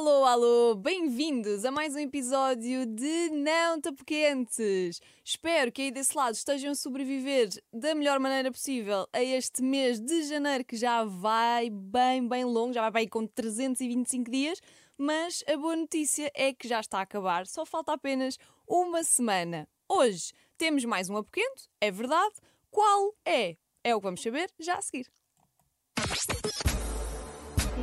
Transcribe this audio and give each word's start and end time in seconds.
Alô, 0.00 0.24
alô, 0.24 0.74
bem-vindos 0.76 1.62
a 1.62 1.70
mais 1.70 1.94
um 1.94 1.98
episódio 1.98 2.86
de 2.86 3.28
Não 3.34 3.78
Tapo 3.78 4.02
Quentes. 4.02 4.98
Espero 5.22 5.70
que 5.70 5.82
aí 5.82 5.90
desse 5.90 6.16
lado 6.16 6.32
estejam 6.32 6.72
a 6.72 6.74
sobreviver 6.74 7.50
da 7.70 7.94
melhor 7.94 8.18
maneira 8.18 8.50
possível 8.50 9.06
a 9.12 9.22
este 9.22 9.62
mês 9.62 10.00
de 10.00 10.22
janeiro 10.22 10.64
que 10.64 10.74
já 10.74 11.04
vai 11.04 11.68
bem, 11.68 12.26
bem 12.26 12.46
longo, 12.46 12.72
já 12.72 12.80
vai 12.80 13.02
bem 13.02 13.08
com 13.08 13.26
325 13.26 14.30
dias, 14.30 14.58
mas 14.96 15.44
a 15.46 15.54
boa 15.58 15.76
notícia 15.76 16.32
é 16.34 16.54
que 16.54 16.66
já 16.66 16.80
está 16.80 17.00
a 17.00 17.02
acabar, 17.02 17.46
só 17.46 17.66
falta 17.66 17.92
apenas 17.92 18.38
uma 18.66 19.04
semana. 19.04 19.68
Hoje 19.86 20.32
temos 20.56 20.82
mais 20.86 21.10
um 21.10 21.18
apoquento, 21.18 21.68
é 21.78 21.90
verdade. 21.90 22.36
Qual 22.70 23.14
é? 23.22 23.54
É 23.84 23.94
o 23.94 24.00
que 24.00 24.04
vamos 24.04 24.22
saber 24.22 24.50
já 24.58 24.76
a 24.76 24.80
seguir. 24.80 25.06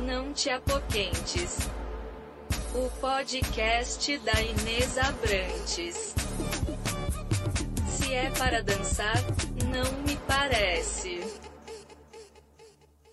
Não 0.04 0.32
te 0.32 0.50
apoquentes. 0.50 1.58
O 2.74 2.90
podcast 3.00 4.18
da 4.18 4.42
Inês 4.42 4.98
Abrantes. 4.98 6.14
Se 7.88 8.12
é 8.12 8.30
para 8.30 8.62
dançar, 8.62 9.16
não 9.72 10.02
me 10.02 10.16
parece. 10.26 11.20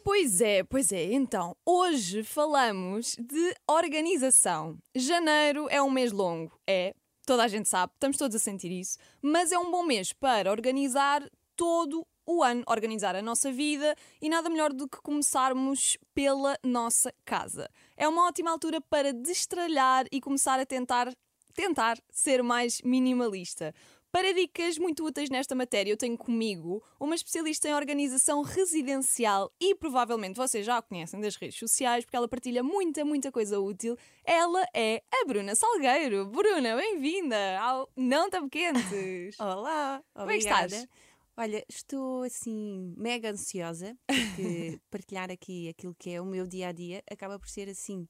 Pois 0.03 0.41
é, 0.41 0.63
pois 0.63 0.91
é. 0.91 1.05
Então, 1.13 1.55
hoje 1.65 2.21
falamos 2.21 3.15
de 3.17 3.55
organização. 3.67 4.77
Janeiro 4.93 5.67
é 5.69 5.81
um 5.81 5.89
mês 5.89 6.11
longo, 6.11 6.51
é, 6.67 6.93
toda 7.25 7.43
a 7.43 7.47
gente 7.47 7.69
sabe, 7.69 7.93
estamos 7.93 8.17
todos 8.17 8.35
a 8.35 8.39
sentir 8.39 8.71
isso, 8.71 8.97
mas 9.21 9.51
é 9.51 9.57
um 9.57 9.71
bom 9.71 9.83
mês 9.83 10.11
para 10.11 10.51
organizar 10.51 11.23
todo 11.55 12.05
o 12.25 12.43
ano, 12.43 12.63
organizar 12.67 13.15
a 13.15 13.21
nossa 13.21 13.51
vida 13.51 13.95
e 14.21 14.29
nada 14.29 14.49
melhor 14.49 14.73
do 14.73 14.87
que 14.87 15.01
começarmos 15.01 15.97
pela 16.13 16.57
nossa 16.63 17.13
casa. 17.23 17.69
É 17.97 18.07
uma 18.07 18.27
ótima 18.27 18.51
altura 18.51 18.81
para 18.81 19.13
destralhar 19.13 20.05
e 20.11 20.19
começar 20.19 20.59
a 20.59 20.65
tentar 20.65 21.11
tentar 21.53 21.97
ser 22.11 22.43
mais 22.43 22.81
minimalista. 22.81 23.73
Para 24.11 24.33
dicas 24.33 24.77
muito 24.77 25.05
úteis 25.05 25.29
nesta 25.29 25.53
matéria, 25.53 25.91
eu 25.91 25.97
tenho 25.97 26.17
comigo 26.17 26.81
uma 26.97 27.15
especialista 27.15 27.67
em 27.67 27.73
organização 27.75 28.41
residencial 28.41 29.51
e 29.59 29.75
provavelmente 29.75 30.37
vocês 30.37 30.65
já 30.65 30.77
a 30.77 30.81
conhecem 30.81 31.19
das 31.19 31.35
redes 31.35 31.57
sociais 31.59 32.05
porque 32.05 32.15
ela 32.15 32.27
partilha 32.27 32.63
muita, 32.63 33.03
muita 33.03 33.29
coisa 33.31 33.59
útil. 33.59 33.97
Ela 34.23 34.65
é 34.73 35.01
a 35.13 35.25
Bruna 35.25 35.53
Salgueiro. 35.53 36.25
Bruna, 36.27 36.77
bem-vinda 36.77 37.59
ao 37.59 37.89
Não 37.95 38.29
Tão 38.29 38.47
Quentes. 38.47 39.35
Olá, 39.39 40.01
Como 40.13 40.31
é 40.31 40.37
que 40.37 40.45
obrigada. 40.45 40.65
estás? 40.67 40.87
Olha, 41.37 41.65
estou 41.67 42.23
assim 42.23 42.93
mega 42.97 43.29
ansiosa 43.31 43.97
porque 44.07 44.79
partilhar 44.89 45.29
aqui 45.31 45.67
aquilo 45.69 45.93
que 45.97 46.11
é 46.11 46.21
o 46.21 46.25
meu 46.25 46.47
dia 46.47 46.69
a 46.69 46.71
dia 46.71 47.03
acaba 47.11 47.37
por 47.37 47.49
ser 47.49 47.69
assim 47.69 48.07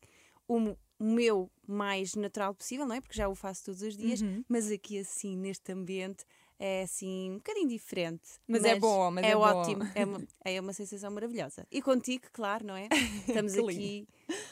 o, 0.48 0.76
meu 1.00 1.52
mais 1.68 2.16
natural 2.16 2.54
possível, 2.54 2.86
não 2.86 2.96
é? 2.96 3.02
Porque 3.02 3.18
já 3.18 3.28
o 3.28 3.36
faço 3.36 3.66
todos 3.66 3.82
os 3.82 3.98
dias, 3.98 4.22
Uhum. 4.22 4.46
mas 4.48 4.72
aqui 4.72 5.00
assim 5.00 5.36
neste 5.36 5.72
ambiente 5.72 6.24
é 6.58 6.84
assim 6.84 7.32
um 7.32 7.36
bocadinho 7.36 7.68
diferente. 7.68 8.40
Mas 8.48 8.64
é 8.64 8.80
bom, 8.80 9.12
mas 9.12 9.26
é 9.26 9.34
bom. 9.34 9.42
ótimo, 9.42 9.84
é 9.94 10.06
uma, 10.06 10.28
é 10.46 10.62
uma 10.62 10.72
sensação 10.72 11.12
maravilhosa. 11.12 11.68
E 11.70 11.82
contigo, 11.82 12.26
claro, 12.32 12.66
não 12.66 12.76
é? 12.78 12.88
Estamos 13.28 13.58
aqui. 13.58 14.08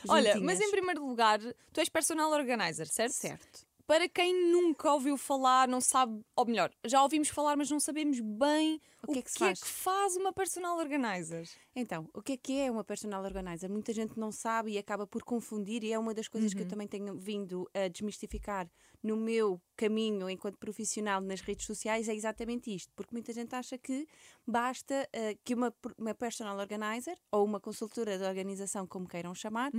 Olha, 0.10 0.34
juntinhas. 0.34 0.58
mas 0.58 0.60
em 0.60 0.72
primeiro 0.72 1.06
lugar, 1.06 1.40
tu 1.72 1.80
és 1.80 1.88
personal 1.88 2.30
organizer, 2.32 2.88
certo? 2.88 3.14
certo. 3.14 3.66
Para 3.86 4.08
quem 4.08 4.50
nunca 4.50 4.92
ouviu 4.94 5.18
falar, 5.18 5.68
não 5.68 5.82
sabe, 5.82 6.22
ou 6.36 6.46
melhor, 6.46 6.72
já 6.86 7.04
ouvimos 7.04 7.28
falar, 7.28 7.58
mas 7.58 7.70
não 7.70 7.80
sabemos 7.82 8.20
bem 8.20 8.80
O 9.06 9.12
que 9.12 9.20
é 9.20 9.22
que 9.22 9.32
se 9.32 9.40
faz? 9.40 9.60
faz 9.62 10.16
uma 10.16 10.32
personal 10.32 10.78
organizer. 10.78 11.48
Então, 11.76 12.10
o 12.14 12.22
que 12.22 12.34
é 12.34 12.38
que 12.38 12.60
é 12.60 12.72
uma 12.72 12.84
personal 12.84 13.22
organizer? 13.24 13.70
Muita 13.70 13.92
gente 13.92 14.18
não 14.18 14.32
sabe 14.32 14.72
e 14.72 14.78
acaba 14.78 15.06
por 15.06 15.22
confundir, 15.24 15.84
e 15.84 15.92
é 15.92 16.00
uma 16.00 16.14
das 16.14 16.30
coisas 16.30 16.54
que 16.54 16.62
eu 16.62 16.68
também 16.68 16.88
tenho 16.88 17.18
vindo 17.18 17.70
a 17.74 17.90
desmistificar 17.90 18.70
no 19.02 19.18
meu 19.18 19.62
caminho 19.76 20.30
enquanto 20.30 20.58
profissional 20.58 21.20
nas 21.20 21.42
redes 21.42 21.66
sociais, 21.66 22.08
é 22.08 22.16
exatamente 22.16 22.74
isto, 22.74 22.90
porque 22.96 23.14
muita 23.14 23.34
gente 23.34 23.54
acha 23.54 23.78
que 23.78 24.08
basta 24.48 25.10
eh, 25.12 25.36
que 25.44 25.54
uma, 25.54 25.74
uma 25.98 26.16
personal 26.16 26.58
organizer 26.58 27.18
ou 27.30 27.44
uma 27.44 27.60
consultora 27.60 28.18
de 28.18 28.24
organização, 28.24 28.88
como 28.88 29.06
queiram 29.06 29.36
chamar, 29.36 29.72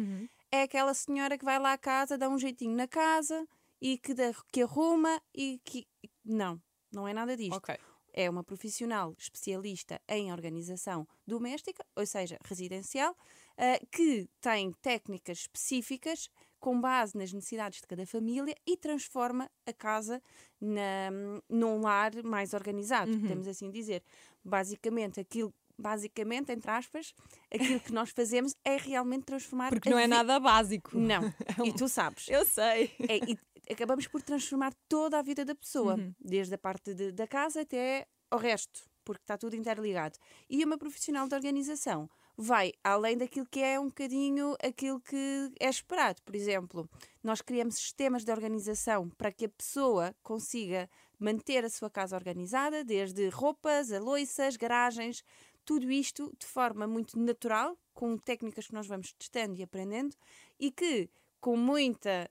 é 0.53 0.63
aquela 0.63 0.93
senhora 0.93 1.39
que 1.39 1.45
vai 1.45 1.59
lá 1.59 1.73
à 1.73 1.79
casa, 1.79 2.19
dá 2.19 2.29
um 2.29 2.39
jeitinho 2.39 2.77
na 2.77 2.87
casa 2.87 3.49
e 3.85 3.99
que, 3.99 4.15
dá- 4.15 4.33
que 4.53 4.63
arruma 4.63 5.15
e 5.35 5.61
que. 5.65 5.87
Não, 6.25 6.53
não 6.91 7.07
é 7.07 7.13
nada 7.13 7.37
disto 7.37 7.57
Ok. 7.59 7.77
é 8.15 8.31
uma 8.31 8.43
profissional 8.43 9.15
especialista 9.19 10.01
em 10.09 10.33
organização 10.33 11.07
doméstica, 11.27 11.85
ou 11.95 12.07
seja, 12.07 12.39
residencial, 12.45 13.15
eh, 13.59 13.81
que 13.93 14.27
tem 14.41 14.73
técnicas 14.81 15.39
específicas 15.41 16.31
com 16.59 16.81
base 16.81 17.15
nas 17.19 17.31
necessidades 17.33 17.81
de 17.83 17.87
cada 17.87 18.07
família 18.07 18.55
e 18.67 18.75
transforma 18.77 19.51
a 19.67 19.73
casa 19.73 20.23
na, 20.59 21.11
num 21.49 21.81
lar 21.83 22.13
mais 22.25 22.55
organizado, 22.55 23.11
Uhum. 23.13 23.21
podemos 23.21 23.47
assim 23.49 23.71
dizer. 23.71 24.03
Basicamente, 24.43 25.21
aquilo. 25.21 25.53
Basicamente, 25.79 26.53
entre 26.53 26.71
aspas, 26.71 27.15
aquilo 27.53 27.81
que 27.81 27.93
nós 27.93 28.11
fazemos 28.11 28.55
é 28.65 28.77
realmente 28.77 29.25
transformar. 29.25 29.71
Porque 29.71 29.91
não 29.91 29.99
é 29.99 30.07
nada 30.07 30.39
básico. 30.39 30.97
Não, 30.97 31.23
e 31.67 31.73
tu 31.73 31.89
sabes. 31.89 32.29
Eu 32.29 32.45
sei. 32.45 32.93
É, 33.09 33.17
e 33.19 33.39
acabamos 33.73 34.07
por 34.07 34.23
transformar 34.23 34.73
toda 34.89 35.19
a 35.19 35.23
vida 35.23 35.45
da 35.45 35.55
pessoa, 35.55 35.95
Uhum. 35.97 36.15
desde 36.21 36.55
a 36.55 36.59
parte 36.59 36.95
de- 36.95 37.13
da 37.13 37.27
casa 37.27 37.63
até 37.63 38.07
ao 38.31 38.39
resto, 38.39 38.81
porque 39.05 39.23
está 39.23 39.37
tudo 39.37 39.57
interligado. 39.57 40.19
E 40.49 40.65
uma 40.65 40.79
profissional 40.79 41.27
de 41.29 41.35
organização 41.35 42.09
vai 42.37 42.73
além 42.83 43.17
daquilo 43.17 43.47
que 43.47 43.61
é 43.61 43.79
um 43.79 43.87
bocadinho 43.87 44.57
aquilo 44.63 45.01
que 45.01 45.53
é 45.61 45.69
esperado. 45.69 46.21
Por 46.23 46.35
exemplo, 46.35 46.89
nós 47.23 47.41
criamos 47.41 47.77
sistemas 47.77 48.25
de 48.25 48.33
organização 48.33 49.09
para 49.11 49.31
que 49.33 49.45
a 49.45 49.49
pessoa 49.49 50.15
consiga 50.23 50.89
manter 51.19 51.65
a 51.65 51.71
sua 51.71 51.89
casa 51.89 52.17
organizada, 52.17 52.83
desde 52.85 53.29
roupas, 53.29 53.93
a 53.93 54.01
loiças, 54.01 54.57
garagens, 54.57 55.23
tudo 55.65 55.91
isto 55.91 56.33
de 56.39 56.47
forma 56.47 56.87
muito 56.87 57.19
natural, 57.19 57.79
com 57.93 58.17
técnicas 58.17 58.67
que 58.67 58.75
nós 58.75 58.87
vamos 58.87 59.13
testando 59.13 59.57
e 59.57 59.63
aprendendo, 59.63 60.17
e 60.59 60.71
que 60.71 61.09
com 61.41 61.57
muita 61.57 62.31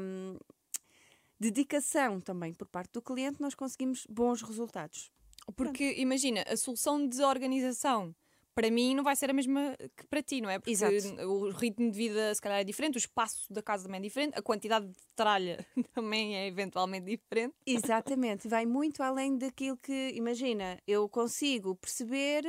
hum, 0.00 0.38
dedicação 1.38 2.20
também 2.20 2.54
por 2.54 2.66
parte 2.66 2.92
do 2.92 3.02
cliente, 3.02 3.40
nós 3.40 3.54
conseguimos 3.54 4.06
bons 4.08 4.42
resultados. 4.42 5.10
Porque 5.56 5.94
imagina, 5.98 6.42
a 6.48 6.56
solução 6.56 7.06
de 7.06 7.22
organização 7.22 8.14
para 8.54 8.70
mim 8.70 8.94
não 8.94 9.02
vai 9.02 9.16
ser 9.16 9.30
a 9.30 9.32
mesma 9.32 9.76
que 9.96 10.06
para 10.06 10.22
ti, 10.22 10.40
não 10.40 10.48
é? 10.48 10.58
Porque 10.58 10.70
Exato. 10.70 10.94
o 11.26 11.50
ritmo 11.50 11.90
de 11.90 11.96
vida 11.96 12.34
se 12.34 12.40
calhar 12.40 12.60
é 12.60 12.64
diferente, 12.64 12.96
o 12.96 12.98
espaço 12.98 13.52
da 13.52 13.62
casa 13.62 13.84
também 13.84 13.98
é 13.98 14.02
diferente, 14.02 14.38
a 14.38 14.42
quantidade 14.42 14.86
de 14.86 14.94
tralha 15.16 15.66
também 15.94 16.36
é 16.36 16.46
eventualmente 16.46 17.06
diferente. 17.06 17.54
Exatamente, 17.66 18.48
vai 18.48 18.64
muito 18.64 19.02
além 19.02 19.36
daquilo 19.36 19.76
que, 19.76 20.12
imagina, 20.14 20.78
eu 20.86 21.08
consigo 21.08 21.74
perceber, 21.74 22.44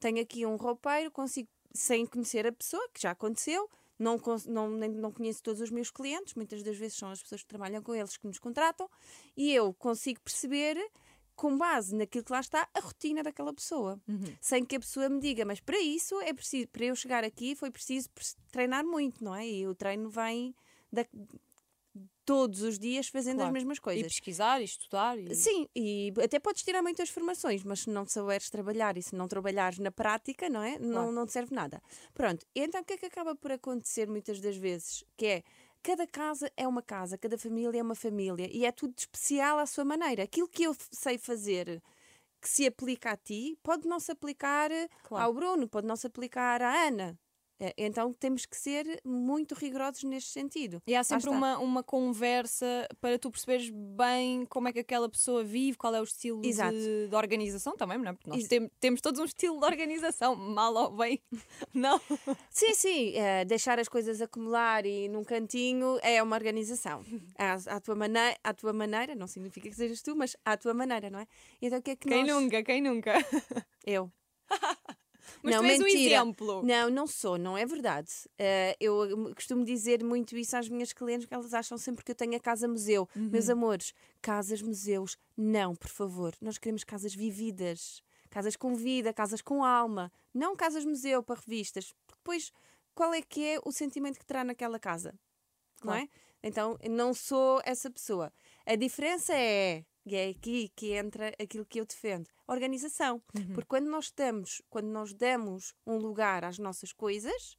tenho 0.00 0.20
aqui 0.20 0.46
um 0.46 0.56
roupeiro, 0.56 1.10
consigo, 1.10 1.48
sem 1.72 2.06
conhecer 2.06 2.46
a 2.46 2.52
pessoa, 2.52 2.88
que 2.92 3.02
já 3.02 3.10
aconteceu, 3.10 3.68
não, 3.98 4.20
não, 4.46 4.68
não 4.70 5.12
conheço 5.12 5.42
todos 5.42 5.60
os 5.60 5.70
meus 5.70 5.90
clientes, 5.90 6.34
muitas 6.34 6.62
das 6.62 6.76
vezes 6.76 6.96
são 6.96 7.10
as 7.10 7.22
pessoas 7.22 7.42
que 7.42 7.48
trabalham 7.48 7.82
com 7.82 7.94
eles 7.94 8.16
que 8.16 8.26
nos 8.26 8.38
contratam, 8.38 8.88
e 9.36 9.54
eu 9.54 9.72
consigo 9.74 10.20
perceber, 10.20 10.76
com 11.34 11.56
base 11.56 11.94
naquilo 11.94 12.24
que 12.24 12.32
lá 12.32 12.40
está, 12.40 12.68
a 12.74 12.80
rotina 12.80 13.22
daquela 13.22 13.52
pessoa. 13.52 14.00
Sem 14.40 14.64
que 14.64 14.76
a 14.76 14.80
pessoa 14.80 15.08
me 15.08 15.18
diga, 15.20 15.44
mas 15.44 15.60
para 15.60 15.78
isso 15.80 16.20
é 16.20 16.32
preciso, 16.32 16.68
para 16.68 16.84
eu 16.84 16.94
chegar 16.94 17.24
aqui 17.24 17.54
foi 17.56 17.70
preciso 17.70 18.08
treinar 18.50 18.84
muito, 18.84 19.22
não 19.24 19.34
é? 19.34 19.46
E 19.48 19.66
o 19.66 19.74
treino 19.74 20.08
vem 20.08 20.54
da- 20.92 21.06
todos 22.24 22.62
os 22.62 22.78
dias 22.78 23.08
fazendo 23.08 23.36
Claro. 23.38 23.48
as 23.48 23.52
mesmas 23.52 23.78
E 23.78 23.80
coisas. 23.80 24.02
pesquisar 24.04 24.60
e 24.60 24.64
estudar. 24.64 25.18
E... 25.18 25.34
Sim, 25.34 25.68
e 25.74 26.12
até 26.22 26.38
podes 26.38 26.62
tirar 26.62 26.80
muitas 26.80 27.10
formações, 27.10 27.64
mas 27.64 27.80
se 27.80 27.90
não 27.90 28.06
souberes 28.06 28.48
trabalhar 28.48 28.96
e 28.96 29.02
se 29.02 29.14
não 29.16 29.26
trabalhares 29.26 29.78
na 29.80 29.90
prática, 29.90 30.48
não 30.48 30.62
é? 30.62 30.78
Não, 30.78 30.92
Claro. 30.92 31.12
não 31.12 31.26
te 31.26 31.32
serve 31.32 31.52
nada. 31.54 31.82
Pronto, 32.14 32.46
e 32.54 32.60
então 32.60 32.80
o 32.80 32.84
que 32.84 32.92
é 32.92 32.96
que 32.96 33.06
acaba 33.06 33.34
por 33.34 33.50
acontecer 33.50 34.08
muitas 34.08 34.40
das 34.40 34.56
vezes? 34.56 35.02
Que 35.16 35.26
é, 35.26 35.42
cada 35.82 36.06
casa 36.06 36.50
é 36.56 36.66
uma 36.66 36.82
casa, 36.82 37.18
cada 37.18 37.38
família 37.38 37.80
é 37.80 37.82
uma 37.82 37.94
família 37.94 38.48
e 38.52 38.64
é 38.64 38.72
tudo 38.72 38.94
especial 38.96 39.58
à 39.58 39.66
sua 39.66 39.84
maneira. 39.84 40.22
Aquilo 40.24 40.48
que 40.48 40.62
eu 40.64 40.74
sei 40.92 41.18
fazer 41.18 41.82
que 42.40 42.48
se 42.48 42.66
aplica 42.66 43.12
a 43.12 43.16
ti, 43.16 43.58
pode 43.62 43.88
não 43.88 44.00
se 44.00 44.12
aplicar 44.12 44.70
Claro. 45.02 45.24
ao 45.26 45.34
Bruno, 45.34 45.68
pode 45.68 45.86
não 45.86 45.96
se 45.96 46.06
aplicar 46.06 46.62
à 46.62 46.86
Ana. 46.88 47.18
Eh, 47.62 47.72
Então 47.76 48.12
temos 48.12 48.44
que 48.44 48.56
ser 48.56 49.00
muito 49.04 49.54
rigorosos 49.54 50.02
neste 50.04 50.30
sentido. 50.30 50.82
E 50.86 50.94
há 50.96 51.04
sempre 51.04 51.30
uma, 51.30 51.58
uma 51.58 51.82
conversa 51.82 52.88
para 53.00 53.18
tu 53.18 53.30
perceberes 53.30 53.70
bem 53.70 54.44
como 54.46 54.68
é 54.68 54.72
que 54.72 54.80
aquela 54.80 55.08
pessoa 55.08 55.44
vive, 55.44 55.78
qual 55.78 55.94
é 55.94 56.00
o 56.00 56.04
estilo 56.04 56.40
de, 56.42 57.08
de 57.08 57.14
organização 57.14 57.76
também, 57.76 57.98
não 57.98 58.10
é? 58.10 58.12
Porque 58.12 58.28
nós 58.30 58.48
tem- 58.48 58.68
temos 58.80 59.00
todos 59.00 59.20
um 59.20 59.24
estilo 59.24 59.58
de 59.60 59.64
organização, 59.66 60.34
mal 60.34 60.74
ou 60.74 60.96
bem. 60.96 61.20
Não. 61.72 62.00
Sim, 62.50 62.74
sim, 62.74 63.12
eh, 63.16 63.44
deixar 63.44 63.78
as 63.78 63.88
coisas 63.88 64.20
acumular 64.20 64.84
e 64.84 65.08
num 65.08 65.22
cantinho 65.24 65.98
é 66.02 66.22
uma 66.22 66.36
organização. 66.36 67.04
À, 67.38 67.54
à 67.76 67.80
tua 67.80 67.94
maneira, 67.94 68.36
à 68.42 68.52
tua 68.52 68.72
maneira, 68.72 69.14
não 69.14 69.26
significa 69.26 69.68
que 69.68 69.76
sejas 69.76 70.02
tu, 70.02 70.16
mas 70.16 70.36
à 70.44 70.56
tua 70.56 70.74
maneira, 70.74 71.10
não 71.10 71.20
é? 71.20 71.26
Então 71.60 71.78
o 71.78 71.82
que 71.82 71.92
é 71.92 71.96
que 71.96 72.08
Quem 72.08 72.24
nós... 72.24 72.34
nunca, 72.42 72.62
quem 72.62 72.80
nunca? 72.82 73.12
Eu. 73.86 74.10
Mas 75.42 75.54
Não, 75.54 75.62
tu 75.62 75.66
és 75.68 75.78
mentira. 75.78 76.14
exemplo. 76.16 76.62
Não, 76.62 76.90
não 76.90 77.06
sou, 77.06 77.38
não 77.38 77.56
é 77.56 77.64
verdade. 77.66 78.10
Eh, 78.38 78.76
eu 78.80 79.32
costumo 79.34 79.64
dizer 79.64 80.02
muito 80.04 80.36
isso 80.36 80.56
às 80.56 80.68
minhas 80.68 80.92
clientes, 80.92 81.26
que 81.26 81.34
elas 81.34 81.52
acham 81.54 81.78
sempre 81.78 82.04
que 82.04 82.10
eu 82.12 82.14
tenho 82.16 82.34
a 82.36 82.40
casa 82.40 82.66
museu. 82.68 83.08
Meus 83.14 83.48
amores, 83.48 83.92
casas 84.20 84.60
museus, 84.62 85.16
não, 85.36 85.74
por 85.74 85.88
favor. 85.90 86.34
Nós 86.40 86.58
queremos 86.58 86.84
casas 86.84 87.14
vividas, 87.14 88.02
casas 88.30 88.56
com 88.56 88.74
vida, 88.74 89.12
casas 89.12 89.40
com 89.42 89.64
alma, 89.64 90.10
não 90.34 90.56
casas 90.56 90.84
museu 90.84 91.22
para 91.22 91.40
revistas. 91.40 91.94
Porque 92.06 92.18
Depois, 92.22 92.52
qual 92.94 93.12
é 93.14 93.22
que 93.22 93.44
é 93.44 93.58
o 93.64 93.72
sentimento 93.72 94.18
que 94.18 94.24
terá 94.26 94.44
naquela 94.44 94.78
casa? 94.78 95.10
Não 95.82 95.92
Claro. 95.92 96.02
é? 96.04 96.08
Então, 96.44 96.76
não 96.90 97.14
sou 97.14 97.60
essa 97.64 97.88
pessoa. 97.90 98.32
A 98.66 98.74
diferença 98.74 99.32
é, 99.34 99.84
e 100.04 100.16
é 100.16 100.28
aqui 100.28 100.70
que 100.74 100.92
entra 100.92 101.28
aquilo 101.40 101.64
que 101.64 101.80
eu 101.80 101.86
defendo, 101.86 102.28
organização. 102.46 103.22
Porque 103.54 103.68
quando 103.68 103.88
nós 103.88 104.06
estamos, 104.06 104.62
quando 104.68 104.86
nós 104.86 105.12
damos 105.12 105.74
um 105.86 105.96
lugar 105.96 106.44
às 106.44 106.58
nossas 106.58 106.92
coisas, 106.92 107.56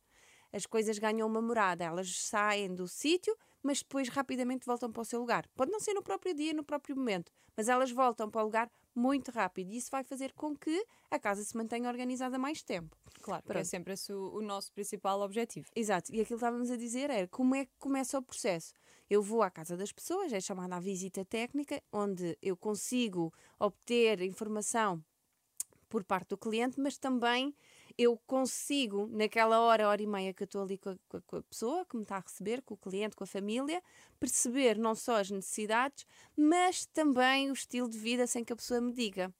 as 0.51 0.66
coisas 0.66 1.00
ganham 1.00 1.28
uma 1.28 1.42
morada, 1.42 1.84
elas 1.84 2.16
saem 2.16 2.74
do 2.75 2.88
sítio, 2.88 3.36
mas 3.62 3.80
depois 3.80 4.10
rapidamente 4.10 4.66
voltam 4.66 4.92
para 4.92 5.01
o 5.01 5.06
seu 5.06 5.19
lugar. 5.19 5.48
Pode 5.56 5.72
não 5.72 5.80
ser 5.80 5.94
no 5.94 6.04
próprio 6.04 6.34
dia, 6.34 6.54
no 6.54 6.63
próprio 6.63 6.95
momento, 6.95 7.31
mas 7.56 7.69
elas 7.69 7.92
voltam 7.92 8.30
para 8.30 8.42
o 8.42 8.46
lugar 8.46 8.69
muito 8.96 9.31
rápido 9.31 9.72
e 9.72 9.78
isso 9.78 9.89
vai 9.89 10.04
fazer 10.04 10.34
com 10.34 10.56
que 10.56 10.86
a 11.10 11.18
casa 11.18 11.44
se 11.44 11.57
mantenha 11.57 11.89
organizada 11.89 12.38
mais 12.38 12.62
tempo. 12.62 12.96
Claro, 13.22 13.42
porque 13.44 13.60
é 13.60 13.63
sempre 13.63 13.94
esse 13.94 14.13
o, 14.13 14.36
o 14.36 14.42
nosso 14.42 14.72
principal 14.74 15.22
objetivo. 15.22 15.68
Exato, 15.75 16.12
e 16.12 16.22
aquilo 16.22 16.28
que 16.28 16.34
estávamos 16.46 16.69
a 16.69 16.78
dizer 16.78 17.10
era 17.10 17.28
como 17.28 17.56
é 17.56 17.66
que 17.66 17.72
começa 17.80 18.18
o 18.18 18.22
processo. 18.22 18.74
Eu 19.10 19.22
vou 19.22 19.42
à 19.44 19.50
casa 19.50 19.78
das 19.78 19.92
pessoas, 19.92 20.34
é 20.34 20.40
chamada 20.40 20.76
a 20.76 20.80
visita 20.80 21.24
técnica, 21.26 21.82
onde 21.92 22.38
eu 22.42 22.56
consigo 22.58 23.34
obter 23.60 24.22
informação 24.22 25.04
por 25.90 26.04
parte 26.04 26.30
do 26.30 26.38
cliente, 26.38 26.80
mas 26.80 26.98
também 26.98 27.54
eu 27.96 28.18
consigo, 28.26 29.08
naquela 29.12 29.60
hora, 29.60 29.88
hora 29.88 30.02
e 30.02 30.08
meia 30.08 30.34
que 30.34 30.42
eu 30.42 30.46
estou 30.46 30.64
ali 30.64 30.76
com 30.80 30.90
a, 30.90 31.22
com 31.22 31.36
a- 31.38 31.44
pessoa 31.44 31.86
que 31.86 31.96
me 31.96 32.02
está 32.02 32.18
a 32.18 32.20
receber, 32.20 32.64
com 32.64 32.74
o 32.74 32.78
cliente, 32.78 33.16
com 33.16 33.24
a 33.24 33.28
família, 33.28 33.80
perceber 34.20 34.76
não 34.80 34.96
só 34.96 35.18
as 35.18 35.30
necessidades, 35.30 36.04
mas 36.36 36.88
também 36.88 37.52
o 37.52 37.54
estilo 37.54 37.88
de 37.88 38.00
vida 38.00 38.26
sem 38.26 38.44
que 38.44 38.52
a 38.52 38.56
pessoa 38.56 38.82
me 38.82 38.92
diga 38.92 39.32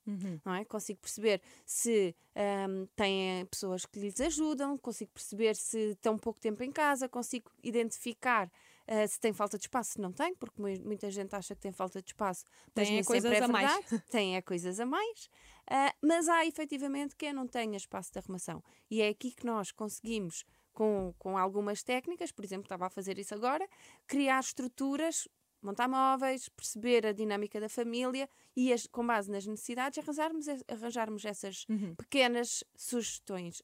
não 0.46 0.54
é? 0.54 0.66
Consigo 0.66 1.00
perceber 1.00 1.42
se 1.66 2.16
ahm, 2.36 2.86
têm 2.96 3.46
pessoas 3.48 3.86
que 3.86 4.00
lhes 4.00 4.20
ajudam, 4.22 4.78
consigo 4.78 5.12
perceber 5.12 5.56
se 5.56 5.92
estão 5.92 6.18
pouco 6.18 6.40
tempo 6.40 6.62
em 6.64 6.72
casa, 6.72 7.10
consigo 7.10 7.50
identificar 7.64 8.52
ah, 8.88 9.08
se 9.08 9.20
tem 9.20 9.34
falta 9.34 9.58
de 9.58 9.64
espaço, 9.66 9.94
se 9.94 10.02
não 10.02 10.12
tem, 10.12 10.34
porque 10.36 10.62
mui- 10.62 10.80
muita 10.80 11.10
gente 11.10 11.34
acha 11.36 11.56
que 11.56 11.62
tem 11.62 11.72
falta 11.72 12.02
de 12.02 12.10
espaço, 12.10 12.44
mas 12.76 12.88
Tem 12.88 13.00
é 13.00 13.04
coisas 13.04 13.32
é 13.32 13.44
a 13.44 13.48
mais. 13.48 13.72
Tem 14.10 14.36
é 14.36 14.42
coisas 14.42 14.80
a 14.80 14.86
mais, 14.86 15.30
Ah, 15.70 15.94
mas 16.02 16.28
há 16.28 16.46
efetivamente 16.46 17.16
quem 17.16 17.32
não 17.34 17.48
tenha 17.48 17.78
espaço 17.78 18.12
de 18.12 18.20
arrumação. 18.20 18.62
E 18.92 19.02
é 19.02 19.08
aqui 19.10 19.32
que 19.32 19.46
nós 19.46 19.72
conseguimos, 19.72 20.44
com, 20.74 21.14
com 21.18 21.38
algumas 21.38 21.84
técnicas, 21.84 22.32
por 22.32 22.44
exemplo, 22.44 22.66
estava 22.66 22.88
a 22.88 22.90
fazer 22.90 23.18
isso 23.18 23.34
agora, 23.34 23.66
criar 24.08 24.40
estruturas 24.42 25.28
montar 25.62 25.88
móveis, 25.88 26.50
perceber 26.50 27.06
a 27.06 27.14
dinâmica 27.14 27.58
da 27.58 27.70
família 27.70 28.28
e, 28.54 28.74
as- 28.74 28.86
com 28.86 29.08
base 29.08 29.32
nas 29.32 29.46
necessidades, 29.46 29.98
arranjarmos, 29.98 30.46
arranjarmos 30.68 31.24
essas 31.24 31.66
Uhum. 31.70 31.96
pequenas 31.96 32.66
sugestões 32.76 33.62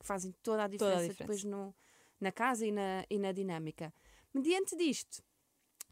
que 0.00 0.06
fazem 0.06 0.32
toda 0.42 0.64
a 0.64 0.68
diferença, 0.68 1.00
diferença. 1.08 1.18
depois 1.24 1.44
no, 1.44 1.74
na 2.18 2.32
casa 2.32 2.66
e 2.66 2.72
na, 2.72 3.04
e 3.10 3.18
na 3.18 3.30
dinâmica. 3.30 3.92
Mediante 4.34 4.76
disto, 4.76 5.22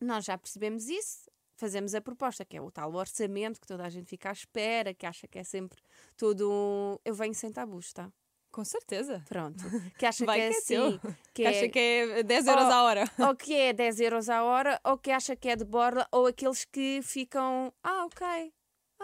nós 0.01 0.25
já 0.25 0.37
percebemos 0.37 0.89
isso, 0.89 1.31
fazemos 1.57 1.95
a 1.95 2.01
proposta, 2.01 2.45
que 2.45 2.57
é 2.57 2.61
o 2.61 2.71
tal 2.73 2.93
orçamento 2.95 3.61
que 3.61 3.67
toda 3.67 3.85
a 3.85 3.89
gente 3.89 4.09
fica 4.09 4.31
à 4.31 4.33
espera, 4.33 4.93
que 4.93 5.07
acha 5.07 5.29
que 5.29 5.39
é 5.39 5.45
sempre 5.45 5.81
todo 6.17 6.51
um. 6.51 6.99
Eu 7.05 7.15
venho 7.15 7.35
sem 7.35 7.53
tabus, 7.53 7.93
tá? 7.93 8.13
Com 8.51 8.65
certeza. 8.65 9.25
Pronto. 9.29 9.63
Que 9.97 10.05
acha 10.05 10.25
Vai 10.27 10.39
que 10.39 10.43
é 10.43 10.49
que 10.51 10.55
é 10.55 10.59
assim. 10.59 10.99
teu. 10.99 11.15
Que 11.33 11.47
acha 11.47 11.69
que 11.69 11.79
é 11.79 12.23
10 12.23 12.47
euros 12.49 12.65
Oh, 12.67 12.73
a 12.73 12.83
hora. 12.83 13.05
ou 13.29 13.37
que 13.37 13.55
é 13.55 13.73
10 13.73 14.01
euros 14.01 14.29
a 14.29 14.43
hora, 14.43 14.81
ou 14.85 14.99
que 14.99 15.11
acha 15.11 15.35
que 15.37 15.49
é 15.49 15.57
de 15.57 15.65
borla, 15.65 16.07
ou 16.11 16.27
aqueles 16.27 16.65
que 16.65 17.01
ficam, 17.03 17.73
ah, 17.83 18.05
ok, 18.07 18.53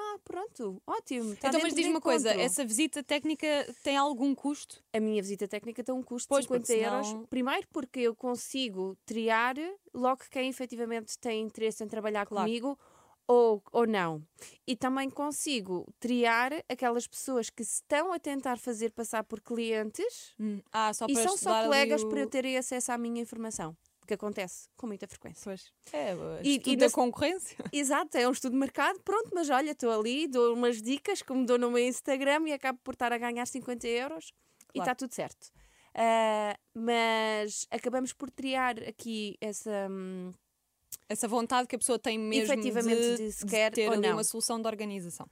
ah, 0.00 0.18
pronto, 0.24 0.80
ótimo. 0.86 1.34
tá 1.36 1.48
então, 1.48 1.60
mas 1.60 1.74
diz 1.74 1.86
uma 1.86 2.00
coisa: 2.00 2.28
encontro." 2.28 2.44
essa 2.46 2.64
visita 2.64 3.02
técnica 3.02 3.46
tem 3.82 3.96
algum 3.96 4.34
custo? 4.34 4.82
A 4.92 5.00
minha 5.00 5.20
visita 5.20 5.48
técnica 5.48 5.82
tem 5.82 5.94
um 5.94 6.02
custo 6.02 6.28
Pois, 6.28 6.44
de 6.44 6.48
50 6.48 6.66
porque 6.66 6.84
euros. 6.84 7.06
senão- 7.08 7.26
Primeiro 7.26 7.66
porque 7.72 8.00
eu 8.00 8.14
consigo 8.14 8.96
triar 9.04 9.54
logo 9.92 10.22
quem 10.30 10.48
efetivamente 10.48 11.18
tem 11.18 11.42
interesse 11.42 11.82
em 11.82 11.88
trabalhar 11.88 12.26
Claro. 12.26 12.46
comigo 12.46 12.78
ou, 13.26 13.62
ou 13.72 13.86
não. 13.86 14.22
E 14.66 14.74
também 14.74 15.10
consigo 15.10 15.86
triar 16.00 16.52
aquelas 16.68 17.06
pessoas 17.06 17.50
que 17.50 17.62
se 17.64 17.74
estão 17.82 18.12
a 18.12 18.18
tentar 18.18 18.58
fazer 18.58 18.90
passar 18.92 19.22
por 19.24 19.40
clientes 19.40 20.34
Ah, 20.72 20.92
só 20.94 21.06
e 21.08 21.14
são 21.14 21.36
só 21.36 21.62
colegas 21.64 22.02
o... 22.02 22.08
para 22.08 22.20
eu 22.20 22.26
terem 22.28 22.56
acesso 22.56 22.90
à 22.92 22.96
minha 22.96 23.20
informação. 23.20 23.76
Que 24.08 24.14
acontece 24.14 24.68
com 24.74 24.86
muita 24.86 25.06
frequência. 25.06 25.42
Pois. 25.44 25.70
É, 25.92 26.14
E- 26.42 26.60
e 26.64 26.76
da 26.76 26.90
concorrência. 26.90 27.56
Exato, 27.72 28.16
é 28.16 28.26
um 28.26 28.32
estudo 28.32 28.52
de 28.54 28.58
mercado, 28.58 28.98
pronto, 29.04 29.30
mas 29.34 29.50
olha, 29.50 29.72
estou 29.72 29.90
ali, 29.92 30.26
dou 30.26 30.54
umas 30.54 30.80
dicas, 30.80 31.20
como 31.20 31.44
dou 31.44 31.58
no 31.58 31.70
meu 31.70 31.86
Instagram 31.86 32.48
e 32.48 32.54
acabo 32.54 32.78
por 32.82 32.94
estar 32.94 33.12
a 33.12 33.18
ganhar 33.18 33.46
50 33.46 33.86
euros 33.86 34.32
e 34.70 34.78
Claro. 34.78 34.90
está 34.90 34.94
tudo 34.94 35.12
certo. 35.14 35.50
Ah, 35.94 36.56
mas 36.74 37.66
acabamos 37.70 38.14
por 38.14 38.30
triar 38.30 38.78
aqui 38.84 39.36
essa. 39.42 39.88
hum, 39.90 40.32
Essa 41.06 41.28
vontade 41.28 41.68
que 41.68 41.76
a 41.76 41.78
pessoa 41.78 41.98
tem 41.98 42.18
mesmo 42.18 42.54
de, 42.62 43.16
de 43.32 43.46
quer 43.46 43.72
ter 43.72 43.90
ou 43.90 43.96
não. 44.00 44.12
uma 44.14 44.24
solução 44.24 44.58
de 44.60 44.66
organização. 44.68 45.28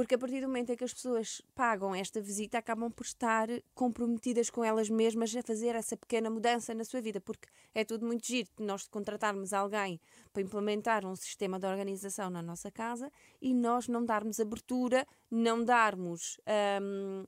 Porque 0.00 0.14
a 0.14 0.18
partir 0.18 0.40
do 0.40 0.46
momento 0.46 0.72
em 0.72 0.76
que 0.76 0.82
as 0.84 0.94
pessoas 0.94 1.42
pagam 1.54 1.94
esta 1.94 2.22
visita, 2.22 2.56
acabam 2.56 2.90
por 2.90 3.04
estar 3.04 3.48
comprometidas 3.74 4.48
com 4.48 4.64
elas 4.64 4.88
mesmas 4.88 5.36
a 5.36 5.42
fazer 5.42 5.74
essa 5.74 5.94
pequena 5.94 6.30
mudança 6.30 6.72
na 6.72 6.84
sua 6.86 7.02
vida. 7.02 7.20
Porque 7.20 7.46
é 7.74 7.84
tudo 7.84 8.06
muito 8.06 8.26
giro 8.26 8.48
nós 8.58 8.88
contratarmos 8.88 9.52
alguém 9.52 10.00
para 10.32 10.40
implementar 10.42 11.04
um 11.04 11.14
sistema 11.14 11.60
de 11.60 11.66
organização 11.66 12.30
na 12.30 12.40
nossa 12.40 12.70
casa 12.70 13.12
e 13.42 13.52
nós 13.52 13.88
não 13.88 14.02
darmos 14.02 14.40
abertura, 14.40 15.06
não 15.30 15.62
darmos. 15.62 16.38
hum, 16.82 17.26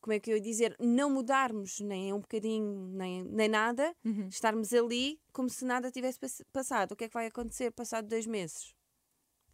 como 0.00 0.12
é 0.12 0.18
que 0.18 0.32
eu 0.32 0.34
ia 0.36 0.42
dizer? 0.42 0.74
Não 0.80 1.08
mudarmos 1.08 1.78
nem 1.78 2.12
um 2.12 2.18
bocadinho, 2.18 2.88
nem, 2.88 3.22
nem 3.22 3.48
nada, 3.48 3.94
Uhum. 4.04 4.26
estarmos 4.26 4.72
ali 4.72 5.20
como 5.32 5.48
se 5.48 5.64
nada 5.64 5.88
tivesse 5.92 6.18
pass- 6.18 6.42
passado. 6.52 6.92
O 6.92 6.96
que 6.96 7.04
é 7.04 7.08
que 7.08 7.14
vai 7.14 7.26
acontecer 7.26 7.70
passado 7.70 8.08
dois 8.08 8.26
meses? 8.26 8.74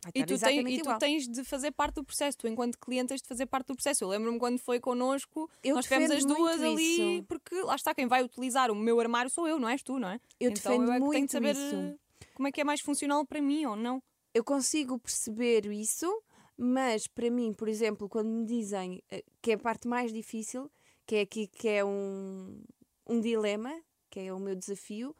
Vai 0.02 0.10
E 0.14 0.24
tu, 0.24 0.26
tens, 0.28 0.42
exatamente 0.42 0.80
e 0.80 0.82
tu 0.82 0.98
tens 0.98 1.28
de 1.28 1.44
fazer 1.44 1.70
parte 1.70 1.94
do 1.96 2.04
processo. 2.04 2.36
Tu, 2.38 2.48
enquanto 2.48 2.78
cliente, 2.78 3.08
tens 3.08 3.22
de 3.22 3.28
fazer 3.28 3.46
parte 3.46 3.68
do 3.68 3.74
processo. 3.74 4.02
Eu 4.04 4.08
lembro-me 4.08 4.38
quando 4.38 4.58
foi 4.58 4.80
connosco, 4.80 5.48
Eu 5.62 5.76
nós 5.76 5.84
tivemos 5.84 6.10
as 6.10 6.24
duas 6.24 6.56
muito 6.60 6.72
ali, 6.72 7.16
isso. 7.18 7.24
porque 7.28 7.54
lá 7.62 7.76
está, 7.76 7.94
quem 7.94 8.06
vai 8.08 8.22
utilizar 8.22 8.70
o 8.70 8.74
meu 8.74 8.98
armário 8.98 9.30
sou 9.30 9.46
eu, 9.46 9.58
não 9.60 9.68
és 9.68 9.82
tu, 9.82 9.98
não 9.98 10.08
é? 10.08 10.20
Eu 10.40 10.50
então 10.50 10.72
defendo 10.72 10.88
eu 10.88 10.92
é 10.92 10.94
que 10.94 11.00
tenho 11.00 11.04
muito 11.06 11.26
de 11.26 11.32
saber 11.32 11.54
isso. 11.54 11.76
eh, 11.76 11.96
como 12.34 12.48
é 12.48 12.52
que 12.52 12.60
é 12.60 12.64
mais 12.64 12.80
funcional 12.80 13.24
para 13.24 13.40
mim 13.40 13.64
ou 13.66 13.76
não. 13.76 14.02
eu 14.34 14.42
consigo 14.42 14.98
perceber 14.98 15.66
isso, 15.66 16.22
mas 16.56 17.06
para 17.06 17.30
mim, 17.30 17.52
por 17.52 17.68
exemplo, 17.68 18.08
quando 18.08 18.28
me 18.28 18.44
dizem 18.44 19.02
eh, 19.10 19.22
que 19.40 19.52
é 19.52 19.54
a 19.54 19.58
parte 19.58 19.86
mais 19.86 20.12
difícil, 20.12 20.70
que 21.06 21.16
é 21.16 21.20
aqui 21.20 21.46
que 21.46 21.68
é 21.68 21.84
um, 21.84 22.60
um 23.06 23.20
dilema, 23.20 23.72
que 24.10 24.18
é 24.20 24.32
o 24.32 24.38
meu 24.40 24.56
desafio, 24.56 25.14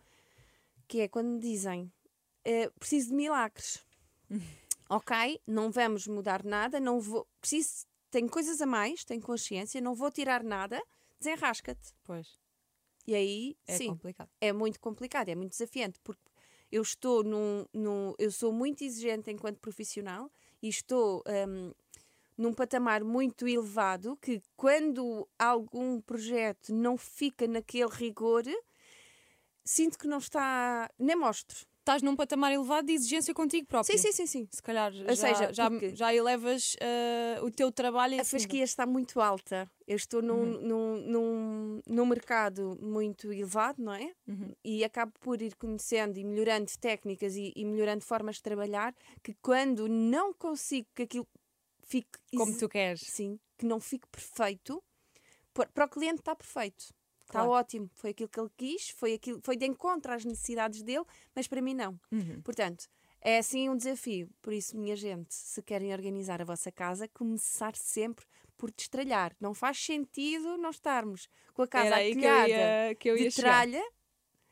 que 0.89 1.01
é 1.01 1.09
quando 1.09 1.29
me 1.29 1.39
dizem 1.39 1.93
eh, 2.45 2.69
preciso 2.81 3.11
de 3.11 3.15
milagres. 3.15 3.81
ok, 4.89 5.41
não 5.47 5.71
vamos 5.71 6.07
mudar 6.07 6.45
nada, 6.45 6.81
não 6.81 7.01
vou. 7.01 7.27
Preciso, 7.41 7.87
tenho 8.11 8.29
coisas 8.29 8.61
a 8.61 8.67
mais, 8.67 9.05
tenho 9.05 9.23
consciência, 9.23 9.81
não 9.81 9.95
vou 9.95 10.11
tirar 10.11 10.43
nada, 10.45 10.83
desenrasca-te. 11.19 11.93
Pois, 12.05 12.39
E 13.07 13.15
aí, 13.15 13.57
é 13.67 13.77
sim, 13.77 13.89
complicado. 13.89 14.31
é 14.41 14.53
muito 14.53 14.79
complicado, 14.81 15.29
é 15.29 15.35
muito 15.35 15.51
desafiante, 15.53 15.99
porque 16.03 16.21
eu 16.71 16.83
estou 16.83 17.23
num, 17.25 17.67
num- 17.73 18.15
eu 18.19 18.31
sou 18.31 18.53
muito 18.53 18.83
exigente 18.85 19.31
enquanto 19.31 19.59
profissional 19.59 20.31
e 20.63 20.69
estou 20.69 21.23
hum, 21.49 21.73
num 22.39 22.55
patamar 22.55 23.05
muito 23.05 23.47
elevado 23.49 24.17
que 24.19 24.43
quando 24.57 25.29
algum 25.39 26.01
projeto 26.01 26.75
não 26.75 26.97
fica 26.97 27.47
naquele 27.49 27.91
rigor, 27.91 28.45
sinto 29.65 29.99
que 29.99 30.07
não 30.09 30.19
está, 30.19 30.91
nem 30.99 31.17
mostro. 31.17 31.67
Estás 31.83 32.01
num 32.01 32.15
patamar 32.17 32.53
elevado 32.53 32.87
de 32.87 32.93
exigência 32.93 33.35
contigo 33.35 33.67
próprio. 33.67 33.93
Sim, 33.99 33.99
sim, 34.01 34.13
sim, 34.13 34.27
sim. 34.27 34.49
Se 34.53 34.63
calhar 34.63 34.93
já, 34.93 35.15
seja, 35.17 35.53
já, 35.53 35.69
já 35.95 36.15
elevas 36.15 36.77
eh, 36.81 37.41
o 37.43 37.51
teu 37.51 37.71
trabalho 37.73 38.21
A 38.21 38.25
fasquia 38.25 38.63
está 38.65 38.87
muito 38.87 39.21
alta. 39.21 39.69
Eu 39.87 39.97
estou 39.97 40.23
num, 40.23 40.43
Uhum. 40.43 40.61
num, 40.61 40.97
num, 41.11 41.83
num 41.87 42.07
mercado 42.07 42.79
muito 42.81 43.33
elevado, 43.33 43.83
não 43.83 43.93
é? 43.93 44.13
Uhum. 44.29 44.53
E 44.65 44.85
acabo 44.85 45.13
por 45.21 45.43
ir 45.43 45.55
conhecendo 45.57 46.19
e 46.19 46.25
melhorando 46.25 46.71
técnicas 46.81 47.35
e, 47.37 47.53
e 47.57 47.65
melhorando 47.65 48.05
formas 48.05 48.37
de 48.37 48.43
trabalhar 48.43 48.95
que 49.23 49.35
quando 49.43 49.89
não 49.89 50.33
consigo 50.33 50.87
que 50.95 51.03
aquilo 51.03 51.27
fique 51.85 52.19
Como 52.37 52.57
tu 52.57 52.69
queres. 52.69 53.01
sim, 53.01 53.39
que 53.59 53.67
não 53.67 53.81
fique 53.81 54.07
perfeito, 54.09 54.83
para 55.75 55.85
o 55.85 55.89
cliente 55.89 56.21
está 56.21 56.35
perfeito. 56.35 56.95
Está 57.41 57.49
ótimo, 57.49 57.91
foi 57.95 58.11
aquilo 58.11 58.29
que 58.29 58.41
ele 58.41 58.51
quis, 58.57 58.91
foi, 58.91 59.15
aquilo, 59.15 59.41
foi 59.43 59.57
de 59.57 59.67
encontro 59.67 60.13
às 60.13 60.25
necessidades 60.25 60.83
dele, 60.83 61.05
mas 61.35 61.47
para 61.47 61.63
mim 61.63 61.75
não. 61.75 61.99
Uhum. 62.11 62.41
Portanto, 62.43 62.89
é 63.21 63.39
assim 63.39 63.69
um 63.69 63.77
desafio. 63.77 64.29
Por 64.43 64.53
isso, 64.53 64.77
minha 64.77 64.97
gente, 64.97 65.33
se 65.33 65.63
querem 65.63 65.93
organizar 65.93 66.43
a 66.43 66.45
vossa 66.45 66.73
casa, 66.73 67.09
começar 67.09 67.77
sempre 67.77 68.27
por 68.57 68.71
destralhar. 68.71 69.35
Não 69.41 69.55
faz 69.55 69.79
sentido 69.79 70.57
não 70.57 70.71
estarmos 70.71 71.29
com 71.55 71.63
a 71.63 71.69
casa 71.69 71.95
aí 71.95 72.15
que 72.15 72.25
eu 72.25 72.31
atilhada 72.31 72.49
ia, 72.49 72.95
que 72.97 73.11
eu 73.11 73.17
ia 73.17 73.29
de 73.29 73.37
tralha. 73.37 73.83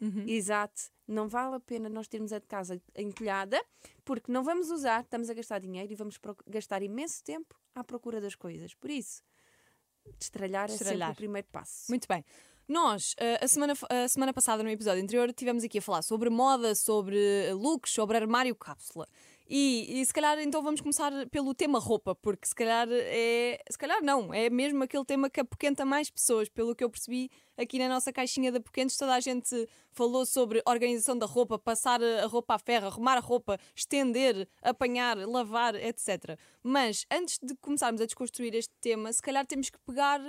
Uhum. 0.01 0.25
Exato. 0.27 0.91
Não 1.07 1.29
vale 1.29 1.57
a 1.57 1.61
pena 1.61 1.89
nós 1.89 2.09
termos 2.09 2.33
a 2.33 2.41
casa 2.41 2.81
encolhada, 2.97 3.63
porque 4.05 4.31
não 4.33 4.43
vamos 4.43 4.71
usar, 4.71 5.03
estamos 5.03 5.29
a 5.29 5.35
gastar 5.35 5.59
dinheiro 5.59 5.93
e 5.93 5.97
vamos 5.97 6.19
gastar 6.47 6.83
imenso 6.83 7.23
tempo 7.23 7.61
à 7.75 7.85
procura 7.85 8.21
das 8.21 8.35
coisas. 8.35 8.75
Por 8.75 8.91
isso, 8.91 9.23
destralhar, 10.19 10.69
é 10.69 10.73
Destralhar. 10.73 11.09
sempre 11.09 11.13
o 11.13 11.17
primeiro 11.17 11.49
passo. 11.51 11.91
Muito 11.91 12.07
bem. 12.09 12.25
Nós, 12.71 13.17
eh, 13.19 13.37
a 13.43 13.49
semana, 13.49 13.73
a 13.89 14.07
semana 14.07 14.33
passada, 14.33 14.63
no 14.63 14.71
episódio 14.71 15.03
anterior, 15.03 15.33
tivemos 15.33 15.65
aqui 15.65 15.79
a 15.79 15.83
falar 15.83 16.03
sobre 16.03 16.31
moda, 16.31 16.73
sobre 16.77 17.53
looks, 17.53 17.91
sobre 17.91 18.17
armário 18.17 18.55
cápsula. 18.55 19.09
E, 19.49 20.01
e 20.01 20.07
se 20.07 20.15
calhar 20.15 20.39
então 20.39 20.63
vamos 20.63 20.81
começar 20.81 21.11
pelo 21.33 21.53
tema 21.53 21.81
roupa, 21.81 22.15
porque 22.15 22.47
se 22.47 22.55
calhar 22.55 22.87
é. 22.89 23.59
Se 23.69 23.77
calhar 23.77 24.01
não, 24.01 24.33
é 24.33 24.49
mesmo 24.49 24.85
aquele 24.85 25.05
tema 25.05 25.29
que 25.29 25.41
apoquenta 25.41 25.85
mais 25.85 26.09
pessoas, 26.11 26.49
pelo 26.49 26.73
que 26.73 26.85
eu 26.85 26.89
percebi 26.89 27.29
aqui 27.59 27.77
na 27.77 27.89
nossa 27.89 28.13
caixinha 28.13 28.53
de 28.53 28.59
apoquentos. 28.59 28.97
Toda 28.97 29.17
a 29.17 29.21
gente 29.21 29.69
falou 29.91 30.25
sobre 30.25 30.63
organização 30.65 31.19
da 31.19 31.27
roupa, 31.27 31.59
passar 31.59 32.01
a 32.01 32.27
roupa 32.29 32.55
à 32.55 32.59
ferro, 32.61 32.87
arrumar 32.87 33.17
a 33.17 33.21
roupa, 33.21 33.59
estender, 33.75 34.49
apanhar, 34.63 35.17
lavar, 35.27 35.75
etc. 35.75 36.39
Mas 36.63 37.05
antes 37.11 37.41
de 37.43 37.57
começarmos 37.57 38.01
a 38.01 38.07
desconstruir 38.07 38.55
este 38.55 38.73
tema, 38.81 39.13
se 39.13 39.21
calhar 39.21 39.45
temos 39.45 39.71
que 39.71 39.79
pegar 39.81 40.21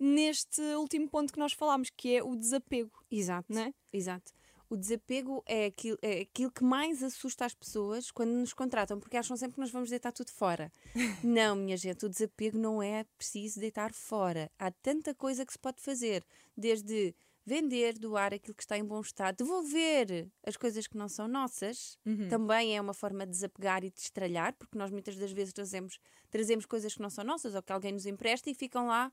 neste 0.00 0.62
último 0.76 1.08
ponto 1.08 1.32
que 1.32 1.38
nós 1.38 1.52
falámos, 1.52 1.90
que 1.90 2.16
é 2.16 2.22
o 2.22 2.34
desapego, 2.34 3.04
Exato. 3.10 3.52
não 3.52 3.60
é? 3.60 3.74
Exato. 3.92 4.32
O 4.70 4.76
desapego 4.76 5.42
é 5.46 5.66
aquilo, 5.66 5.98
é 6.00 6.20
aquilo 6.20 6.50
que 6.50 6.62
mais 6.62 7.02
assusta 7.02 7.44
as 7.44 7.54
pessoas 7.54 8.10
quando 8.12 8.30
nos 8.30 8.54
contratam, 8.54 9.00
porque 9.00 9.16
acham 9.16 9.36
sempre 9.36 9.54
que 9.54 9.60
nós 9.60 9.70
vamos 9.70 9.90
deitar 9.90 10.12
tudo 10.12 10.30
fora. 10.30 10.72
não, 11.24 11.56
minha 11.56 11.76
gente, 11.76 12.06
o 12.06 12.08
desapego 12.08 12.56
não 12.56 12.80
é 12.80 13.04
preciso 13.18 13.58
deitar 13.58 13.92
fora. 13.92 14.50
Há 14.58 14.70
tanta 14.70 15.12
coisa 15.12 15.44
que 15.44 15.52
se 15.52 15.58
pode 15.58 15.82
fazer, 15.82 16.24
desde 16.56 17.12
vender, 17.44 17.98
doar 17.98 18.32
aquilo 18.32 18.54
que 18.54 18.62
está 18.62 18.78
em 18.78 18.84
bom 18.84 19.00
estado, 19.00 19.38
devolver 19.38 20.30
as 20.46 20.56
coisas 20.56 20.86
que 20.86 20.96
não 20.96 21.08
são 21.08 21.26
nossas, 21.26 21.98
também 22.28 22.76
é 22.76 22.80
uma 22.80 22.94
forma 22.94 23.26
de 23.26 23.32
desapegar 23.32 23.82
e 23.82 23.90
de 23.90 23.98
estralhar, 23.98 24.54
porque 24.54 24.78
nós 24.78 24.90
muitas 24.92 25.16
das 25.16 25.32
vezes 25.32 25.52
trazemos, 25.52 25.98
trazemos 26.30 26.64
coisas 26.64 26.94
que 26.94 27.02
não 27.02 27.10
são 27.10 27.24
nossas 27.24 27.56
ou 27.56 27.62
que 27.62 27.72
alguém 27.72 27.90
nos 27.92 28.06
empresta 28.06 28.48
e 28.48 28.54
ficam 28.54 28.86
lá 28.86 29.10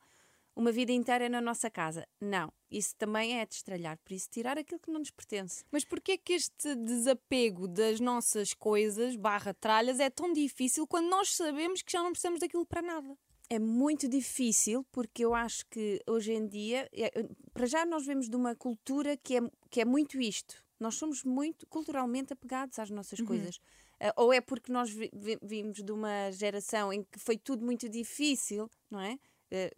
uma 0.58 0.72
vida 0.72 0.92
inteira 0.92 1.30
na 1.30 1.40
nossa 1.40 1.70
casa. 1.70 2.08
Não, 2.20 2.52
isso 2.72 2.96
também 2.98 3.40
é 3.40 3.46
destralhar, 3.46 3.98
por 4.00 4.12
isso 4.12 4.28
tirar 4.30 4.58
aquilo 4.58 4.80
que 4.80 4.92
não 4.92 5.00
nos 5.00 5.12
pertence. 5.12 5.64
Mas 5.72 5.86
porquê 5.86 6.18
que 6.18 6.34
este 6.34 6.76
desapego 6.76 7.68
das 7.68 8.00
nossas 8.00 8.54
coisas, 8.54 9.16
barra 9.16 9.54
tralhas, 9.54 10.00
é 10.00 10.10
tão 10.10 10.34
difícil 10.34 10.88
quando 10.88 11.08
nós 11.10 11.36
sabemos 11.36 11.82
que 11.82 11.92
já 11.92 12.02
não 12.02 12.12
precisamos 12.12 12.40
daquilo 12.40 12.66
para 12.66 12.82
nada? 12.82 13.16
É 13.50 13.60
muito 13.60 14.08
difícil 14.10 14.84
porque 14.92 15.24
eu 15.24 15.34
acho 15.34 15.66
que 15.68 16.02
hoje 16.08 16.34
em 16.34 16.48
dia, 16.48 16.90
é- 16.92 17.12
para 17.54 17.66
já 17.66 17.86
nós 17.86 18.06
vemos 18.06 18.28
de 18.28 18.36
uma 18.36 18.56
cultura 18.56 19.16
que 19.16 19.38
é, 19.38 19.42
que 19.70 19.80
é 19.80 19.86
muito 19.86 20.20
isto. 20.20 20.56
Nós 20.80 20.96
somos 20.96 21.24
muito 21.24 21.66
culturalmente 21.68 22.34
apegados 22.34 22.78
às 22.78 22.90
nossas 22.90 23.20
coisas. 23.28 23.60
Ah, 24.00 24.14
ou 24.18 24.34
é 24.34 24.42
porque 24.42 24.72
nós 24.72 24.90
vi- 24.92 25.10
vi- 25.14 25.40
vimos 25.42 25.82
de 25.84 25.92
uma 25.92 26.30
geração 26.32 26.92
em 26.92 27.04
que 27.04 27.18
foi 27.20 27.38
tudo 27.38 27.64
muito 27.66 27.88
difícil, 27.90 28.70
não 28.92 29.00
é? 29.00 29.18
Ah, 29.52 29.72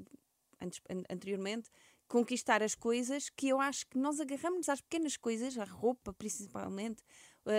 antes- 0.62 0.82
an- 0.89 1.04
anteriormente, 1.10 1.70
conquistar 2.08 2.63
as 2.63 2.74
coisas 2.75 3.30
que 3.30 3.48
eu 3.50 3.60
acho 3.62 3.86
que 3.88 3.98
nós 3.98 4.20
agarramos 4.20 4.68
às 4.70 4.82
pequenas 4.82 5.16
coisas, 5.16 5.58
a 5.58 5.63
roupa 5.63 6.12
principalmente, 6.13 7.04
ah, 7.46 7.51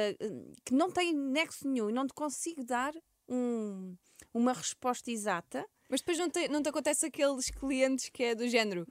que 0.64 0.74
não 0.74 0.90
tem 0.90 1.12
nexo 1.14 1.68
nenhum 1.68 1.88
e 1.90 1.92
não 1.92 2.06
te 2.06 2.12
consigo 2.14 2.64
dar 2.64 2.92
um- 3.28 3.96
uma 4.34 4.52
resposta 4.52 5.10
exata. 5.10 5.64
Mas 5.88 6.00
depois 6.00 6.18
não 6.18 6.28
te, 6.28 6.48
não 6.48 6.62
te 6.62 6.68
acontece 6.68 7.06
aqueles 7.06 7.50
clientes 7.50 8.08
que 8.08 8.22
é 8.24 8.34
do 8.34 8.48
género 8.48 8.86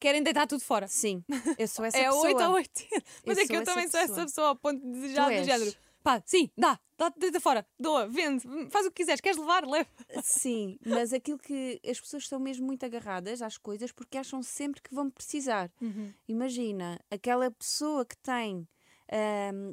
querem 0.00 0.22
deitar 0.22 0.46
tudo 0.46 0.60
fora. 0.62 0.86
Sim, 0.88 1.24
eu 1.56 1.66
sou 1.68 1.84
essa 1.86 1.96
é 1.96 2.04
pessoa. 2.04 2.26
8 2.26 2.40
a 2.40 2.50
80. 2.50 3.04
Mas 3.24 3.38
Eu 3.38 3.44
é 3.44 3.46
que 3.46 3.56
eu 3.56 3.64
também 3.64 3.88
sou 3.88 4.00
essa 4.00 4.08
pessoa. 4.08 4.26
pessoa 4.26 4.48
ao 4.48 4.56
ponto 4.56 4.80
de 4.84 4.90
desejar 4.92 5.30
do 5.30 5.44
género. 5.44 5.74
Pá, 6.04 6.22
sim, 6.26 6.50
dá, 6.56 6.78
dá, 6.98 7.08
deita 7.16 7.40
fora, 7.40 7.66
doa, 7.80 8.06
vende, 8.06 8.46
faz 8.70 8.84
o 8.84 8.90
que 8.90 8.96
quiseres, 8.96 9.22
queres 9.22 9.38
levar, 9.38 9.66
leva. 9.66 9.88
Sim, 10.22 10.78
mas 10.84 11.14
aquilo 11.14 11.38
que 11.38 11.80
as 11.82 11.98
pessoas 11.98 12.24
estão 12.24 12.38
mesmo 12.38 12.66
muito 12.66 12.84
agarradas 12.84 13.40
às 13.40 13.56
coisas 13.56 13.90
porque 13.90 14.18
acham 14.18 14.42
sempre 14.42 14.82
que 14.82 14.94
vão 14.94 15.10
precisar. 15.10 15.72
Imagina, 16.28 17.00
aquela 17.10 17.50
pessoa 17.50 18.04
que 18.04 18.18
tem 18.18 18.68
ahm, 19.10 19.72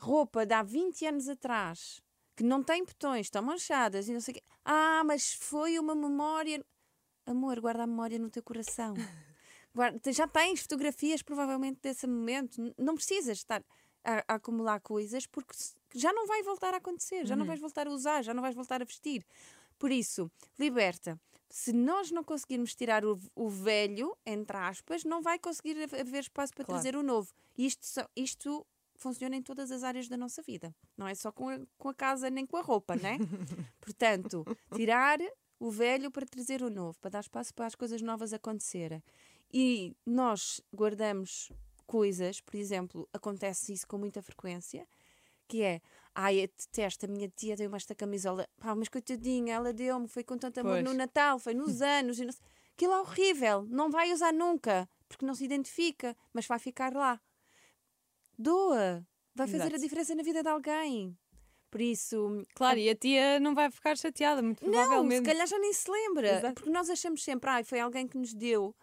roupa 0.00 0.46
de 0.46 0.54
há 0.54 0.62
20 0.62 1.04
anos 1.04 1.28
atrás, 1.28 2.00
que 2.34 2.42
não 2.42 2.62
tem 2.62 2.82
botões, 2.82 3.26
estão 3.26 3.42
manchadas 3.42 4.08
e 4.08 4.14
não 4.14 4.20
sei 4.20 4.32
o 4.32 4.34
quê. 4.36 4.42
Ah, 4.64 5.02
mas 5.04 5.34
foi 5.34 5.78
uma 5.78 5.94
memória. 5.94 6.64
Amor, 7.26 7.60
guarda 7.60 7.82
a 7.82 7.86
memória 7.86 8.18
no 8.18 8.30
teu 8.30 8.42
coração. 8.42 8.94
Guarda- 9.74 10.10
já 10.12 10.26
tens 10.26 10.62
fotografias 10.62 11.22
provavelmente 11.22 11.80
desse 11.82 12.06
momento. 12.06 12.74
Não 12.76 12.94
precisas 12.96 13.38
estar 13.38 13.62
a, 14.04 14.24
a 14.28 14.34
acumular 14.34 14.80
coisas 14.80 15.26
porque 15.26 15.54
já 15.94 16.12
não 16.12 16.26
vai 16.26 16.42
voltar 16.42 16.74
a 16.74 16.76
acontecer, 16.78 17.26
já 17.26 17.34
não 17.36 17.44
vais 17.46 17.60
voltar 17.60 17.86
a 17.86 17.90
usar, 17.90 18.22
já 18.22 18.32
não 18.34 18.42
vais 18.42 18.54
voltar 18.54 18.80
a 18.80 18.84
vestir. 18.84 19.24
Por 19.78 19.90
isso, 19.90 20.30
liberta. 20.58 21.18
Se 21.48 21.72
nós 21.72 22.10
não 22.12 22.22
conseguirmos 22.22 22.74
tirar 22.76 23.04
o, 23.04 23.18
o 23.34 23.48
velho, 23.48 24.16
entre 24.24 24.56
aspas, 24.56 25.02
não 25.04 25.20
vai 25.20 25.38
conseguir 25.38 25.76
haver 25.98 26.20
espaço 26.20 26.52
para 26.54 26.64
Claro. 26.64 26.80
trazer 26.80 26.96
o 26.96 27.02
novo. 27.02 27.32
Isto, 27.58 27.84
só- 27.86 28.08
isto 28.14 28.64
funciona 28.94 29.34
em 29.34 29.42
todas 29.42 29.70
as 29.72 29.82
áreas 29.82 30.06
da 30.08 30.16
nossa 30.16 30.42
vida. 30.42 30.72
Não 30.96 31.08
é 31.08 31.14
só 31.14 31.32
com 31.32 31.48
a, 31.48 31.58
com 31.76 31.88
a 31.88 31.94
casa 31.94 32.30
nem 32.30 32.46
com 32.46 32.56
a 32.56 32.62
roupa, 32.62 32.94
né? 32.94 33.18
Portanto, 33.80 34.44
tirar 34.76 35.18
o 35.58 35.70
velho 35.70 36.10
para 36.10 36.24
trazer 36.26 36.62
o 36.62 36.70
novo, 36.70 36.96
para 37.00 37.10
dar 37.10 37.20
espaço 37.20 37.52
para 37.52 37.66
as 37.66 37.74
coisas 37.74 38.00
novas 38.00 38.32
acontecerem. 38.32 39.02
E 39.52 39.96
nós 40.06 40.60
guardamos 40.72 41.50
coisas, 41.90 42.40
por 42.40 42.54
exemplo, 42.54 43.08
acontece 43.12 43.72
isso 43.72 43.84
com 43.88 43.98
muita 43.98 44.22
frequência, 44.22 44.86
que 45.48 45.60
é, 45.62 45.80
ai, 46.14 46.36
eu 46.44 46.46
detesto, 46.46 47.06
a 47.06 47.08
minha 47.08 47.28
tia 47.28 47.56
deu-me 47.56 47.76
esta 47.76 47.94
camisola, 47.96 48.46
pá, 48.60 48.74
mas 48.76 48.88
coitadinha, 48.88 49.54
ela 49.54 49.72
deu-me, 49.72 50.06
foi 50.06 50.22
com 50.22 50.38
tanto 50.38 50.60
amor 50.60 50.74
Pois. 50.74 50.84
no 50.84 50.94
Natal, 50.94 51.40
foi 51.40 51.52
nos 51.52 51.82
anos, 51.98 52.20
e 52.20 52.24
não 52.24 52.32
sei- 52.32 52.46
aquilo 52.74 52.92
é 52.92 53.00
horrível, 53.00 53.66
não 53.68 53.90
vai 53.90 54.12
usar 54.12 54.32
nunca, 54.32 54.88
porque 55.08 55.26
não 55.26 55.34
se 55.34 55.44
identifica, 55.44 56.16
mas 56.32 56.46
vai 56.46 56.60
ficar 56.60 56.92
lá. 56.94 57.20
Doa, 58.38 59.04
vai 59.34 59.46
fazer 59.46 59.62
Exato. 59.64 59.74
a 59.76 59.78
diferença 59.78 60.14
na 60.14 60.22
vida 60.22 60.42
de 60.42 60.48
alguém. 60.48 61.18
Por 61.70 61.80
isso, 61.80 62.44
Claro, 62.54 62.78
e 62.78 62.88
a 62.88 62.94
tia 62.94 63.38
não 63.40 63.54
vai 63.54 63.70
ficar 63.70 63.96
chateada, 63.96 64.40
muito 64.42 64.64
não, 64.64 64.70
provavelmente. 64.72 65.18
se 65.18 65.30
calhar 65.32 65.46
já 65.46 65.58
nem 65.58 65.72
se 65.72 65.90
lembra, 65.90 66.38
Exato. 66.38 66.54
porque 66.54 66.70
nós 66.70 66.88
achamos 66.88 67.22
sempre, 67.22 67.50
ai, 67.50 67.64
foi 67.64 67.78
alguém 67.80 68.06
que 68.08 68.16
nos 68.18 68.32
deu. 68.34 68.74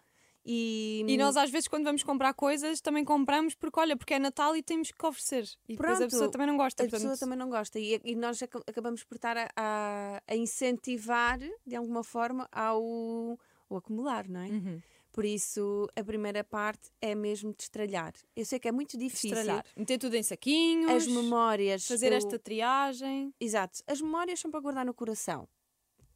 E, 0.44 1.04
E 1.06 1.16
nós 1.18 1.36
às 1.36 1.50
vezes 1.50 1.68
quando 1.68 1.84
vamos 1.84 2.02
comprar 2.02 2.32
coisas 2.32 2.80
também 2.80 3.04
compramos 3.04 3.54
porque 3.54 3.78
olha, 3.80 3.96
porque 3.96 4.14
é 4.14 4.18
Natal 4.18 4.56
e 4.56 4.62
temos 4.62 4.90
que 4.90 5.04
oferecer. 5.06 5.44
E 5.68 5.72
depois 5.76 5.92
a 5.92 5.96
Pronto, 5.98 6.10
pessoa 6.10 6.30
também 6.30 6.46
não 6.46 6.56
gosta. 6.56 6.82
a 6.82 6.86
portanto, 6.86 7.00
pessoa 7.02 7.18
também 7.18 7.38
não 7.38 7.50
gosta 7.50 7.78
e, 7.78 8.00
e 8.04 8.14
nós 8.14 8.42
aca- 8.42 8.62
acabamos 8.66 9.04
por 9.04 9.16
estar 9.16 9.36
a, 9.36 9.48
a- 9.56 10.22
a 10.26 10.36
incentivar 10.36 11.38
de 11.66 11.76
alguma 11.76 12.02
forma 12.02 12.48
ao, 12.50 13.38
ao 13.68 13.76
acumular, 13.76 14.26
não 14.28 14.40
é? 14.40 14.48
Uhum. 14.48 14.80
Por 15.12 15.24
isso 15.24 15.88
a 15.96 16.04
primeira 16.04 16.44
parte 16.44 16.90
é 17.00 17.14
mesmo 17.14 17.52
destralhar. 17.52 18.12
Eu 18.36 18.44
sei 18.44 18.58
que 18.58 18.68
é 18.68 18.72
muito 18.72 18.96
difícil. 18.96 19.30
Estralhar. 19.36 19.64
Meter 19.76 19.98
tudo 19.98 20.14
em 20.14 20.22
saquinhos, 20.22 20.90
As 20.92 21.06
memórias. 21.08 21.86
fazer 21.86 22.12
eu- 22.12 22.18
esta 22.18 22.38
triagem. 22.38 23.34
Exato. 23.40 23.80
As 23.86 24.00
memórias 24.00 24.38
são 24.40 24.50
para 24.50 24.60
guardar 24.60 24.86
no 24.86 24.94
coração. 24.94 25.48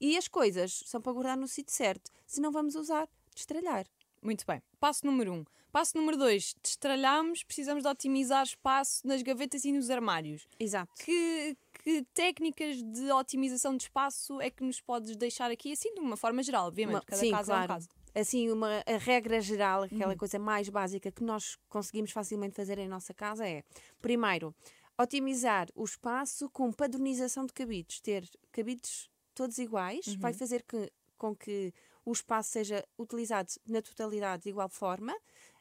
E 0.01 0.17
as 0.17 0.29
coisas 0.29 0.83
são 0.87 1.01
para 1.01 1.13
guardar 1.13 1.37
no 1.37 1.49
sítio 1.49 1.75
certo. 1.75 2.11
Se 2.27 2.41
não 2.41 2.53
vamos 2.53 2.75
usar, 2.77 3.09
destralhar. 3.35 3.87
Muito 4.23 4.45
bem. 4.47 4.63
Passo 4.79 5.05
número 5.05 5.33
um. 5.33 5.45
Passo 5.73 5.97
número 5.97 6.17
dois. 6.19 6.55
Destralhamos, 6.63 7.43
precisamos 7.45 7.83
de 7.83 7.89
otimizar 7.89 8.45
espaço 8.45 9.07
nas 9.07 9.23
gavetas 9.23 9.65
e 9.65 9.73
nos 9.73 9.89
armários. 9.91 10.47
Exato. 10.61 10.93
Que, 11.03 11.57
que 11.83 12.03
técnicas 12.15 12.77
de 12.83 13.11
otimização 13.11 13.75
de 13.77 13.85
espaço 13.85 14.41
é 14.41 14.51
que 14.51 14.63
nos 14.63 14.81
podes 14.81 15.17
deixar 15.17 15.51
aqui, 15.51 15.73
assim, 15.73 15.95
de 15.95 16.01
uma 16.01 16.17
forma 16.17 16.43
geral, 16.43 16.67
obviamente. 16.67 16.97
Uma- 16.97 17.03
cada 17.05 17.21
sim, 17.21 17.31
caso 17.31 17.51
é 17.51 17.55
um 17.55 17.57
claro. 17.59 17.69
caso. 17.73 17.89
Assim, 18.15 18.51
uma, 18.53 18.83
a 18.87 18.99
regra 18.99 19.41
geral, 19.41 19.81
Uhum. 19.81 19.87
aquela 19.87 20.15
coisa 20.17 20.39
mais 20.39 20.69
básica 20.69 21.11
que 21.11 21.25
nós 21.25 21.57
conseguimos 21.69 22.11
facilmente 22.11 22.55
fazer 22.55 22.79
em 22.79 22.87
nossa 22.87 23.15
casa 23.15 23.47
é: 23.49 23.65
primeiro, 24.01 24.55
Otimizar 24.99 25.69
o 25.75 25.85
espaço 25.85 26.51
com 26.51 26.71
padronização 26.71 27.47
de 27.47 27.53
cabides. 27.55 27.99
Ter 28.01 28.29
cabides 28.53 29.09
todos 29.35 29.57
iguais 29.59 30.05
vai 30.17 30.35
fazer 30.35 30.63
que, 30.63 30.93
com 31.17 31.35
que 31.35 31.73
o 32.05 32.13
espaço 32.13 32.51
seja 32.51 32.85
utilizado 32.99 33.53
na 33.67 33.81
totalidade 33.81 34.45
de 34.45 34.49
igual 34.51 34.69
forma 34.69 35.17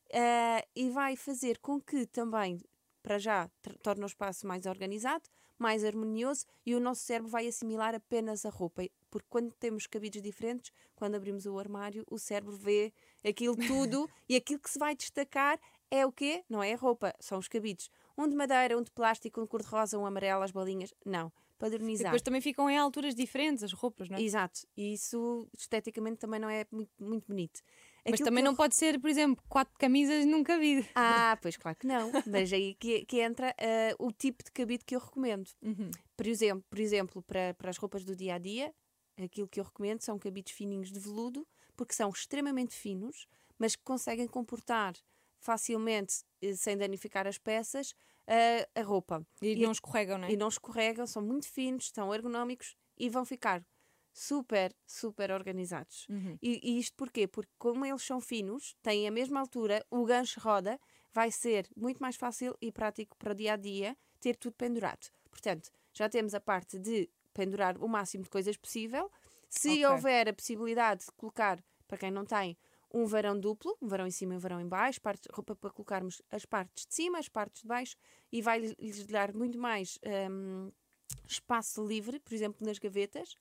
eh, 0.10 0.66
e 0.76 0.90
vai 0.90 1.16
fazer 1.16 1.58
com 1.60 1.80
que 1.80 2.06
também, 2.06 2.60
para 3.02 3.18
já, 3.18 3.50
torne 3.82 4.04
o 4.04 4.08
espaço 4.08 4.46
mais 4.46 4.66
organizado, 4.66 5.30
mais 5.58 5.86
harmonioso 5.86 6.46
e 6.66 6.74
o 6.74 6.80
nosso 6.80 7.02
cérebro 7.02 7.30
vai 7.30 7.48
assimilar 7.48 7.94
apenas 7.94 8.46
a 8.46 8.50
roupa. 8.50 8.84
Porque 9.10 9.28
quando 9.30 9.52
temos 9.54 9.86
cabides 9.86 10.22
diferentes, 10.22 10.72
quando 10.96 11.16
abrimos 11.16 11.46
o 11.46 11.58
armário, 11.60 12.04
o 12.10 12.18
cérebro 12.18 12.56
vê 12.56 12.92
aquilo 13.24 13.56
tudo 13.68 14.10
e 14.28 14.36
aquilo 14.36 14.60
que 14.60 14.70
se 14.70 14.80
vai 14.80 14.96
destacar 14.96 15.60
é 15.90 16.06
o 16.06 16.12
quê? 16.12 16.44
Não 16.50 16.64
é 16.64 16.74
a 16.74 16.78
roupa, 16.78 17.14
são 17.20 17.38
os 17.38 17.48
cabides. 17.48 17.90
Um 18.18 18.28
de 18.28 18.36
madeira, 18.36 18.78
um 18.78 18.82
de 18.82 18.92
plástico, 18.92 19.40
um 19.40 19.44
de 19.44 19.50
cor-de-rosa, 19.50 19.98
um 19.98 20.06
amarelo, 20.06 20.42
as 20.42 20.52
bolinhas. 20.52 20.94
Não, 21.06 21.32
padronizar. 21.62 22.06
depois 22.06 22.22
também 22.22 22.42
ficam 22.42 22.70
em 22.70 22.78
alturas 22.78 23.14
diferentes 23.14 23.64
as 23.64 23.72
roupas, 23.72 24.10
não 24.10 24.18
é? 24.18 24.22
Exato, 24.22 24.62
e 24.76 24.94
isso 24.94 25.48
esteticamente 25.58 26.18
também 26.18 26.40
não 26.40 26.50
é 26.50 26.66
muito, 26.72 26.92
muito 27.00 27.28
bonito. 27.28 27.62
Mas 28.04 28.16
Aquilo 28.16 28.26
também 28.26 28.44
que 28.44 28.48
eu 28.48 28.52
não 28.52 28.56
pode 28.56 28.76
ser, 28.76 29.00
por 29.00 29.10
exemplo, 29.10 29.44
quatro 29.48 29.74
camisas 29.78 30.26
num 30.26 30.44
cabide. 30.44 30.90
Ah, 30.96 31.38
pois 31.42 31.56
claro 31.56 31.78
que 31.78 31.86
não. 31.86 32.12
Mas 32.26 32.52
aí 32.52 32.74
que, 32.74 33.06
que 33.06 33.22
entra 33.22 33.56
ah, 33.60 33.96
o 34.00 34.12
tipo 34.12 34.44
de 34.44 34.52
cabide 34.52 34.84
que 34.84 34.96
eu 34.96 35.00
recomendo. 35.00 35.50
Uhum. 35.62 35.92
Por 36.18 36.26
exemplo, 36.26 36.66
por 36.68 36.80
exemplo 36.80 37.22
para, 37.22 37.54
para 37.54 37.70
as 37.70 37.78
roupas 37.78 38.04
do 38.04 38.16
dia 38.16 38.36
a 38.36 38.38
dia, 38.40 38.74
aquilo 39.24 39.48
que 39.48 39.60
eu 39.60 39.64
recomendo 39.64 40.02
são 40.02 40.18
cabides 40.18 40.54
fininhos 40.54 40.92
de 40.92 41.00
veludo, 41.00 41.48
porque 41.76 41.94
são 41.94 42.10
extremamente 42.10 42.74
finos, 42.74 43.28
mas 43.58 43.76
que 43.76 43.84
conseguem 43.84 44.28
comportar 44.28 44.96
facilmente, 45.40 46.24
eh, 46.42 46.56
sem 46.56 46.78
danificar 46.78 47.28
as 47.28 47.38
peças, 47.38 47.94
ah, 48.32 48.80
a 48.80 48.84
roupa. 48.84 49.26
E, 49.42 49.54
E- 49.54 49.64
não 49.64 49.72
escorregam, 49.72 50.18
não 50.18 50.28
é? 50.28 50.32
E 50.32 50.38
não 50.38 50.48
escorregam, 50.48 51.06
são 51.06 51.22
muito 51.22 51.48
finos, 51.48 51.92
são 51.94 52.14
ergonómicos 52.14 52.76
e 52.98 53.10
vão 53.10 53.26
ficar 53.26 53.64
super, 54.14 54.76
super 54.86 55.32
organizados. 55.32 56.08
Uhum. 56.10 56.38
E, 56.42 56.60
e 56.64 56.80
isto 56.80 56.96
porquê? 56.96 57.28
Porque 57.28 57.52
como 57.58 57.86
eles 57.86 58.04
são 58.04 58.20
finos, 58.20 58.76
têm 58.82 59.08
a 59.08 59.12
mesma 59.12 59.40
altura, 59.40 59.86
o 59.90 60.06
gancho 60.06 60.40
roda, 60.40 60.80
vai 61.14 61.32
ser 61.32 61.68
muito 61.76 62.00
mais 62.00 62.16
fácil 62.16 62.56
e 62.62 62.72
prático 62.72 63.18
para 63.18 63.32
o 63.32 63.36
dia 63.36 63.54
a 63.54 63.58
dia 63.58 63.98
ter 64.20 64.36
tudo 64.36 64.54
pendurado. 64.56 65.08
Portanto, 65.30 65.70
já 65.94 66.08
temos 66.10 66.34
a 66.34 66.40
parte 66.40 66.78
de 66.80 67.10
pendurar 67.34 67.78
o 67.78 67.88
máximo 67.88 68.24
de 68.24 68.30
coisas 68.30 68.58
possível. 68.58 69.10
Se 69.50 69.86
Ok. 69.86 69.90
houver 69.96 70.30
a 70.30 70.34
possibilidade 70.34 71.06
de 71.06 71.12
colocar, 71.18 71.62
para 71.88 71.98
quem 71.98 72.12
não 72.12 72.26
tem, 72.26 72.58
um 72.94 73.06
varão 73.06 73.40
duplo, 73.40 73.78
um 73.82 73.88
varão 73.88 74.08
em 74.08 74.12
cima 74.12 74.34
e 74.34 74.38
um 74.38 74.40
varão 74.40 74.60
em 74.60 74.68
baixo, 74.68 75.02
partes, 75.02 75.28
roupa 75.34 75.56
para 75.56 75.70
colocarmos 75.70 76.22
as 76.30 76.46
partes 76.46 76.86
de 76.86 76.94
cima, 76.94 77.20
as 77.20 77.30
partes 77.30 77.62
de 77.62 77.68
baixo, 77.68 77.96
e 78.32 78.42
vai 78.42 78.60
lhes 78.60 79.06
dar 79.06 79.34
muito 79.34 79.58
mais 79.58 79.98
hum, 80.30 80.72
espaço 81.28 81.86
livre, 81.86 82.20
por 82.20 82.34
exemplo, 82.34 82.66
nas 82.66 82.78
gavetas 82.78 83.36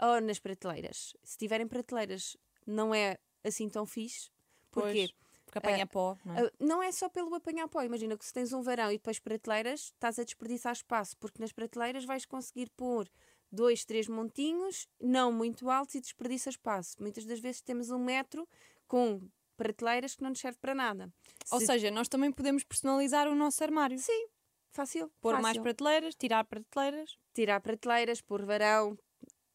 ou 0.00 0.20
nas 0.20 0.38
prateleiras. 0.38 1.14
Se 1.22 1.36
tiverem 1.36 1.66
prateleiras, 1.66 2.36
não 2.66 2.94
é 2.94 3.18
assim 3.42 3.68
tão 3.68 3.86
fixe. 3.86 4.30
Porquê? 4.70 5.08
Pois, 5.08 5.24
porque 5.44 5.58
apanha 5.58 5.86
pó, 5.86 6.16
não 6.24 6.34
é? 6.34 6.46
Ah, 6.46 6.52
Não 6.58 6.82
é 6.82 6.90
só 6.90 7.08
pelo 7.08 7.32
apanhar 7.34 7.68
pó. 7.68 7.82
Imagina 7.82 8.16
que 8.16 8.24
se 8.24 8.32
tens 8.32 8.52
um 8.52 8.62
varão 8.62 8.90
e 8.90 8.94
depois 8.94 9.18
prateleiras, 9.18 9.92
estás 9.92 10.18
a 10.18 10.24
desperdiçar 10.24 10.72
espaço, 10.72 11.16
porque 11.18 11.40
nas 11.40 11.52
prateleiras 11.52 12.04
vais 12.04 12.24
conseguir 12.24 12.70
pôr 12.70 13.08
dois, 13.52 13.84
três 13.84 14.08
montinhos, 14.08 14.88
não 15.00 15.30
muito 15.30 15.70
altos 15.70 15.94
e 15.94 16.00
desperdiça 16.00 16.50
espaço. 16.50 16.96
Muitas 17.00 17.24
das 17.24 17.38
vezes 17.38 17.60
temos 17.60 17.90
um 17.90 17.98
metro 17.98 18.48
com 18.86 19.20
prateleiras 19.56 20.14
que 20.14 20.22
não 20.22 20.30
nos 20.30 20.40
serve 20.40 20.58
para 20.60 20.74
nada. 20.74 21.12
Ou 21.50 21.60
Se- 21.60 21.66
seja, 21.66 21.90
nós 21.90 22.08
também 22.08 22.32
podemos 22.32 22.64
personalizar 22.64 23.28
o 23.28 23.34
nosso 23.34 23.62
armário. 23.62 23.98
Sim, 23.98 24.26
fácil. 24.72 25.10
Pôr 25.20 25.32
fácil. 25.32 25.42
mais 25.42 25.58
prateleiras, 25.58 26.14
tirar 26.14 26.44
prateleiras. 26.44 27.16
tirar 27.32 27.60
prateleiras, 27.60 28.20
pôr 28.20 28.44
varão, 28.44 28.96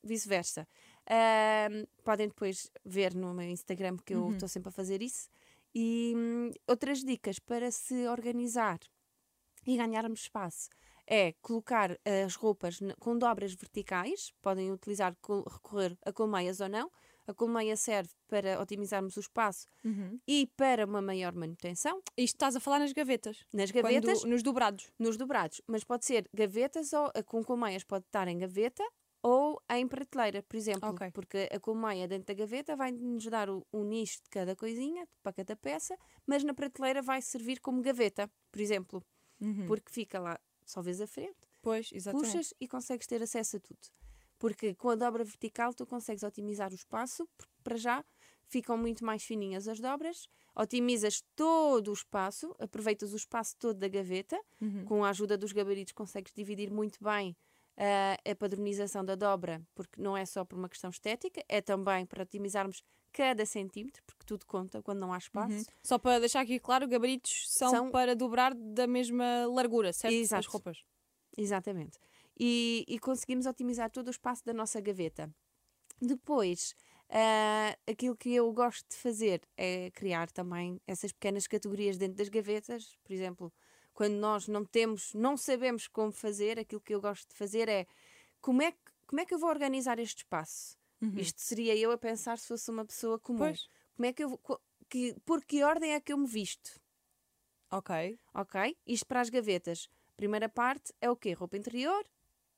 vice-versa. 0.04 0.68
Ahm, 1.10 1.86
podem 2.04 2.28
depois 2.28 2.70
ver 2.86 3.14
no 3.16 3.34
meu 3.34 3.50
Instagram 3.50 3.98
que 4.06 4.14
eu 4.14 4.26
Uhum. 4.26 4.32
estou 4.34 4.48
sempre 4.48 4.70
a 4.70 4.72
fazer 4.72 5.02
isso. 5.02 5.30
E 5.74 6.14
hum, 6.16 6.52
outras 6.68 7.04
dicas 7.04 7.40
para 7.40 7.72
se 7.72 8.08
organizar 8.08 8.80
e 9.66 9.76
ganharmos 9.78 10.22
espaço 10.22 10.70
é 11.06 11.34
colocar 11.42 11.98
as 12.26 12.36
roupas 12.36 12.80
com 13.00 13.18
dobras 13.18 13.54
verticais, 13.54 14.32
podem 14.42 14.72
utilizar, 14.72 15.16
recorrer 15.52 15.98
a 16.06 16.14
colmeias 16.14 16.60
ou 16.62 16.70
não. 16.70 16.90
A 17.30 17.34
colmeia 17.36 17.78
serve 17.78 18.10
para 18.28 18.60
otimizarmos 18.60 19.16
o 19.16 19.20
espaço 19.20 19.68
e 20.28 20.48
para 20.58 20.84
uma 20.84 21.00
maior 21.00 21.32
manutenção 21.36 22.02
Isto 22.18 22.36
estás 22.38 22.56
a 22.56 22.60
falar 22.60 22.80
nas 22.80 22.92
gavetas. 22.92 23.46
nas 23.54 23.72
Quando- 23.72 23.84
gavetas 23.84 24.24
nos 24.24 24.42
dobrados. 24.42 24.92
nos 24.98 25.16
dobrados, 25.16 25.62
mas 25.68 25.84
pode 25.84 26.06
ser 26.06 26.28
gavetas 26.34 26.92
ou 26.92 27.12
a- 27.14 27.22
com 27.24 27.44
colmeias 27.44 27.84
pode 27.84 28.06
estar 28.06 28.28
em 28.28 28.40
gaveta 28.40 28.84
ou 29.22 29.62
em 29.70 29.88
prateleira, 29.88 30.42
por 30.42 30.56
exemplo, 30.58 30.90
Ok. 30.90 31.12
porque 31.12 31.48
a 31.52 31.60
colmeia 31.60 32.08
dentro 32.08 32.26
da 32.26 32.34
gaveta 32.34 32.76
vai 32.76 32.92
nos 32.92 33.26
dar 33.28 33.48
o, 33.48 33.64
um 33.72 33.84
nicho 33.84 34.18
de 34.24 34.30
cada 34.32 34.56
coisinha, 34.56 35.08
para 35.22 35.34
cada 35.34 35.56
peça, 35.56 35.96
mas 36.26 36.44
na 36.44 36.54
prateleira 36.56 37.00
vai 37.02 37.22
servir 37.22 37.60
como 37.60 37.80
gaveta, 37.82 38.28
por 38.52 38.60
exemplo, 38.60 39.04
Uhum. 39.40 39.68
porque 39.68 39.92
fica 39.92 40.20
lá, 40.20 40.40
só 40.66 40.82
vês 40.82 41.00
a 41.00 41.06
frente, 41.06 41.38
Pois, 41.62 41.92
exatamente. 41.94 42.32
puxas 42.32 42.54
e 42.60 42.68
consegues 42.68 43.06
ter 43.06 43.22
acesso 43.22 43.58
a 43.58 43.60
tudo. 43.60 43.80
Porque 44.40 44.74
com 44.74 44.90
a 44.90 44.96
dobra 44.96 45.24
vertical 45.24 45.74
tu 45.74 45.86
consegues 45.86 46.24
otimizar 46.24 46.72
o 46.72 46.76
espaço, 46.76 47.28
para 47.64 47.76
já 47.78 48.04
ficam 48.48 48.76
muito 48.78 49.06
mais 49.06 49.22
fininhas 49.24 49.68
as 49.68 49.80
dobras, 49.80 50.28
otimizas 50.56 51.22
todo 51.36 51.90
o 51.90 51.94
espaço, 51.94 52.56
aproveitas 52.58 53.14
o 53.14 53.18
espaço 53.18 53.56
todo 53.60 53.78
da 53.78 53.88
gaveta, 53.88 54.40
Uhum. 54.60 54.86
com 54.86 55.04
a 55.04 55.10
ajuda 55.10 55.38
dos 55.38 55.52
gabaritos 55.52 55.94
consegues 55.94 56.34
dividir 56.34 56.72
muito 56.72 56.98
bem 57.04 57.36
ah, 57.78 58.18
a 58.30 58.36
padronização 58.36 59.06
da 59.06 59.16
dobra, 59.16 59.62
porque 59.76 60.02
não 60.02 60.18
é 60.18 60.26
só 60.26 60.44
por 60.44 60.58
uma 60.58 60.68
questão 60.68 60.90
estética, 60.90 61.44
é 61.48 61.62
também 61.62 62.06
para 62.06 62.24
otimizarmos 62.24 62.82
cada 63.12 63.46
centímetro, 63.46 64.04
porque 64.06 64.26
tudo 64.26 64.46
conta 64.46 64.82
quando 64.84 65.00
não 65.00 65.14
há 65.14 65.18
espaço. 65.18 65.54
Uhum. 65.56 65.64
Só 65.84 65.98
para 65.98 66.20
deixar 66.20 66.42
aqui 66.42 66.60
claro, 66.60 66.88
gabaritos 66.88 67.46
são, 67.50 67.70
São- 67.72 67.92
para 67.92 68.16
dobrar 68.16 68.54
da 68.54 68.86
mesma 68.88 69.46
largura, 69.48 69.94
certo? 69.94 70.14
As 70.16 70.20
Exato. 70.22 70.50
roupas. 70.50 70.84
Exatamente. 71.38 71.98
E, 72.40 72.86
e 72.88 72.98
conseguimos 73.00 73.46
otimizar 73.46 73.92
todo 73.92 74.08
o 74.08 74.12
espaço 74.12 74.46
da 74.46 74.54
nossa 74.54 74.80
gaveta. 74.80 75.30
Depois, 76.02 76.74
ah, 77.10 77.76
aquilo 77.88 78.16
que 78.16 78.34
eu 78.34 78.52
gosto 78.54 78.88
de 78.90 78.96
fazer 78.96 79.42
é 79.58 79.92
criar 79.92 80.32
também 80.32 80.80
essas 80.88 81.12
pequenas 81.12 81.48
categorias 81.48 81.98
dentro 81.98 82.16
das 82.16 82.30
gavetas. 82.30 82.98
Por 83.04 83.12
exemplo, 83.12 83.54
quando 83.94 84.14
nós 84.14 84.48
não 84.48 84.64
temos, 84.64 85.14
não 85.14 85.36
sabemos 85.36 85.88
como 85.88 86.12
fazer, 86.12 86.60
aquilo 86.60 86.80
que 86.82 86.94
eu 86.94 87.02
gosto 87.02 87.28
de 87.30 87.36
fazer 87.36 87.68
é 87.68 87.86
como 88.40 88.62
é 88.62 88.72
que, 88.72 88.78
como 89.06 89.20
é 89.20 89.26
que 89.26 89.34
eu 89.34 89.40
vou 89.40 89.50
organizar 89.50 90.00
este 90.00 90.20
espaço? 90.20 90.78
Isto 91.18 91.42
seria 91.42 91.76
eu 91.76 91.92
a 91.92 91.98
pensar 91.98 92.38
se 92.38 92.48
fosse 92.48 92.70
uma 92.70 92.86
pessoa 92.86 93.20
comum. 93.20 93.40
Pois. 93.40 93.70
Como 93.96 94.06
é 94.06 94.14
que 94.14 94.24
eu 94.24 94.30
vou, 94.30 94.62
que, 94.90 95.16
por 95.26 95.44
que 95.44 95.64
ordem 95.64 95.94
é 95.94 96.00
que 96.00 96.14
eu 96.14 96.18
me 96.18 96.28
visto? 96.28 96.80
Ok. 97.72 98.20
Ok? 98.34 98.78
Isto 98.86 99.06
para 99.06 99.22
as 99.22 99.30
gavetas. 99.30 99.90
Primeira 100.16 100.50
parte 100.50 100.94
é 101.00 101.10
o 101.10 101.16
quê? 101.16 101.34
Roupa 101.34 101.58
interior, 101.58 102.06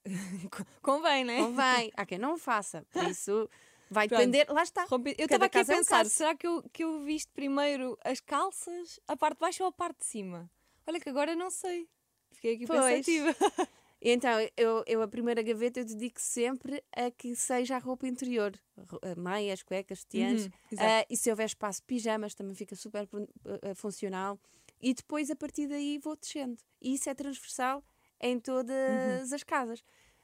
Convém, 0.82 1.24
né? 1.24 1.38
Convém. 1.38 1.92
Há 1.96 2.06
quem 2.06 2.18
não 2.18 2.38
faça. 2.38 2.86
Por 2.92 3.04
isso, 3.04 3.50
vai 3.90 4.08
Pronto. 4.08 4.20
depender. 4.20 4.52
Lá 4.52 4.64
está. 4.64 4.86
Roupa- 4.86 5.10
Eu 5.18 5.26
estava 5.26 5.46
aqui 5.46 5.58
a 5.58 5.62
caso 5.62 5.72
é 5.72 5.76
um 5.76 5.78
pensar, 5.80 6.06
será 6.08 6.36
que 6.36 6.48
eu, 6.48 6.64
que 6.74 6.84
eu 6.84 7.04
visto 7.04 7.30
primeiro 7.34 7.98
as 8.04 8.20
calças, 8.20 9.00
a 9.08 9.16
parte 9.16 9.36
de 9.36 9.42
baixo 9.42 9.64
ou 9.64 9.70
a 9.70 9.72
parte 9.72 10.00
de 10.00 10.06
cima? 10.06 10.50
Olha 10.88 11.00
que 11.00 11.10
agora 11.10 11.36
não 11.36 11.50
sei. 11.50 11.88
Fiquei 12.32 12.56
aqui 12.56 12.66
Pois. 12.66 12.80
pensativa. 13.06 13.36
Então, 14.04 14.32
eu, 14.58 14.84
eu 14.88 15.02
a 15.04 15.08
primeira 15.08 15.44
gaveta 15.44 15.80
eu 15.82 15.86
dedico 15.86 16.20
sempre 16.20 16.84
a 16.96 17.12
que 17.12 17.36
seja 17.36 17.76
a 17.76 17.80
roupa 17.80 18.08
interior. 18.08 18.52
Eh, 19.04 19.14
Meias, 19.16 19.62
cuecas, 19.62 20.00
sutiãs. 20.00 20.46
Uhum. 20.46 20.52
Ah, 20.80 21.06
e 21.08 21.16
se 21.16 21.30
houver 21.30 21.46
espaço, 21.46 21.84
pijamas 21.84 22.34
também 22.34 22.56
fica 22.56 22.76
super 22.76 23.08
eh, 23.62 23.76
funcional. 23.76 24.40
E 24.82 24.96
depois, 24.96 25.30
a 25.30 25.36
partir 25.36 25.68
daí, 25.68 26.00
vou 26.00 26.16
descendo. 26.16 26.58
E 26.82 26.96
isso 26.96 27.08
é 27.12 27.14
transversal 27.14 27.84
em 28.22 28.40
todas 28.40 29.30
Uhum. 29.30 29.36
as 29.36 29.44
casas. 29.44 29.84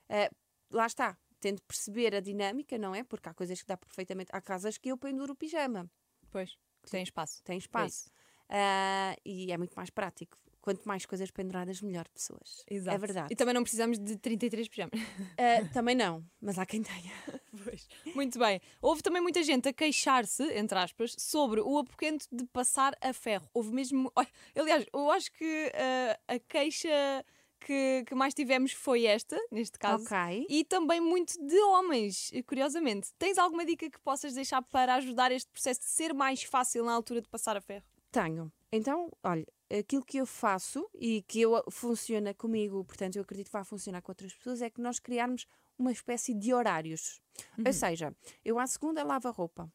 Ah, 0.09 0.29
lá 0.71 0.85
está. 0.85 1.17
Tento 1.39 1.61
perceber 1.63 2.15
a 2.15 2.19
dinâmica, 2.19 2.77
não 2.77 2.95
é? 2.95 3.03
Porque 3.03 3.29
há 3.29 3.33
coisas 3.33 3.61
que 3.61 3.67
dá 3.67 3.77
perfeitamente. 3.77 4.29
Há 4.33 4.41
casas 4.41 4.77
que 4.77 4.89
eu 4.89 4.97
penduro 4.97 5.33
o 5.33 5.35
pijama. 5.35 5.89
Pois, 6.31 6.57
que 6.83 6.89
tem 6.91 7.03
espaço. 7.03 7.43
tem 7.43 7.57
espaço. 7.57 8.09
Ah, 8.49 9.15
e 9.25 9.51
é 9.51 9.57
muito 9.57 9.73
mais 9.75 9.89
prático. 9.89 10.37
Quanto 10.61 10.85
mais 10.85 11.05
coisas 11.05 11.31
penduradas, 11.31 11.81
melhor 11.81 12.05
pessoas. 12.09 12.61
É 12.67 12.97
verdade. 12.97 13.31
E 13.31 13.35
também 13.37 13.53
não 13.53 13.61
precisamos 13.63 13.97
de 13.97 14.17
33 14.17 14.67
pijamas. 14.67 14.99
Ah, 15.37 15.65
também 15.71 15.95
não, 15.95 16.25
mas 16.41 16.57
há 16.59 16.65
quem 16.65 16.81
tenha. 16.83 17.13
Pois. 17.63 17.87
Muito 18.13 18.37
bem. 18.37 18.59
Houve 18.81 19.01
também 19.01 19.21
muita 19.21 19.41
gente 19.43 19.67
a 19.69 19.73
queixar-se, 19.73 20.43
entre 20.53 20.77
aspas, 20.77 21.15
sobre 21.17 21.59
o 21.61 21.77
apoquento 21.79 22.27
de 22.31 22.45
passar 22.47 22.95
a 23.01 23.11
ferro. 23.13 23.49
Houve 23.53 23.71
mesmo. 23.73 24.11
Aliás, 24.55 24.85
eu 24.93 25.09
acho 25.11 25.31
que 25.31 25.71
ah, 25.73 26.19
a 26.35 26.39
queixa 26.39 27.25
que, 27.59 28.03
que 28.05 28.15
mais 28.15 28.33
tivemos 28.33 28.71
foi 28.71 29.05
esta, 29.05 29.37
neste 29.51 29.77
caso. 29.77 30.03
Ok. 30.03 30.45
E 30.49 30.63
também 30.63 30.99
muito 30.99 31.33
de 31.45 31.59
homens, 31.61 32.31
curiosamente. 32.45 33.09
Tens 33.17 33.37
alguma 33.37 33.65
dica 33.65 33.89
que 33.89 33.99
possas 33.99 34.33
deixar 34.33 34.61
para 34.61 34.95
ajudar 34.95 35.31
este 35.31 35.49
processo 35.51 35.81
de 35.81 35.87
ser 35.87 36.13
mais 36.13 36.43
fácil 36.43 36.83
na 36.83 36.93
altura 36.93 37.21
de 37.21 37.27
passar 37.27 37.57
a 37.57 37.61
ferro? 37.61 37.85
Tenho. 38.11 38.51
Então, 38.71 39.11
olha, 39.23 39.45
aquilo 39.79 40.03
que 40.03 40.17
eu 40.17 40.25
faço 40.25 40.89
e 40.95 41.21
que 41.23 41.41
eu, 41.41 41.63
funciona 41.69 42.33
comigo, 42.33 42.83
portanto, 42.83 43.15
eu 43.15 43.21
acredito 43.21 43.47
que 43.47 43.53
vai 43.53 43.63
funcionar 43.63 44.01
com 44.01 44.11
outras 44.11 44.33
pessoas, 44.33 44.61
é 44.61 44.69
que 44.69 44.81
nós 44.81 44.99
criarmos 44.99 45.45
uma 45.77 45.91
espécie 45.91 46.33
de 46.33 46.53
horários. 46.53 47.21
Ou 47.65 47.73
seja, 47.73 48.15
eu 48.43 48.59
à 48.59 48.65
segunda 48.67 49.03
lavo 49.03 49.27
a 49.27 49.31
roupa. 49.31 49.71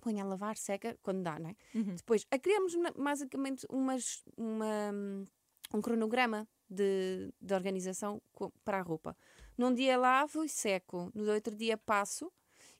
Ponho 0.00 0.20
a 0.20 0.24
lavar, 0.24 0.56
seca, 0.56 0.96
quando 1.02 1.22
dá, 1.22 1.38
não 1.38 1.50
é? 1.50 1.56
Depois, 1.96 2.26
a 2.30 2.38
criamos 2.38 2.74
basicamente 2.96 3.66
umas, 3.70 4.22
uma, 4.36 4.92
um 5.74 5.80
cronograma 5.80 6.48
de, 6.68 7.32
de 7.40 7.54
organização 7.54 8.20
para 8.64 8.78
a 8.78 8.82
roupa. 8.82 9.16
Num 9.56 9.72
dia 9.72 9.96
lavo 9.96 10.44
e 10.44 10.48
seco, 10.48 11.10
no 11.14 11.30
outro 11.32 11.54
dia 11.54 11.76
passo 11.76 12.30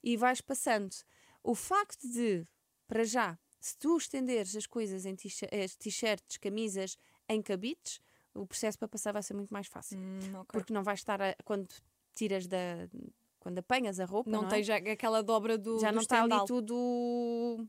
e 0.03 0.17
vais 0.17 0.41
passando. 0.41 0.95
O 1.43 1.55
facto 1.55 2.07
de, 2.09 2.47
para 2.87 3.05
já, 3.05 3.39
se 3.61 3.77
tu 3.79 3.97
estenderes 3.97 4.55
as 4.57 4.67
coisas 4.67 5.07
em 5.07 5.15
t-shirts, 5.17 6.37
camisas, 6.39 6.99
em 7.29 7.41
cabides, 7.43 8.01
o 8.35 8.47
processo 8.47 8.79
para 8.79 8.89
passar 8.89 9.13
vai 9.13 9.23
ser 9.23 9.35
muito 9.35 9.51
mais 9.53 9.67
fácil. 9.67 9.99
Hum, 9.99 10.19
ok. 10.35 10.47
Porque 10.53 10.73
não 10.73 10.83
vais 10.83 11.01
estar, 11.01 11.21
a- 11.23 11.35
quando 11.45 11.69
tiras 12.15 12.47
da. 12.47 12.89
quando 13.41 13.59
apanhas 13.59 13.99
a 14.01 14.05
roupa, 14.05 14.31
não, 14.31 14.43
não, 14.43 14.51
é? 14.51 14.63
já 14.63 14.77
aquela 14.77 15.23
dobra 15.23 15.57
do 15.57 15.79
já 15.79 15.93
não 15.93 16.03
está 16.03 16.23
ali 16.23 16.47
tudo. 16.47 17.67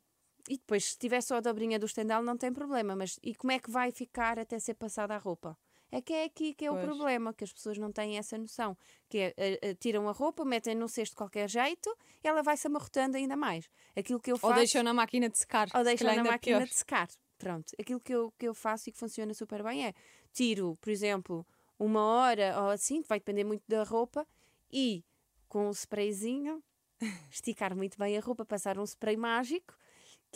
E 0.50 0.58
depois, 0.58 0.92
se 0.92 0.98
tiver 0.98 1.22
só 1.22 1.36
a 1.36 1.40
dobrinha 1.42 1.78
do 1.78 1.86
estendal, 1.86 2.24
não 2.24 2.38
tem 2.38 2.54
problema. 2.54 2.96
Mas 2.96 3.20
e 3.22 3.36
como 3.36 3.52
é 3.52 3.60
que 3.60 3.70
vai 3.70 3.92
ficar 3.92 4.40
até 4.40 4.58
ser 4.60 4.76
passada 4.76 5.14
a 5.16 5.18
roupa? 5.18 5.58
É 5.92 6.02
que 6.02 6.14
é 6.14 6.26
aqui 6.26 6.54
que 6.54 6.66
é 6.66 6.70
Pois. 6.70 6.84
o 6.84 6.86
problema, 6.86 7.34
que 7.34 7.44
as 7.44 7.54
pessoas 7.54 7.78
não 7.78 7.92
têm 7.92 8.18
essa 8.18 8.38
noção. 8.38 8.78
Que 9.10 9.18
é, 9.20 9.34
eh, 9.38 9.60
eh, 9.62 9.74
tiram 9.76 10.08
a 10.10 10.12
roupa, 10.12 10.44
metem 10.44 10.76
no 10.76 10.88
cesto 10.90 11.14
de 11.14 11.18
qualquer 11.18 11.50
jeito 11.50 11.96
e 12.24 12.28
ela 12.28 12.44
vai 12.44 12.58
se 12.58 12.68
amarrotando 12.68 13.16
ainda 13.18 13.38
mais. 13.38 13.70
Aquilo 13.96 14.20
que 14.20 14.32
eu 14.32 14.36
Ou 14.36 14.40
faço. 14.40 14.56
deixam 14.56 14.84
na 14.84 14.94
máquina 14.94 15.30
de 15.30 15.38
secar. 15.38 15.70
ou 15.74 15.84
deixam 15.84 16.14
na 16.14 16.24
máquina 16.24 16.58
pior. 16.58 16.68
de 16.68 16.76
secar. 16.76 17.08
Pronto. 17.38 17.74
Aquilo 17.80 18.00
que 18.00 18.14
eu, 18.14 18.34
que 18.38 18.48
eu 18.48 18.54
faço 18.54 18.90
e 18.90 18.92
que 18.92 18.98
funciona 18.98 19.34
super 19.34 19.64
bem 19.64 19.86
é 19.86 19.94
tiro, 20.34 20.78
por 20.82 20.90
exemplo, 20.90 21.46
uma 21.80 22.02
hora 22.02 22.60
ou 22.62 22.70
assim, 22.70 23.02
vai 23.02 23.20
depender 23.20 23.44
muito 23.44 23.64
da 23.68 23.84
roupa, 23.84 24.28
e 24.72 25.06
com 25.48 25.68
um 25.68 25.72
sprayzinho, 25.72 26.62
esticar 27.32 27.76
muito 27.76 27.98
bem 27.98 28.18
a 28.18 28.22
roupa, 28.22 28.46
passar 28.46 28.78
um 28.78 28.84
spray 28.84 29.16
mágico 29.16 29.74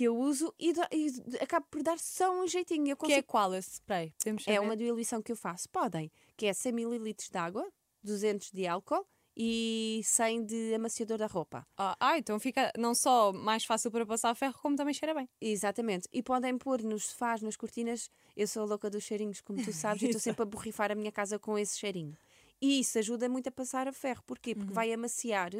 que 0.01 0.05
eu 0.05 0.17
uso 0.17 0.51
e, 0.57 0.73
dá- 0.73 0.89
e 0.91 1.11
acabo 1.39 1.67
por 1.69 1.83
dar 1.83 1.99
só 1.99 2.31
um 2.33 2.47
jeitinho. 2.47 2.87
Eu 2.87 2.97
Que 2.97 3.05
é 3.05 3.07
consigo... 3.09 3.27
qual 3.27 3.53
esse 3.53 3.73
spray? 3.75 4.11
Podemos 4.17 4.47
é, 4.47 4.59
uma 4.59 4.75
diluição 4.75 5.21
que 5.21 5.31
eu 5.31 5.35
faço. 5.35 5.69
Podem, 5.69 6.11
que 6.35 6.47
é 6.47 6.53
100 6.53 6.71
ml 6.71 7.13
de 7.13 7.37
água, 7.37 7.71
200 8.03 8.49
de 8.51 8.65
álcool 8.65 9.05
e 9.37 10.01
100 10.03 10.45
de 10.45 10.73
amaciador 10.73 11.19
da 11.19 11.27
roupa. 11.27 11.67
Ah, 11.77 11.95
ah, 11.99 12.17
então 12.17 12.39
fica 12.39 12.71
não 12.75 12.95
só 12.95 13.31
mais 13.31 13.63
fácil 13.63 13.91
para 13.91 14.03
passar 14.03 14.33
ferro, 14.33 14.57
como 14.59 14.75
também 14.75 14.91
cheira 14.91 15.13
bem. 15.13 15.29
Exatamente. 15.39 16.07
E 16.11 16.23
podem 16.23 16.57
pôr 16.57 16.81
nos 16.81 17.05
sofás, 17.09 17.43
nas 17.43 17.55
cortinas. 17.55 18.09
Eu 18.35 18.47
sou 18.47 18.63
a 18.63 18.65
louca 18.65 18.89
dos 18.89 19.03
cheirinhos, 19.03 19.39
como 19.39 19.63
tu 19.63 19.71
sabes, 19.71 20.01
e 20.01 20.05
estou 20.05 20.19
sempre 20.19 20.41
a 20.41 20.45
borrifar 20.45 20.91
a 20.91 20.95
minha 20.95 21.11
casa 21.11 21.37
com 21.37 21.59
esse 21.59 21.77
cheirinho. 21.77 22.17
E 22.59 22.79
isso 22.79 22.97
ajuda 22.97 23.29
muito 23.29 23.49
a 23.49 23.51
passar 23.51 23.87
a 23.87 23.93
ferro. 23.93 24.23
Porquê? 24.25 24.55
Porque 24.55 24.73
vai 24.73 24.91
amaciar 24.91 25.51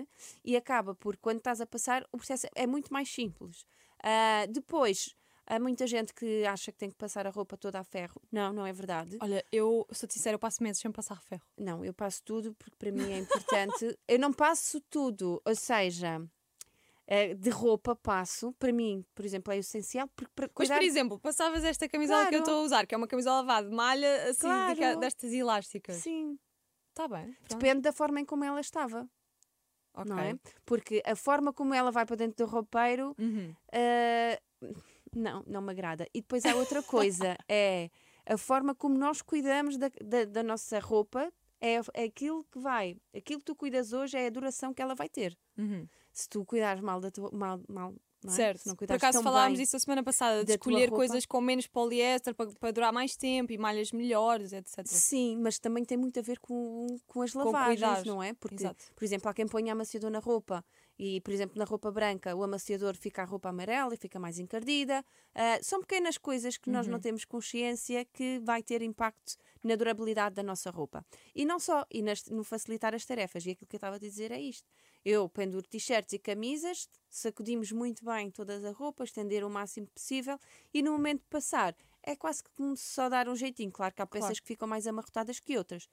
e 0.43 0.55
acaba 0.57 0.95
por, 0.95 1.15
quando 1.17 1.37
estás 1.37 1.61
a 1.61 1.65
passar, 1.67 2.03
o 2.11 2.17
processo 2.17 2.47
é 2.55 2.65
muito 2.65 2.91
mais 2.91 3.07
simples. 3.07 3.65
Ah, 4.03 4.45
depois, 4.49 5.15
há 5.45 5.59
muita 5.59 5.85
gente 5.87 6.13
que 6.13 6.45
acha 6.45 6.71
que 6.71 6.77
tem 6.77 6.89
que 6.89 6.95
passar 6.95 7.27
a 7.27 7.29
roupa 7.29 7.57
toda 7.57 7.79
a 7.79 7.83
ferro. 7.83 8.21
Não, 8.31 8.51
não 8.53 8.65
é 8.65 8.73
verdade. 8.73 9.17
Olha, 9.21 9.43
eu 9.51 9.85
sou-te 9.91 10.13
sincera, 10.13 10.35
eu 10.35 10.39
passo 10.39 10.61
meses 10.63 10.81
sem 10.81 10.91
passar 10.91 11.21
ferro. 11.21 11.45
Não, 11.57 11.83
eu 11.85 11.93
passo 11.93 12.21
tudo 12.23 12.53
porque 12.55 12.75
para 12.77 12.91
mim 12.91 13.11
é 13.11 13.17
importante. 13.19 13.97
eu 14.07 14.19
não 14.19 14.31
passo 14.33 14.79
tudo, 14.89 15.41
ou 15.45 15.55
seja, 15.55 16.21
eh, 17.07 17.33
de 17.35 17.49
roupa 17.49 17.95
passo, 17.95 18.53
para 18.53 18.71
mim, 18.71 19.05
por 19.13 19.25
exemplo, 19.25 19.51
é 19.53 19.57
essencial. 19.57 20.07
Porque 20.15 20.31
para 20.35 20.45
Mas, 20.47 20.53
cuidar... 20.53 20.75
por 20.75 20.83
exemplo, 20.83 21.19
passavas 21.19 21.63
esta 21.63 21.87
camisola 21.89 22.21
que 22.27 22.35
eu 22.35 22.39
Claro. 22.39 22.43
estou 22.43 22.61
a 22.61 22.65
usar, 22.65 22.87
que 22.87 22.95
é 22.95 22.97
uma 22.97 23.07
camisola 23.07 23.37
lavada 23.41 23.69
de 23.69 23.75
malha, 23.75 24.29
assim, 24.29 24.41
Claro. 24.41 24.99
destas 24.99 25.31
elásticas. 25.33 25.97
Sim, 25.97 26.39
Está 26.89 27.07
bem. 27.07 27.33
pronto. 27.33 27.59
depende 27.59 27.81
da 27.81 27.91
forma 27.93 28.19
em 28.21 28.25
como 28.25 28.43
ela 28.43 28.59
estava, 28.61 29.07
Ok. 29.93 30.09
não 30.09 30.19
é? 30.19 30.35
Porque 30.65 31.01
a 31.05 31.15
forma 31.15 31.51
como 31.53 31.73
ela 31.73 31.91
vai 31.91 32.05
para 32.05 32.15
dentro 32.15 32.45
do 32.45 32.49
roupeiro, 32.51 33.15
Uhum. 33.19 33.53
eh, 33.71 34.39
não, 35.15 35.43
não 35.47 35.61
me 35.61 35.71
agrada. 35.71 36.05
E 36.13 36.21
depois 36.21 36.45
há 36.45 36.55
outra 36.55 36.81
coisa, 36.83 37.35
é 37.49 37.89
a 38.25 38.37
forma 38.37 38.73
como 38.75 38.97
nós 38.97 39.21
cuidamos 39.21 39.77
da, 39.77 39.89
da, 40.03 40.25
da 40.25 40.43
nossa 40.43 40.79
roupa, 40.79 41.31
é, 41.59 41.75
é 41.93 42.03
aquilo 42.05 42.43
que 42.45 42.59
vai, 42.59 42.97
aquilo 43.15 43.39
que 43.39 43.45
tu 43.45 43.55
cuidas 43.55 43.93
hoje 43.93 44.17
é 44.17 44.27
a 44.27 44.29
duração 44.29 44.73
que 44.73 44.81
ela 44.81 44.95
vai 44.95 45.09
ter. 45.09 45.37
Uhum. 45.57 45.87
Se 46.13 46.27
tu 46.29 46.43
cuidares 46.45 46.81
mal 46.81 46.99
da 46.99 47.11
tua, 47.11 47.29
mal, 47.31 47.59
mal, 47.67 47.93
não 48.23 48.31
é? 48.33 48.35
Certo. 48.35 48.65
Não 48.67 48.75
Por 48.75 48.91
acaso 48.91 49.21
falámos 49.23 49.57
disso 49.57 49.75
a 49.75 49.79
semana 49.79 50.03
passada, 50.03 50.43
de 50.45 50.51
escolher 50.51 50.89
coisas 50.89 51.25
com 51.25 51.41
menos 51.41 51.67
poliéster 51.67 52.33
para, 52.35 52.51
para 52.51 52.71
durar 52.71 52.93
mais 52.93 53.15
tempo 53.15 53.51
e 53.51 53.57
malhas 53.57 53.91
melhores, 53.91 54.53
etc. 54.53 54.85
Sim, 54.85 55.37
mas 55.41 55.57
também 55.59 55.83
tem 55.83 55.97
muito 55.97 56.19
a 56.19 56.21
ver 56.21 56.39
com, 56.39 56.87
com 57.07 57.21
as 57.21 57.31
Com 57.33 57.39
lavagens, 57.39 57.79
cuidados. 57.79 58.05
não 58.05 58.21
é? 58.21 58.33
Porque, 58.33 58.55
Exato. 58.63 58.83
por 58.95 59.03
exemplo, 59.03 59.29
há 59.29 59.33
quem 59.33 59.47
ponha 59.47 59.73
amaciador 59.73 60.09
na 60.11 60.19
roupa 60.19 60.63
e, 60.99 61.19
por 61.21 61.33
exemplo, 61.33 61.57
na 61.57 61.65
roupa 61.65 61.89
branca 61.91 62.35
o 62.35 62.43
amaciador 62.43 62.95
fica 62.95 63.23
a 63.23 63.25
roupa 63.25 63.49
amarela 63.49 63.93
e 63.93 63.97
fica 63.97 64.19
mais 64.19 64.37
encardida. 64.37 65.03
Ah, 65.33 65.57
são 65.63 65.79
pequenas 65.81 66.17
coisas 66.17 66.57
que 66.57 66.69
nós 66.69 66.85
não 66.87 66.95
Uhum. 66.95 67.01
temos 67.01 67.25
consciência 67.25 68.05
que 68.05 68.39
vai 68.43 68.61
ter 68.61 68.81
impacto 68.83 69.35
na 69.63 69.75
durabilidade 69.75 70.35
da 70.35 70.43
nossa 70.43 70.69
roupa. 70.69 71.03
E 71.35 71.43
não 71.45 71.59
só, 71.59 71.85
e 71.91 72.01
nas- 72.01 72.25
no 72.25 72.43
facilitar 72.43 72.93
as 72.93 73.05
tarefas. 73.05 73.45
E 73.45 73.51
aquilo 73.51 73.67
que 73.67 73.75
eu 73.75 73.79
estava 73.79 73.95
a 73.95 73.99
dizer 73.99 74.31
é 74.31 74.39
isto. 74.39 74.67
Eu 75.03 75.27
penduro 75.27 75.67
t-shirts 75.67 76.13
e 76.13 76.19
camisas, 76.19 76.87
sacudimos 77.09 77.71
muito 77.71 78.05
bem 78.05 78.29
todas 78.29 78.63
as 78.63 78.75
roupas, 78.75 79.09
estender 79.09 79.43
o 79.43 79.49
máximo 79.49 79.87
possível 79.87 80.37
e 80.73 80.81
no 80.83 80.91
momento 80.91 81.21
de 81.21 81.27
passar 81.27 81.75
é 82.03 82.15
quase 82.15 82.43
como 82.55 82.75
se 82.77 82.85
só 82.93 83.09
dar 83.09 83.27
um 83.27 83.35
jeitinho. 83.35 83.71
Claro 83.71 83.93
que 83.93 84.01
há 84.01 84.05
peças 84.05 84.27
Claro. 84.29 84.41
que 84.41 84.47
ficam 84.47 84.67
mais 84.67 84.85
amarrotadas 84.87 85.39
que 85.39 85.57
outras. 85.57 85.89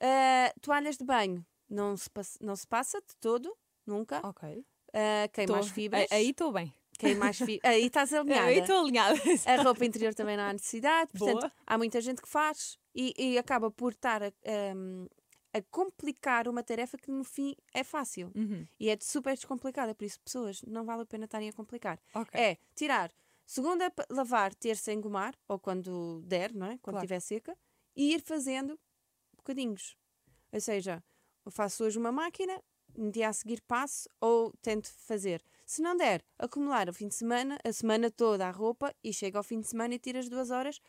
Ah, 0.00 0.52
toalhas 0.60 0.96
de 0.96 1.04
banho 1.04 1.44
não 1.68 1.96
se, 1.96 2.08
passa, 2.10 2.38
não 2.40 2.54
se 2.56 2.66
passa 2.66 3.00
de 3.00 3.16
todo, 3.20 3.54
nunca. 3.86 4.20
Ok. 4.26 4.64
Ah, 4.92 5.28
queima 5.32 5.58
as 5.58 5.68
fibras. 5.68 6.06
Aí 6.10 6.30
estou 6.30 6.52
bem. 6.52 6.72
Queima 6.98 7.28
as 7.28 7.38
fi- 7.38 7.60
Aí 7.62 7.86
estás 7.86 8.12
alinhada. 8.14 8.46
Aí 8.48 8.58
estou 8.60 8.78
alinhada. 8.80 9.18
A 9.46 9.62
roupa 9.62 9.84
interior 9.84 10.14
também 10.14 10.36
não 10.36 10.44
há 10.44 10.52
necessidade. 10.52 11.10
Portanto, 11.12 11.40
Boa. 11.40 11.52
há 11.66 11.78
muita 11.78 12.00
gente 12.00 12.20
que 12.22 12.28
faz 12.28 12.78
e, 12.94 13.12
e 13.16 13.38
acaba 13.38 13.70
por 13.70 13.92
estar 13.92 14.22
a, 14.22 14.32
um, 14.76 15.06
a 15.52 15.62
complicar 15.70 16.48
uma 16.48 16.62
tarefa 16.62 16.98
que 16.98 17.10
no 17.10 17.24
fim 17.24 17.54
é 17.72 17.82
fácil. 17.82 18.30
Uhum. 18.34 18.66
E 18.78 18.88
é 18.90 18.96
super 19.00 19.34
descomplicada. 19.34 19.94
Por 19.94 20.04
isso, 20.04 20.20
pessoas, 20.20 20.62
não 20.62 20.84
vale 20.84 21.02
a 21.02 21.06
pena 21.06 21.24
estarem 21.24 21.48
a 21.48 21.52
complicar. 21.52 21.98
Ok. 22.14 22.38
É 22.38 22.58
tirar, 22.74 23.10
segunda, 23.46 23.92
lavar, 24.10 24.54
terça, 24.54 24.92
engomar, 24.92 25.34
ou 25.48 25.58
quando 25.58 26.22
der, 26.26 26.52
não 26.54 26.66
é? 26.66 26.78
Quando 26.78 26.94
Claro. 26.94 26.98
estiver 26.98 27.20
seca, 27.20 27.56
e 27.96 28.14
ir 28.14 28.20
fazendo 28.20 28.78
bocadinhos. 29.36 29.96
Ou 30.52 30.60
seja, 30.60 31.02
eu 31.44 31.50
faço 31.50 31.84
hoje 31.84 31.98
uma 31.98 32.12
máquina, 32.12 32.62
no 32.96 33.10
dia 33.10 33.28
a 33.28 33.32
seguir 33.32 33.60
passo 33.62 34.08
ou 34.20 34.52
tento 34.60 34.88
fazer. 34.92 35.42
Se 35.64 35.82
não 35.82 35.96
der, 35.96 36.24
acumular 36.38 36.88
o 36.88 36.92
fim 36.94 37.08
de 37.08 37.14
semana, 37.14 37.58
a 37.62 37.72
semana 37.72 38.10
toda 38.10 38.46
a 38.46 38.50
roupa 38.50 38.94
e 39.04 39.12
chega 39.12 39.38
ao 39.38 39.44
fim 39.44 39.60
de 39.60 39.68
semana 39.68 39.94
e 39.94 39.98
tira 39.98 40.18
as 40.18 40.28
duas 40.28 40.50
horas. 40.50 40.80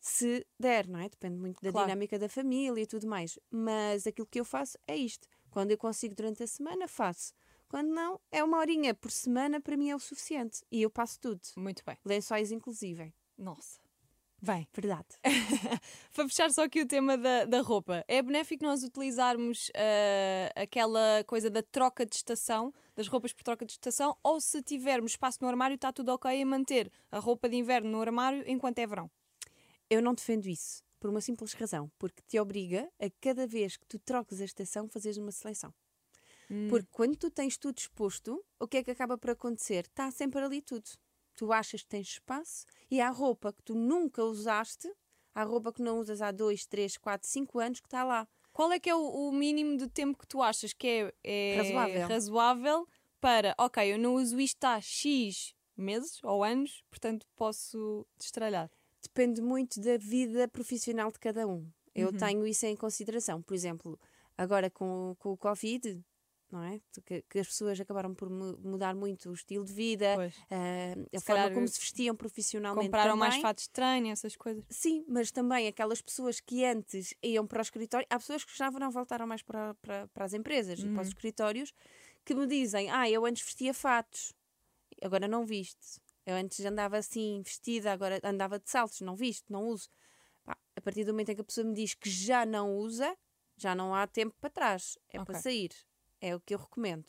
Se 0.00 0.46
der, 0.58 0.86
não 0.86 1.00
é? 1.00 1.08
Depende 1.08 1.36
muito 1.38 1.60
da 1.62 1.70
Claro. 1.72 1.86
dinâmica 1.88 2.18
da 2.18 2.28
família 2.28 2.82
e 2.82 2.86
tudo 2.86 3.06
mais. 3.06 3.38
Mas 3.50 4.06
aquilo 4.06 4.26
que 4.26 4.38
eu 4.40 4.44
faço 4.44 4.78
é 4.86 4.96
isto. 4.96 5.26
Quando 5.50 5.70
eu 5.70 5.78
consigo 5.78 6.14
durante 6.14 6.42
a 6.42 6.46
semana, 6.46 6.86
faço. 6.86 7.32
Quando 7.68 7.88
não, 7.88 8.20
é 8.30 8.44
uma 8.44 8.58
horinha 8.58 8.94
por 8.94 9.10
semana, 9.10 9.60
para 9.60 9.76
mim 9.76 9.90
é 9.90 9.96
o 9.96 9.98
suficiente. 9.98 10.62
E 10.70 10.82
eu 10.82 10.90
passo 10.90 11.18
tudo. 11.20 11.40
Muito 11.56 11.82
bem. 11.84 11.96
Lençóis, 12.04 12.52
inclusive. 12.52 13.12
Nossa. 13.36 13.80
Bem, 14.40 14.68
Verdade. 14.72 15.08
para 16.12 16.28
fechar 16.28 16.50
só 16.52 16.64
aqui 16.64 16.82
o 16.82 16.86
tema 16.86 17.16
da, 17.16 17.46
da 17.46 17.60
roupa, 17.62 18.04
é 18.06 18.22
benéfico 18.22 18.62
nós 18.64 18.84
utilizarmos 18.84 19.72
ah, 19.74 20.52
aquela 20.62 21.24
coisa 21.26 21.48
da 21.50 21.62
troca 21.62 22.04
de 22.06 22.14
estação, 22.14 22.72
das 22.94 23.08
roupas 23.08 23.32
por 23.32 23.42
troca 23.42 23.64
de 23.64 23.72
estação, 23.72 24.16
ou 24.22 24.40
se 24.40 24.62
tivermos 24.62 25.12
espaço 25.12 25.38
no 25.40 25.48
armário, 25.48 25.74
está 25.74 25.90
tudo 25.90 26.10
ok 26.10 26.30
em 26.30 26.44
manter 26.44 26.92
a 27.10 27.18
roupa 27.18 27.48
de 27.48 27.56
inverno 27.56 27.90
no 27.90 28.00
armário 28.00 28.44
enquanto 28.46 28.78
é 28.78 28.86
verão. 28.86 29.10
Eu 29.88 30.02
não 30.02 30.14
defendo 30.14 30.46
isso. 30.46 30.82
Por 30.98 31.10
uma 31.10 31.20
simples 31.20 31.52
razão. 31.52 31.90
Porque 31.98 32.22
te 32.26 32.38
obriga 32.38 32.90
a 32.98 33.10
cada 33.20 33.46
vez 33.46 33.76
que 33.76 33.86
tu 33.86 33.98
troques 33.98 34.40
a 34.40 34.44
estação, 34.44 34.88
fazeres 34.88 35.18
uma 35.18 35.32
seleção. 35.32 35.72
Porque 36.68 36.88
quando 36.92 37.16
tu 37.16 37.30
tens 37.30 37.56
tudo 37.56 37.78
exposto, 37.78 38.44
o 38.58 38.68
que 38.68 38.78
é 38.78 38.84
que 38.84 38.90
acaba 38.90 39.18
por 39.18 39.30
acontecer? 39.30 39.84
Está 39.84 40.10
sempre 40.10 40.40
ali 40.40 40.62
tudo. 40.62 40.88
Tu 41.34 41.52
achas 41.52 41.82
que 41.82 41.88
tens 41.88 42.08
espaço 42.08 42.64
e 42.90 43.00
há 43.00 43.10
roupa 43.10 43.52
que 43.52 43.62
tu 43.62 43.74
nunca 43.74 44.24
usaste, 44.24 44.90
há 45.34 45.42
roupa 45.42 45.72
que 45.72 45.82
não 45.82 45.98
usas 45.98 46.22
há 46.22 46.30
2, 46.30 46.66
3, 46.66 46.96
4, 46.96 47.28
5 47.28 47.58
anos 47.58 47.80
que 47.80 47.88
está 47.88 48.04
lá. 48.04 48.28
Qual 48.52 48.72
é 48.72 48.78
que 48.78 48.88
é 48.88 48.94
o, 48.94 49.28
o 49.28 49.32
mínimo 49.32 49.76
de 49.76 49.88
tempo 49.88 50.18
que 50.18 50.26
tu 50.26 50.40
achas 50.40 50.72
que 50.72 50.86
é, 50.86 51.14
é 51.22 51.56
Razoável. 51.56 52.08
razoável 52.08 52.88
para, 53.20 53.54
ok, 53.58 53.92
eu 53.92 53.98
não 53.98 54.14
uso 54.14 54.40
isto 54.40 54.64
há 54.64 54.80
X 54.80 55.52
meses 55.76 56.22
ou 56.22 56.42
anos, 56.42 56.82
portanto 56.88 57.26
posso 57.36 58.06
destralhar. 58.18 58.70
Depende 59.16 59.40
muito 59.40 59.80
da 59.80 59.96
vida 59.96 60.46
profissional 60.46 61.10
de 61.10 61.18
cada 61.18 61.46
um. 61.48 61.66
Eu 61.94 62.12
tenho 62.12 62.46
isso 62.46 62.66
em 62.66 62.76
consideração. 62.76 63.40
Por 63.40 63.54
exemplo, 63.54 63.98
agora 64.36 64.68
com, 64.68 65.16
com 65.18 65.32
o 65.32 65.36
Covid, 65.38 66.04
não 66.52 66.62
é? 66.62 66.82
Que, 67.02 67.22
que 67.22 67.38
as 67.38 67.46
pessoas 67.46 67.80
acabaram 67.80 68.14
por 68.14 68.28
mu- 68.28 68.58
mudar 68.58 68.94
muito 68.94 69.30
o 69.30 69.32
estilo 69.32 69.64
de 69.64 69.72
vida, 69.72 70.16
ah, 70.50 71.16
a 71.16 71.20
forma 71.22 71.50
como 71.50 71.66
se 71.66 71.80
vestiam 71.80 72.14
profissionalmente 72.14 72.88
Compraram 72.88 73.14
também. 73.14 73.30
mais 73.30 73.40
fatos 73.40 73.64
de 73.64 73.70
treino, 73.70 74.08
essas 74.08 74.36
coisas. 74.36 74.62
Sim, 74.68 75.02
mas 75.08 75.30
também 75.30 75.66
aquelas 75.66 76.02
pessoas 76.02 76.38
que 76.38 76.62
antes 76.62 77.14
iam 77.22 77.46
para 77.46 77.60
o 77.60 77.62
escritório, 77.62 78.06
há 78.10 78.18
pessoas 78.18 78.44
que 78.44 78.54
já 78.54 78.70
não 78.70 78.90
voltaram 78.90 79.26
mais 79.26 79.42
para, 79.42 79.72
para, 79.76 80.08
para 80.08 80.24
as 80.26 80.34
empresas 80.34 80.80
e 80.80 80.90
para 80.90 81.00
os 81.00 81.08
escritórios 81.08 81.72
que 82.22 82.34
me 82.34 82.46
dizem: 82.46 82.90
Ah, 82.90 83.08
eu 83.08 83.24
antes 83.24 83.42
vestia 83.42 83.72
fatos, 83.72 84.34
agora 85.00 85.26
não 85.26 85.46
viste. 85.46 86.04
Eu 86.26 86.34
antes 86.34 86.64
andava 86.64 86.98
assim, 86.98 87.40
vestida, 87.42 87.92
agora 87.92 88.20
andava 88.24 88.58
de 88.58 88.68
saltos, 88.68 89.00
não 89.00 89.14
visto, 89.14 89.44
não 89.52 89.66
uso. 89.68 89.88
Pá, 90.44 90.56
a 90.76 90.80
partir 90.80 91.04
do 91.04 91.12
momento 91.12 91.30
em 91.30 91.34
que 91.36 91.40
a 91.40 91.44
pessoa 91.44 91.64
me 91.66 91.72
diz 91.72 91.94
que 91.94 92.10
já 92.10 92.44
não 92.44 92.76
usa, 92.76 93.16
já 93.56 93.74
não 93.74 93.94
há 93.94 94.06
tempo 94.06 94.34
para 94.40 94.50
trás, 94.50 94.98
é 95.08 95.20
Ok. 95.20 95.24
para 95.26 95.40
sair. 95.40 95.70
É 96.20 96.34
o 96.34 96.40
que 96.40 96.52
eu 96.54 96.58
recomendo. 96.58 97.06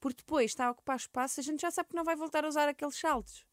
Porque 0.00 0.16
depois 0.18 0.50
está 0.50 0.66
a 0.66 0.70
ocupar 0.72 0.96
espaço, 0.96 1.40
a 1.40 1.42
gente 1.42 1.60
já 1.60 1.70
sabe 1.70 1.88
que 1.90 1.94
não 1.96 2.04
vai 2.04 2.16
voltar 2.16 2.44
a 2.44 2.48
usar 2.48 2.68
aqueles 2.68 2.96
saltos. 2.96 3.46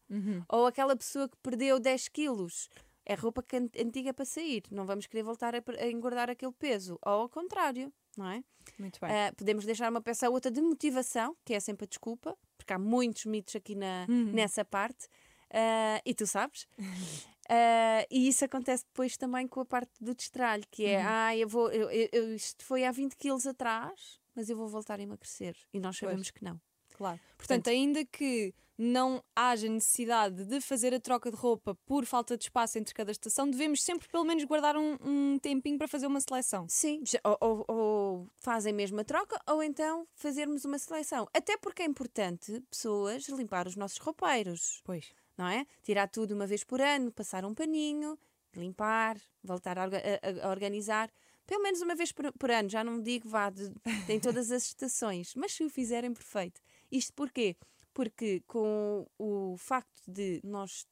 Ou 0.48 0.66
aquela 0.66 0.94
pessoa 0.96 1.28
que 1.28 1.36
perdeu 1.38 1.78
10 1.80 2.08
quilos. 2.08 2.68
É 3.06 3.14
roupa 3.14 3.42
que 3.42 3.56
antiga 3.56 4.14
para 4.14 4.24
sair. 4.24 4.62
Não 4.70 4.86
vamos 4.86 5.06
querer 5.06 5.22
voltar 5.22 5.54
a, 5.54 5.62
a 5.80 5.88
engordar 5.90 6.30
aquele 6.30 6.52
peso. 6.52 6.98
Ou 7.04 7.12
ao 7.12 7.28
contrário, 7.28 7.92
não 8.16 8.28
é? 8.30 8.42
Muito 8.78 8.98
bem. 9.00 9.10
Ah, 9.10 9.32
podemos 9.36 9.64
deixar 9.64 9.90
uma 9.90 10.00
peça 10.00 10.26
ou 10.28 10.34
outra 10.34 10.50
de 10.50 10.60
motivação, 10.62 11.36
que 11.44 11.52
é 11.54 11.60
sempre 11.60 11.84
a 11.84 11.88
desculpa, 11.88 12.36
porque 12.56 12.72
há 12.72 12.78
muitos 12.78 13.24
mitos 13.26 13.54
aqui 13.56 13.74
na, 13.74 14.06
nessa 14.32 14.64
parte. 14.64 15.06
Ah, 15.50 16.00
e 16.04 16.14
tu 16.14 16.26
sabes. 16.26 16.66
Ah, 17.46 18.06
e 18.10 18.26
isso 18.28 18.42
acontece 18.42 18.84
depois 18.86 19.18
também 19.18 19.46
com 19.46 19.60
a 19.60 19.66
parte 19.66 19.92
do 20.02 20.14
destralho, 20.14 20.64
que 20.70 20.86
é, 20.86 21.02
ah, 21.02 21.36
eu 21.36 21.46
vou, 21.46 21.70
eu, 21.70 21.90
eu- 22.10 22.34
isto 22.34 22.64
foi 22.64 22.86
há 22.86 22.90
20 22.90 23.16
quilos 23.16 23.46
atrás, 23.46 24.18
mas 24.34 24.48
eu 24.48 24.56
vou 24.56 24.66
voltar 24.66 24.98
a 24.98 25.02
emagrecer. 25.02 25.54
E 25.70 25.78
nós 25.78 25.94
sabemos 25.98 26.30
que 26.30 26.42
não. 26.42 26.58
Claro. 26.94 27.20
Portanto, 27.36 27.68
ainda 27.68 28.02
que 28.06 28.54
não 28.76 29.22
haja 29.36 29.68
necessidade 29.68 30.44
de 30.44 30.60
fazer 30.60 30.92
a 30.92 30.98
troca 31.00 31.30
de 31.30 31.36
roupa 31.36 31.74
por 31.86 32.04
falta 32.04 32.36
de 32.36 32.44
espaço 32.44 32.76
entre 32.78 32.92
cada 32.94 33.12
estação, 33.12 33.48
devemos 33.48 33.82
sempre 33.82 34.08
pelo 34.08 34.24
menos 34.24 34.42
guardar 34.44 34.76
um, 34.76 34.96
um 35.02 35.38
tempinho 35.38 35.78
para 35.78 35.86
fazer 35.88 36.06
uma 36.06 36.20
seleção. 36.20 36.66
Sim, 36.68 37.02
ou, 37.22 37.36
ou- 37.40 37.64
ou 37.68 38.28
fazem 38.36 38.72
mesmo 38.72 39.00
a 39.00 39.04
troca, 39.04 39.40
ou 39.48 39.62
então 39.62 40.06
fazermos 40.14 40.64
uma 40.64 40.78
seleção. 40.78 41.28
Até 41.32 41.56
porque 41.56 41.82
é 41.82 41.86
importante, 41.86 42.60
pessoas, 42.70 43.28
limpar 43.28 43.66
os 43.68 43.76
nossos 43.76 43.98
roupeiros, 43.98 44.80
Pois. 44.84 45.12
não 45.38 45.46
é? 45.46 45.66
Tirar 45.82 46.08
tudo 46.08 46.32
uma 46.34 46.46
vez 46.46 46.64
por 46.64 46.80
ano, 46.80 47.12
passar 47.12 47.44
um 47.44 47.54
paninho, 47.54 48.18
limpar, 48.56 49.16
voltar 49.42 49.78
a, 49.78 49.84
a- 49.84 50.46
a 50.46 50.50
organizar. 50.50 51.10
Pelo 51.46 51.62
menos 51.62 51.80
uma 51.82 51.94
vez 51.94 52.10
por, 52.10 52.32
por 52.32 52.50
ano, 52.50 52.68
já 52.70 52.82
não 52.82 53.00
digo 53.02 53.28
vá 53.28 53.50
de, 53.50 53.70
em 54.08 54.18
todas 54.18 54.50
as 54.50 54.64
estações, 54.64 55.34
mas 55.36 55.52
se 55.52 55.62
o 55.62 55.68
fizerem, 55.68 56.12
perfeito. 56.12 56.60
Isto 56.90 57.12
porquê? 57.12 57.54
Porque 57.94 58.42
com 58.46 59.06
o 59.18 59.56
facto 59.56 60.02
de 60.06 60.40
nós 60.44 60.86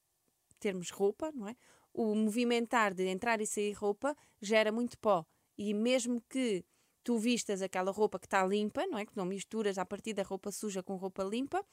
termos 0.58 0.90
roupa, 0.90 1.32
não 1.34 1.48
é? 1.48 1.56
O 1.92 2.14
movimentar 2.14 2.94
de 2.94 3.06
entrar 3.08 3.40
e 3.40 3.46
sair 3.46 3.72
roupa 3.72 4.16
gera 4.40 4.72
muito 4.72 4.96
pó. 4.98 5.26
E 5.58 5.74
mesmo 5.74 6.22
que 6.30 6.64
tu 7.04 7.18
vistas 7.18 7.60
aquela 7.60 7.90
roupa 7.90 8.18
que 8.18 8.26
está 8.26 8.46
limpa, 8.46 8.86
não 8.86 8.96
é? 8.96 9.04
Que 9.04 9.16
não 9.16 9.26
misturas 9.26 9.76
a 9.76 9.84
partir 9.84 10.14
da 10.14 10.22
roupa 10.22 10.50
suja 10.50 10.82
com 10.82 10.96
roupa 10.96 11.24
limpa, 11.24 11.66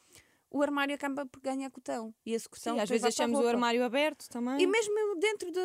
o 0.52 0.63
armário 0.63 0.96
acaba 0.96 1.26
por 1.26 1.39
ganhar 1.39 1.70
cotão. 1.70 2.13
E 2.26 2.34
esse 2.34 2.50
cotão 2.50 2.76
Sim, 2.76 2.82
às 2.82 2.89
vezes 2.89 3.04
deixamos 3.04 3.39
o 3.39 3.48
armário 3.48 3.84
aberto 3.84 4.28
também. 4.30 4.60
E 4.60 4.65
mesmo 4.65 5.15
dentro 5.20 5.52
de. 5.52 5.60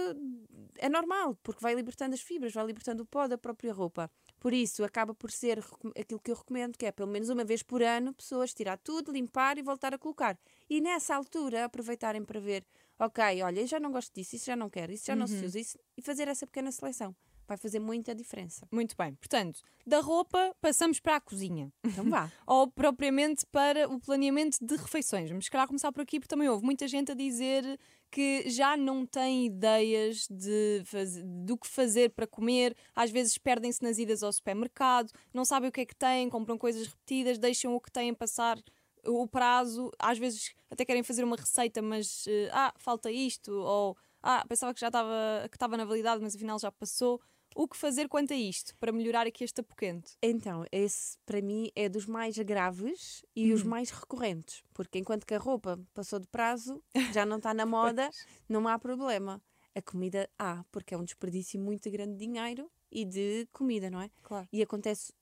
É 0.78 0.88
normal, 0.88 1.36
porque 1.42 1.62
vai 1.62 1.74
libertando 1.74 2.14
as 2.14 2.20
fibras, 2.20 2.52
vai 2.52 2.66
libertando 2.66 3.02
o 3.02 3.06
pó 3.06 3.26
da 3.26 3.38
própria 3.38 3.72
roupa. 3.72 4.10
Por 4.44 4.52
isso, 4.52 4.84
acaba 4.84 5.14
por 5.14 5.30
ser 5.30 5.64
aquilo 5.98 6.20
que 6.20 6.30
eu 6.30 6.34
recomendo, 6.36 6.76
que 6.76 6.84
é 6.84 6.92
pelo 6.92 7.08
menos 7.08 7.30
uma 7.30 7.44
vez 7.46 7.62
por 7.62 7.82
ano, 7.82 8.12
pessoas 8.12 8.52
tirar 8.52 8.76
tudo, 8.76 9.10
limpar 9.10 9.56
e 9.56 9.62
voltar 9.62 9.94
a 9.94 9.98
colocar. 9.98 10.38
E 10.68 10.82
nessa 10.82 11.16
altura, 11.16 11.64
aproveitarem 11.64 12.22
para 12.22 12.38
ver, 12.38 12.62
ok, 12.98 13.42
olha, 13.42 13.60
eu 13.60 13.66
já 13.66 13.80
não 13.80 13.90
gosto 13.90 14.12
disso, 14.12 14.36
isso 14.36 14.44
já 14.44 14.54
não 14.54 14.68
quero, 14.68 14.92
isso 14.92 15.06
já 15.06 15.16
não 15.16 15.22
Uhum. 15.24 15.38
se 15.40 15.46
usa, 15.46 15.58
isso, 15.58 15.78
e 15.96 16.02
fazer 16.02 16.28
essa 16.28 16.46
pequena 16.46 16.70
seleção. 16.70 17.16
Vai 17.48 17.56
fazer 17.56 17.78
muita 17.78 18.14
diferença. 18.14 18.68
Muito 18.70 18.94
bem. 18.98 19.14
Portanto, 19.14 19.62
da 19.86 20.00
roupa 20.00 20.54
passamos 20.60 21.00
para 21.00 21.16
a 21.16 21.20
cozinha. 21.22 21.72
Então 21.82 22.10
vá. 22.10 22.30
Ou 22.46 22.70
propriamente 22.70 23.46
para 23.46 23.88
o 23.88 23.98
planeamento 23.98 24.58
de 24.60 24.76
refeições. 24.76 25.30
Vamos 25.30 25.46
se 25.46 25.50
calhar 25.50 25.66
começar 25.66 25.90
por 25.90 26.02
aqui, 26.02 26.20
porque 26.20 26.28
também 26.34 26.50
houve 26.50 26.62
muita 26.64 26.86
gente 26.86 27.12
a 27.12 27.14
dizer 27.14 27.78
que 28.14 28.48
já 28.48 28.76
não 28.76 29.04
tem 29.04 29.46
ideias 29.46 30.28
de 30.30 30.82
faz- 30.84 31.20
do 31.24 31.58
que 31.58 31.66
fazer 31.66 32.10
para 32.10 32.28
comer, 32.28 32.76
às 32.94 33.10
vezes 33.10 33.36
perdem-se 33.36 33.82
nas 33.82 33.98
idas 33.98 34.22
ao 34.22 34.32
supermercado, 34.32 35.10
não 35.32 35.44
sabem 35.44 35.68
o 35.68 35.72
que 35.72 35.80
é 35.80 35.84
que 35.86 35.96
têm, 35.96 36.30
compram 36.30 36.56
coisas 36.56 36.86
repetidas, 36.86 37.38
deixam 37.40 37.74
o 37.74 37.80
que 37.80 37.90
têm 37.90 38.14
passar 38.14 38.56
o 39.04 39.26
prazo, 39.26 39.90
às 39.98 40.16
vezes 40.16 40.54
até 40.70 40.84
querem 40.84 41.02
fazer 41.02 41.24
uma 41.24 41.34
receita, 41.36 41.82
mas 41.82 42.24
eh, 42.28 42.48
ah, 42.52 42.72
falta 42.78 43.10
isto, 43.10 43.50
ou 43.52 43.96
ah, 44.22 44.44
pensava 44.48 44.72
que 44.72 44.80
já 44.80 44.86
estava 44.86 45.48
que 45.50 45.56
estava 45.56 45.76
na 45.76 45.84
validade, 45.84 46.22
mas 46.22 46.36
afinal 46.36 46.56
já 46.60 46.70
passou. 46.70 47.20
O 47.54 47.68
que 47.68 47.76
fazer 47.76 48.08
quanto 48.08 48.32
a 48.32 48.36
isto 48.36 48.74
para 48.78 48.90
melhorar 48.90 49.26
aqui 49.26 49.44
este 49.44 49.60
apoquente? 49.60 50.16
Então, 50.20 50.64
esse 50.72 51.16
para 51.24 51.40
mim 51.40 51.70
é 51.76 51.88
dos 51.88 52.04
mais 52.06 52.36
graves 52.38 53.24
e 53.34 53.52
Hum. 53.52 53.54
os 53.54 53.62
mais 53.62 53.90
recorrentes, 53.90 54.64
porque 54.74 54.98
enquanto 54.98 55.24
que 55.24 55.34
a 55.34 55.38
roupa 55.38 55.78
passou 55.94 56.18
de 56.18 56.26
prazo, 56.26 56.82
já 57.22 57.24
não 57.24 57.36
está 57.36 57.54
na 57.54 57.64
moda, 57.64 58.10
não 58.48 58.66
há 58.66 58.78
problema. 58.78 59.40
A 59.74 59.80
comida 59.82 60.28
há, 60.38 60.64
porque 60.72 60.94
é 60.94 60.98
um 60.98 61.04
desperdício 61.04 61.60
muito 61.60 61.88
grande 61.90 62.12
de 62.16 62.26
dinheiro 62.26 62.70
e 62.90 63.04
de 63.04 63.48
comida, 63.52 63.88
não 63.90 64.00
é? 64.00 64.10
Claro. 64.22 64.48
E 64.52 64.60
acontece 64.62 65.12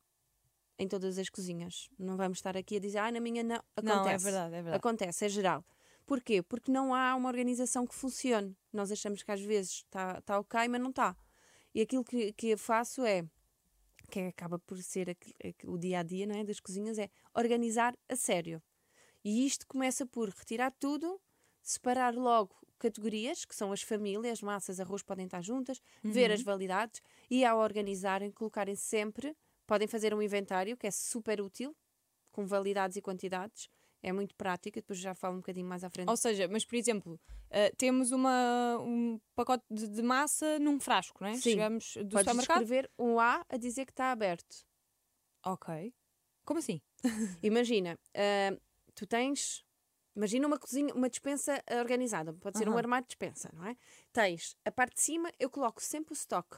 em 0.78 0.88
todas 0.88 1.18
as 1.18 1.28
cozinhas. 1.28 1.88
Não 1.98 2.16
vamos 2.16 2.38
estar 2.38 2.56
aqui 2.56 2.76
a 2.76 2.80
dizer, 2.80 2.98
ah, 2.98 3.12
na 3.12 3.20
minha 3.20 3.42
não. 3.42 3.62
Acontece. 3.76 3.84
Não, 3.84 4.08
é 4.08 4.18
verdade, 4.18 4.54
é 4.54 4.62
verdade. 4.62 4.76
Acontece, 4.76 5.24
é 5.24 5.28
geral. 5.28 5.64
Porquê? 6.06 6.42
Porque 6.42 6.70
não 6.70 6.94
há 6.94 7.14
uma 7.14 7.28
organização 7.28 7.86
que 7.86 7.94
funcione. 7.94 8.56
Nós 8.72 8.90
achamos 8.90 9.22
que 9.22 9.30
às 9.30 9.40
vezes 9.40 9.72
está 9.84 10.20
tá 10.22 10.38
ok, 10.38 10.66
mas 10.68 10.80
não 10.80 10.90
está. 10.90 11.16
E 11.74 11.80
aquilo 11.80 12.04
que, 12.04 12.32
que 12.32 12.48
eu 12.48 12.58
faço 12.58 13.04
é, 13.04 13.24
que 14.10 14.20
acaba 14.20 14.58
por 14.58 14.78
ser 14.82 15.10
aqui- 15.10 15.34
aqui- 15.42 15.66
o 15.66 15.78
dia 15.78 16.00
a 16.00 16.02
dia 16.02 16.26
não 16.26 16.36
é, 16.36 16.44
das 16.44 16.60
cozinhas, 16.60 16.98
é 16.98 17.08
organizar 17.34 17.96
a 18.08 18.16
sério. 18.16 18.62
E 19.24 19.46
isto 19.46 19.66
começa 19.66 20.04
por 20.04 20.28
retirar 20.28 20.72
tudo, 20.72 21.20
separar 21.62 22.14
logo 22.14 22.56
categorias, 22.78 23.44
que 23.44 23.54
são 23.54 23.70
as 23.72 23.80
famílias, 23.82 24.42
massas, 24.42 24.80
arroz 24.80 25.02
podem 25.02 25.26
estar 25.26 25.40
juntas, 25.40 25.80
ver 26.02 26.32
as 26.32 26.42
validades 26.42 27.00
e 27.30 27.44
ao 27.44 27.58
organizarem, 27.60 28.30
colocarem 28.32 28.74
sempre, 28.74 29.36
podem 29.66 29.86
fazer 29.86 30.12
um 30.12 30.20
inventário 30.20 30.76
que 30.76 30.88
é 30.88 30.90
super 30.90 31.40
útil, 31.40 31.76
com 32.32 32.44
validades 32.44 32.96
e 32.96 33.00
quantidades, 33.02 33.68
é 34.02 34.12
muito 34.12 34.34
prático, 34.34 34.76
depois 34.76 34.98
já 34.98 35.14
falo 35.14 35.34
um 35.36 35.38
bocadinho 35.38 35.66
mais 35.66 35.84
à 35.84 35.90
frente. 35.90 36.08
Ou 36.08 36.16
seja, 36.16 36.48
mas 36.48 36.64
por 36.64 36.76
exemplo, 36.76 37.20
eh, 37.50 37.70
temos 37.76 38.10
uma, 38.10 38.78
um 38.80 39.20
pacote 39.34 39.64
de, 39.70 39.86
de 39.88 40.02
massa 40.02 40.58
num 40.58 40.80
frasco, 40.80 41.18
não 41.22 41.28
é? 41.30 41.34
Sim. 41.34 41.52
Chegamos 41.52 41.94
do 41.96 42.10
Podes 42.10 42.18
supermercado. 42.20 42.62
escrever 42.62 42.90
um 42.98 43.18
A 43.20 43.44
a 43.48 43.56
dizer 43.56 43.84
que 43.86 43.92
está 43.92 44.10
aberto. 44.10 44.66
Ok. 45.44 45.92
Como 46.44 46.58
assim? 46.58 46.80
Imagina, 47.42 47.98
ah, 48.14 48.56
tu 48.94 49.06
tens. 49.06 49.64
Imagina 50.14 50.46
uma 50.46 50.58
cozinha, 50.58 50.92
uma 50.94 51.08
dispensa 51.08 51.62
organizada. 51.80 52.34
Pode 52.34 52.58
ser 52.58 52.68
um 52.68 52.72
Aham. 52.72 52.78
armário 52.80 53.04
de 53.04 53.08
dispensa, 53.08 53.50
não 53.54 53.64
é? 53.64 53.76
Tens 54.12 54.54
a 54.64 54.70
parte 54.70 54.94
de 54.96 55.00
cima, 55.00 55.32
eu 55.38 55.48
coloco 55.48 55.80
sempre 55.82 56.12
o 56.12 56.14
stock, 56.16 56.50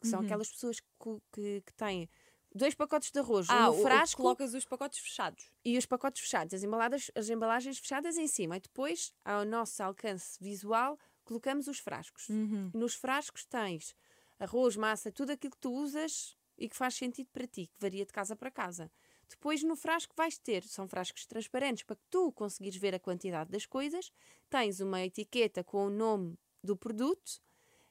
que 0.00 0.06
Uhum. 0.06 0.10
são 0.10 0.20
aquelas 0.20 0.50
pessoas 0.50 0.78
que, 0.80 0.86
que, 1.32 1.60
que 1.62 1.72
têm 1.74 2.08
dois 2.54 2.74
pacotes 2.74 3.10
de 3.10 3.18
arroz, 3.20 3.46
Ah, 3.50 3.68
o- 3.68 3.72
o 3.72 3.76
que 3.76 3.82
frasco 3.82 4.22
colocas 4.22 4.54
os 4.54 4.64
pacotes 4.64 4.98
fechados. 4.98 5.50
e 5.64 5.76
os 5.78 5.86
pacotes 5.86 6.22
fechados, 6.22 6.54
as 6.54 6.62
embaladas, 6.62 7.10
as 7.14 7.28
embalagens 7.28 7.78
fechadas 7.78 8.16
em 8.16 8.26
cima. 8.26 8.56
E 8.56 8.60
depois, 8.60 9.12
ao 9.24 9.44
nosso 9.44 9.82
alcance 9.82 10.38
visual, 10.42 10.98
colocamos 11.24 11.66
os 11.68 11.78
frascos. 11.78 12.28
Uhum. 12.28 12.70
Nos 12.74 12.94
frascos 12.94 13.44
tens 13.44 13.94
arroz, 14.38 14.76
massa, 14.76 15.10
tudo 15.12 15.30
aquilo 15.32 15.50
que 15.52 15.58
tu 15.58 15.72
usas 15.72 16.36
e 16.56 16.68
que 16.68 16.76
faz 16.76 16.94
sentido 16.94 17.28
para 17.32 17.46
ti, 17.46 17.66
que 17.66 17.76
varia 17.80 18.04
de 18.06 18.12
casa 18.12 18.34
para 18.34 18.50
casa. 18.50 18.90
Depois 19.28 19.62
no 19.62 19.76
frasco 19.76 20.14
vais 20.16 20.38
ter, 20.38 20.62
são 20.64 20.88
frascos 20.88 21.26
transparentes 21.26 21.82
para 21.82 21.96
que 21.96 22.02
tu 22.08 22.32
conseguires 22.32 22.78
ver 22.78 22.94
a 22.94 22.98
quantidade 22.98 23.50
das 23.50 23.66
coisas, 23.66 24.10
tens 24.48 24.80
uma 24.80 25.02
etiqueta 25.04 25.62
com 25.62 25.86
o 25.86 25.90
nome 25.90 26.38
do 26.64 26.74
produto 26.76 27.40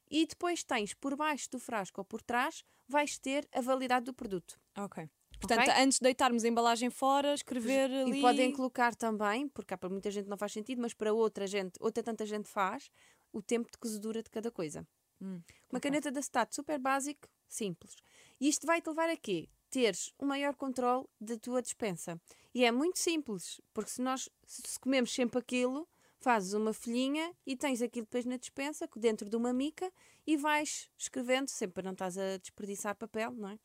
e 0.10 0.26
depois 0.26 0.64
tens 0.64 0.94
por 0.94 1.16
baixo 1.16 1.50
do 1.52 1.60
frasco 1.60 2.02
ou 2.02 2.06
por 2.06 2.22
trás, 2.22 2.64
vais 2.88 3.18
ter 3.18 3.48
a 3.54 3.62
validade 3.62 4.06
do 4.06 4.14
produto. 4.14 4.60
Ok. 4.78 5.08
Portanto, 5.40 5.70
Ok? 5.70 5.84
antes 5.84 6.00
de 6.00 6.04
deitarmos 6.04 6.44
a 6.44 6.48
embalagem 6.48 6.90
fora, 6.90 7.34
escrever 7.34 7.92
ali. 7.92 8.18
E 8.18 8.22
podem 8.22 8.52
colocar 8.52 8.96
também, 8.96 9.48
porque 9.50 9.74
há 9.74 9.78
para 9.78 9.90
muita 9.90 10.10
gente 10.10 10.28
não 10.28 10.38
faz 10.38 10.52
sentido, 10.52 10.82
mas 10.82 10.94
para 10.94 11.14
outra 11.14 11.46
gente, 11.46 11.74
outra 11.80 12.02
tanta 12.02 12.26
gente 12.26 12.48
faz, 12.48 12.90
o 13.32 13.42
tempo 13.42 13.70
de 13.72 13.78
cozedura 13.78 14.24
de 14.24 14.30
cada 14.32 14.50
coisa. 14.50 14.88
Hum, 15.22 15.42
Uma 15.70 15.78
ok. 15.78 15.82
caneta 15.82 16.12
da 16.12 16.20
Stat, 16.22 16.54
super 16.56 16.80
básico, 16.80 17.28
simples. 17.48 17.96
E 18.40 18.48
isto 18.48 18.66
vai-te 18.66 18.88
levar 18.88 19.10
a 19.10 19.18
quê? 19.18 19.48
Teres 19.70 20.12
um 20.20 20.26
maior 20.26 20.56
controle 20.56 21.06
da 21.20 21.38
tua 21.38 21.62
despensa. 21.62 22.20
E 22.54 22.64
é 22.66 22.72
muito 22.72 22.98
simples, 22.98 23.62
porque 23.74 23.92
se 23.92 24.02
nós 24.02 24.30
se 24.46 24.80
comemos 24.80 25.14
sempre 25.14 25.38
aquilo, 25.40 25.88
fazes 26.28 26.52
uma 26.52 26.74
folhinha 26.74 27.34
e 27.46 27.56
tens 27.56 27.82
aquilo 27.82 28.06
depois 28.06 28.26
na 28.26 28.36
despensa, 28.36 28.86
dentro 28.98 29.30
de 29.30 29.36
uma 29.38 29.54
mica, 29.54 29.90
e 30.26 30.36
vais 30.36 30.90
escrevendo, 30.98 31.48
sempre 31.48 31.76
para 31.76 31.84
não 31.84 31.94
estás 31.94 32.18
a 32.18 32.36
desperdiçar 32.38 32.94
papel, 32.96 33.32
não 33.32 33.48
é? 33.50 33.60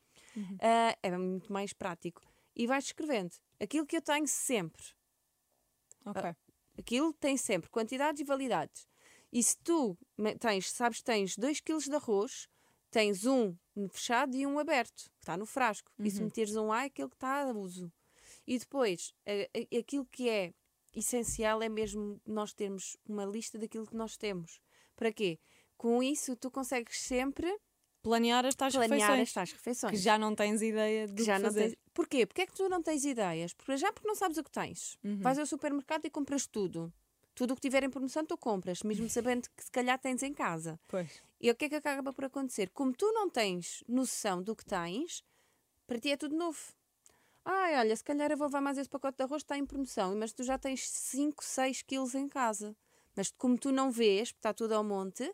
Ah, 0.61 0.97
é 1.03 1.17
muito 1.17 1.51
mais 1.51 1.73
prático. 1.73 2.21
e 2.55 2.65
vais 2.65 2.85
escrevendo 2.85 3.33
aquilo 3.59 3.85
que 3.85 3.97
eu 3.97 4.01
tenho 4.01 4.27
sempre. 4.27 4.85
Ok. 6.05 6.21
Aquilo 6.77 7.11
tem 7.13 7.35
sempre 7.35 7.69
quantidades 7.69 8.21
e 8.21 8.23
validades. 8.23 8.87
E 9.31 9.41
se 9.43 9.57
tu 9.57 9.97
tens, 10.39 10.71
sabes, 10.71 11.01
tens 11.01 11.35
2 11.37 11.59
kg 11.59 11.79
de 11.89 11.95
arroz, 11.95 12.47
tens 12.91 13.25
um 13.25 13.55
fechado 13.89 14.37
e 14.37 14.45
um 14.47 14.57
aberto, 14.57 15.03
que 15.15 15.19
está 15.23 15.35
no 15.35 15.45
frasco. 15.45 15.91
E 15.99 16.03
se 16.11 16.17
meteres 16.23 16.55
um 16.55 16.71
A, 16.71 16.83
é 16.83 16.85
aquele 16.85 17.09
que 17.09 17.15
está 17.15 17.41
a 17.41 17.51
uso. 17.51 17.91
E 18.47 18.57
depois, 18.57 19.13
a- 19.25 19.31
a- 19.31 19.79
aquilo 19.79 20.05
que 20.05 20.29
é 20.29 20.53
essencial 20.93 21.61
é 21.61 21.69
mesmo 21.69 22.21
nós 22.25 22.53
termos 22.53 22.97
uma 23.07 23.25
lista 23.25 23.57
daquilo 23.57 23.87
que 23.87 23.95
nós 23.95 24.17
temos. 24.17 24.59
Para 24.95 25.11
quê? 25.11 25.39
Com 25.77 26.01
isso, 26.01 26.35
tu 26.35 26.49
consegues 26.51 26.99
sempre 26.99 27.53
Planear 28.03 28.45
as 28.45 28.53
tais 28.53 28.73
planear 28.75 28.99
refeições. 28.99 29.29
as 29.29 29.33
tais 29.33 29.51
refeições. 29.53 29.91
Que 29.91 29.97
já 29.97 30.17
não 30.17 30.35
tens 30.35 30.61
ideia 30.61 31.07
do 31.07 31.15
que 31.15 31.23
já 31.23 31.37
que 31.37 31.43
fazer. 31.43 31.61
tens. 31.69 31.77
Porquê? 31.93 32.25
Porque 32.25 32.41
é 32.41 32.45
que 32.45 32.53
tu 32.53 32.67
não 32.67 32.83
tens 32.83 33.05
ideias? 33.05 33.53
Porque 33.53 33.77
já 33.77 33.93
porque 33.93 34.07
não 34.07 34.13
sabes 34.13 34.37
o 34.37 34.43
que 34.43 34.51
tens. 34.51 34.97
Uhum. 35.01 35.19
Vais 35.21 35.39
ao 35.39 35.45
supermercado 35.45 36.05
e 36.05 36.09
compras 36.09 36.45
tudo. 36.45 36.93
Tudo 37.33 37.51
o 37.51 37.55
que 37.55 37.61
tiver 37.61 37.81
em 37.81 37.89
promoção 37.89 38.25
tu 38.25 38.37
compras, 38.37 38.83
mesmo 38.83 39.07
sabendo 39.09 39.47
que 39.55 39.63
se 39.63 39.71
calhar 39.71 39.97
tens 39.97 40.21
em 40.21 40.33
casa. 40.33 40.77
Pois. 40.89 41.23
E 41.39 41.49
o 41.49 41.55
que 41.55 41.65
é 41.65 41.69
que 41.69 41.75
acaba 41.75 42.11
por 42.11 42.25
acontecer? 42.25 42.69
Como 42.71 42.93
tu 42.93 43.09
não 43.13 43.29
tens 43.29 43.85
noção 43.87 44.43
do 44.43 44.53
que 44.53 44.65
tens, 44.65 45.23
para 45.87 45.97
ti 45.97 46.11
é 46.11 46.17
tudo 46.17 46.35
novo. 46.35 46.59
Ai, 47.45 47.77
olha, 47.79 47.95
se 47.95 48.03
calhar 48.03 48.31
eu 48.31 48.37
vou 48.37 48.47
levar 48.47 48.61
mais 48.61 48.77
esse 48.77 48.89
pacote 48.89 49.17
de 49.17 49.23
arroz, 49.23 49.41
está 49.41 49.57
em 49.57 49.65
promoção, 49.65 50.15
mas 50.15 50.31
tu 50.31 50.43
já 50.43 50.57
tens 50.57 50.87
5, 50.87 51.43
6 51.43 51.81
quilos 51.81 52.15
em 52.15 52.27
casa. 52.27 52.75
Mas 53.15 53.31
como 53.31 53.57
tu 53.57 53.71
não 53.71 53.91
vês, 53.91 54.31
porque 54.31 54.39
está 54.39 54.53
tudo 54.53 54.73
ao 54.73 54.83
monte, 54.83 55.29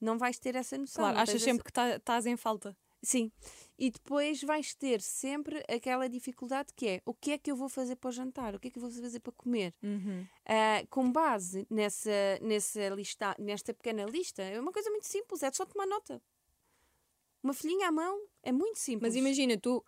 não 0.00 0.18
vais 0.18 0.38
ter 0.38 0.54
essa 0.56 0.76
noção. 0.76 1.04
Claro, 1.04 1.18
achas 1.18 1.42
sempre 1.42 1.64
que 1.64 1.72
tá- 1.72 1.96
estás 1.96 2.26
em 2.26 2.36
falta. 2.36 2.76
Sim. 3.04 3.32
E 3.78 3.90
depois 3.90 4.42
vais 4.42 4.74
ter 4.74 5.00
sempre 5.00 5.64
aquela 5.68 6.08
dificuldade 6.08 6.68
que 6.74 6.86
é 6.86 7.02
o 7.04 7.12
que 7.12 7.32
é 7.32 7.38
que 7.38 7.50
eu 7.50 7.56
vou 7.56 7.68
fazer 7.68 7.96
para 7.96 8.08
o 8.08 8.12
jantar? 8.12 8.54
O 8.54 8.60
que 8.60 8.68
é 8.68 8.70
que 8.70 8.78
eu 8.78 8.82
vou 8.82 8.90
fazer 8.90 9.18
para 9.18 9.32
comer? 9.32 9.74
Uhum. 9.82 10.24
Ah, 10.46 10.84
com 10.88 11.10
base 11.10 11.66
nessa, 11.68 12.10
nessa 12.40 12.88
lista, 12.90 13.34
nesta 13.40 13.74
pequena 13.74 14.04
lista, 14.04 14.42
é 14.42 14.60
uma 14.60 14.70
coisa 14.70 14.88
muito 14.90 15.06
simples, 15.06 15.42
é 15.42 15.50
só 15.52 15.64
tomar 15.66 15.86
nota. 15.86 16.22
Uma 17.42 17.52
folhinha 17.52 17.88
à 17.88 17.92
mão 17.92 18.24
é 18.42 18.52
muito 18.52 18.78
simples. 18.78 19.02
Mas 19.14 19.16
imagina, 19.16 19.58
tu. 19.58 19.84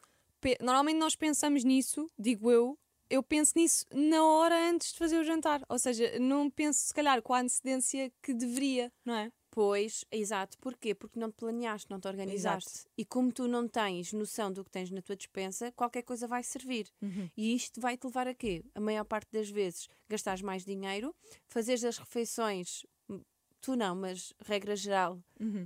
Normalmente 0.60 0.96
nós 0.96 1.16
pensamos 1.16 1.64
nisso, 1.64 2.10
digo 2.18 2.50
eu, 2.50 2.78
eu 3.10 3.22
penso 3.22 3.52
nisso 3.56 3.84
na 3.92 4.24
hora 4.24 4.70
antes 4.70 4.92
de 4.92 4.98
fazer 4.98 5.18
o 5.18 5.24
jantar. 5.24 5.62
Ou 5.68 5.78
seja, 5.78 6.18
não 6.18 6.50
penso, 6.50 6.80
se 6.80 6.94
calhar, 6.94 7.20
com 7.22 7.34
a 7.34 7.40
antecedência 7.40 8.12
que 8.22 8.34
deveria, 8.34 8.92
não 9.04 9.14
é? 9.14 9.30
Pois, 9.50 10.04
exato. 10.10 10.58
Porquê? 10.58 10.96
Porque 10.96 11.18
não 11.18 11.30
te 11.30 11.36
planeaste, 11.36 11.88
não 11.88 12.00
te 12.00 12.08
organizaste. 12.08 12.88
E 12.98 13.04
como 13.04 13.30
tu 13.32 13.46
não 13.46 13.68
tens 13.68 14.12
noção 14.12 14.52
do 14.52 14.64
que 14.64 14.70
tens 14.70 14.90
na 14.90 15.00
tua 15.00 15.14
despensa, 15.14 15.70
qualquer 15.72 16.02
coisa 16.02 16.26
vai 16.26 16.42
servir. 16.42 16.88
E 17.36 17.54
isto 17.54 17.80
vai-te 17.80 18.04
levar 18.04 18.26
a 18.26 18.34
quê? 18.34 18.64
A 18.74 18.80
maior 18.80 19.04
parte 19.04 19.28
das 19.30 19.48
vezes 19.48 19.88
gastares 20.08 20.42
mais 20.42 20.64
dinheiro, 20.64 21.14
fazeres 21.46 21.84
as 21.84 21.98
refeições, 21.98 22.84
hum, 23.08 23.20
tu 23.64 23.76
não, 23.76 23.94
mas 23.96 24.32
regra 24.44 24.76
geral, 24.76 25.18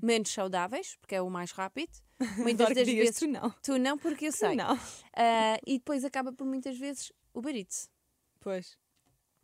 menos 0.02 0.30
saudáveis, 0.30 0.96
porque 1.00 1.14
é 1.14 1.22
o 1.22 1.28
mais 1.30 1.50
rápido. 1.52 1.90
Muitas 2.38 2.74
das 2.74 2.86
vezes. 2.86 3.18
tu 3.18 3.26
não. 3.28 3.50
Tu 3.62 3.78
não, 3.78 3.96
porque 3.98 4.26
eu 4.26 4.32
sei. 4.32 4.54
Não. 4.56 4.76
Ah, 5.16 5.58
e 5.66 5.78
depois 5.78 6.04
acaba 6.04 6.32
por 6.32 6.46
muitas 6.46 6.76
vezes 6.78 7.12
o 7.32 7.40
barite 7.40 7.88
Pois. 8.40 8.76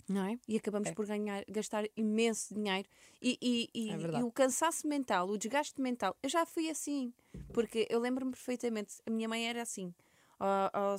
não 0.08 0.24
é? 0.26 0.38
E 0.48 0.56
acabamos 0.56 0.88
É. 0.88 0.92
por 0.92 1.06
ganhar, 1.06 1.44
gastar 1.48 1.84
imenso 1.96 2.52
dinheiro 2.54 2.88
e, 3.22 3.38
e, 3.40 3.70
e- 3.74 3.90
É 3.90 4.18
e 4.18 4.22
o 4.22 4.30
cansaço 4.32 4.86
mental, 4.88 5.28
o 5.28 5.38
desgaste 5.38 5.80
mental. 5.80 6.16
Eu 6.22 6.28
já 6.28 6.44
fui 6.44 6.68
assim, 6.68 7.12
porque 7.52 7.86
eu 7.88 7.98
lembro-me 8.00 8.32
perfeitamente, 8.32 8.94
a 9.06 9.10
minha 9.10 9.28
mãe 9.28 9.46
era 9.48 9.62
assim. 9.62 9.94
Ao, 10.38 10.70
ao, 10.72 10.96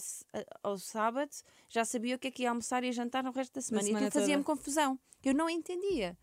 ao 0.63 0.77
sábado 0.77 1.29
já 1.69 1.83
sabia 1.83 2.15
o 2.15 2.19
que 2.19 2.27
é 2.29 2.31
que 2.31 2.43
ia 2.43 2.49
almoçar 2.49 2.83
e 2.85 2.91
jantar 2.93 3.21
no 3.23 3.31
resto 3.31 3.53
da 3.53 3.61
semana. 3.61 3.83
e 3.83 3.87
semana 3.87 4.07
aquilo 4.07 4.21
fazia-me 4.21 4.43
confusão. 4.45 4.97
Eu 5.23 5.33
não 5.33 5.49
entendia. 5.49 6.17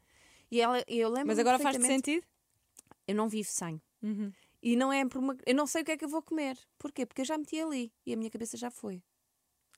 E 0.52 0.60
ela, 0.60 0.84
eu 0.86 1.08
lembro 1.08 1.28
Mas 1.28 1.38
agora 1.38 1.58
faz-te 1.58 1.82
sentido? 1.82 2.26
Eu 3.08 3.14
não 3.14 3.26
vivo 3.26 3.48
sem. 3.50 3.80
Uhum. 4.02 4.30
E 4.62 4.76
não 4.76 4.92
é 4.92 5.02
por 5.08 5.16
uma. 5.16 5.34
Eu 5.46 5.54
não 5.54 5.66
sei 5.66 5.80
o 5.80 5.84
que 5.84 5.92
é 5.92 5.96
que 5.96 6.04
eu 6.04 6.08
vou 6.10 6.22
comer. 6.22 6.58
Porquê? 6.78 7.06
Porque 7.06 7.22
eu 7.22 7.24
já 7.24 7.38
meti 7.38 7.58
ali 7.58 7.90
e 8.04 8.12
a 8.12 8.16
minha 8.18 8.30
cabeça 8.30 8.58
já 8.58 8.70
foi. 8.70 9.02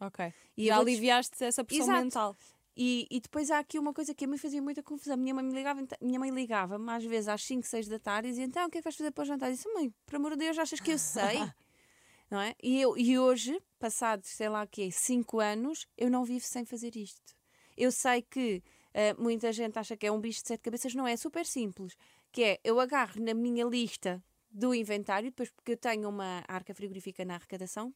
Ok. 0.01 0.35
E 0.57 0.67
Já 0.67 0.79
aliviaste 0.79 1.45
essa 1.45 1.65
pressão 1.65 1.87
Exato. 1.87 2.03
mental. 2.03 2.37
E, 2.77 3.07
e 3.09 3.21
depois 3.21 3.53
há 3.53 3.61
aqui 3.61 3.79
uma 3.79 3.95
coisa 3.95 4.13
que 4.13 4.25
a 4.25 4.29
mim 4.29 4.37
fazia 4.37 4.61
muita 4.61 4.83
confusão. 4.83 5.17
Minha 5.17 5.33
mãe 5.33 5.45
me 5.45 5.55
ligava, 5.55 5.81
enta- 5.81 5.97
minha 6.01 6.19
mãe 6.19 6.31
ligava-me 6.31 6.91
às 6.91 7.05
vezes 7.05 7.29
às 7.29 7.45
5, 7.45 7.65
6 7.65 7.87
da 7.87 8.01
tarde 8.01 8.27
e 8.27 8.31
dizia: 8.33 8.45
Então, 8.45 8.67
o 8.67 8.69
que 8.69 8.79
é 8.79 8.81
que 8.81 8.85
vais 8.85 8.97
fazer 8.97 9.13
para 9.13 9.23
o 9.23 9.25
jantar? 9.25 9.49
Eu 9.51 9.55
disse: 9.55 9.73
Mãe, 9.73 9.95
por 10.05 10.17
amor 10.17 10.33
de 10.33 10.39
Deus, 10.39 10.59
achas 10.59 10.81
que 10.81 10.91
eu 10.91 10.99
sei? 10.99 11.39
não 12.29 12.41
é? 12.41 12.53
E, 12.61 12.81
eu, 12.81 12.99
e 12.99 13.17
hoje, 13.17 13.63
passados, 13.79 14.29
sei 14.29 14.49
lá 14.49 14.65
o 14.65 14.67
quê, 14.69 14.91
5 14.91 15.39
anos, 15.39 15.87
eu 15.97 16.11
não 16.11 16.25
vivo 16.25 16.45
sem 16.45 16.65
fazer 16.65 16.97
isto. 16.97 17.33
Eu 17.77 17.93
sei 17.93 18.23
que 18.23 18.61
ah, 18.94 19.14
muita 19.18 19.52
gente 19.52 19.78
acha 19.78 19.96
que 19.96 20.07
é 20.07 20.12
um 20.12 20.20
bicho 20.20 20.40
de 20.42 20.48
sete 20.48 20.61
cabeças, 20.62 20.94
não 20.94 21.07
é? 21.07 21.12
É 21.12 21.16
super 21.16 21.44
simples. 21.44 21.94
Que 22.33 22.42
é, 22.44 22.61
eu 22.64 22.78
agarro 22.80 23.20
na 23.20 23.35
minha 23.35 23.64
lista 23.64 24.22
do 24.50 24.74
inventário, 24.74 25.30
depois 25.30 25.50
porque 25.50 25.72
eu 25.72 25.76
tenho 25.76 26.09
uma 26.09 26.44
arca 26.46 26.72
frigorífica 26.74 27.24
na 27.24 27.35
arrecadação, 27.35 27.92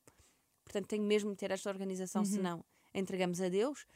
portanto 0.64 0.86
tenho 0.88 1.04
mesmo 1.04 1.30
de 1.30 1.36
ter 1.36 1.50
esta 1.52 1.70
organização, 1.70 2.22
senão 2.36 2.64
entregamos 2.92 3.40
a 3.40 3.48
Deus. 3.48 3.86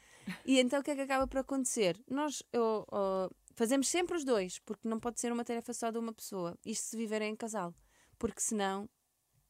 E 0.47 0.61
então 0.61 0.79
o 0.81 0.83
que 0.83 0.93
é 0.93 0.95
que 0.95 1.01
acaba 1.01 1.27
por 1.27 1.39
acontecer? 1.39 1.99
Nós 2.09 2.43
ó, 2.55 3.29
fazemos 3.55 3.89
sempre 3.89 4.17
os 4.17 4.25
dois, 4.25 4.61
porque 4.61 4.89
não 4.89 5.01
pode 5.01 5.21
ser 5.21 5.33
uma 5.33 5.45
tarefa 5.45 5.73
só 5.73 5.91
de 5.91 5.99
uma 5.99 6.13
pessoa, 6.13 6.57
isto 6.65 6.85
se 6.91 6.97
viverem 6.97 7.33
em 7.33 7.37
casal, 7.37 7.75
porque 8.17 8.41
senão, 8.41 8.89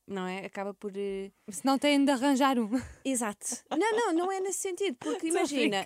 não 0.06 0.26
é? 0.26 0.46
Acaba 0.46 0.72
por. 0.72 0.92
eh, 0.96 1.30
Senão 1.50 1.78
têm 1.78 2.02
de 2.02 2.10
arranjar 2.10 2.58
um. 2.58 2.70
Exato. 3.04 3.46
Não, 3.70 3.92
não, 3.96 4.12
não 4.14 4.32
é 4.32 4.40
nesse 4.40 4.60
sentido, 4.60 4.96
porque 4.98 5.26
imagina. 5.28 5.84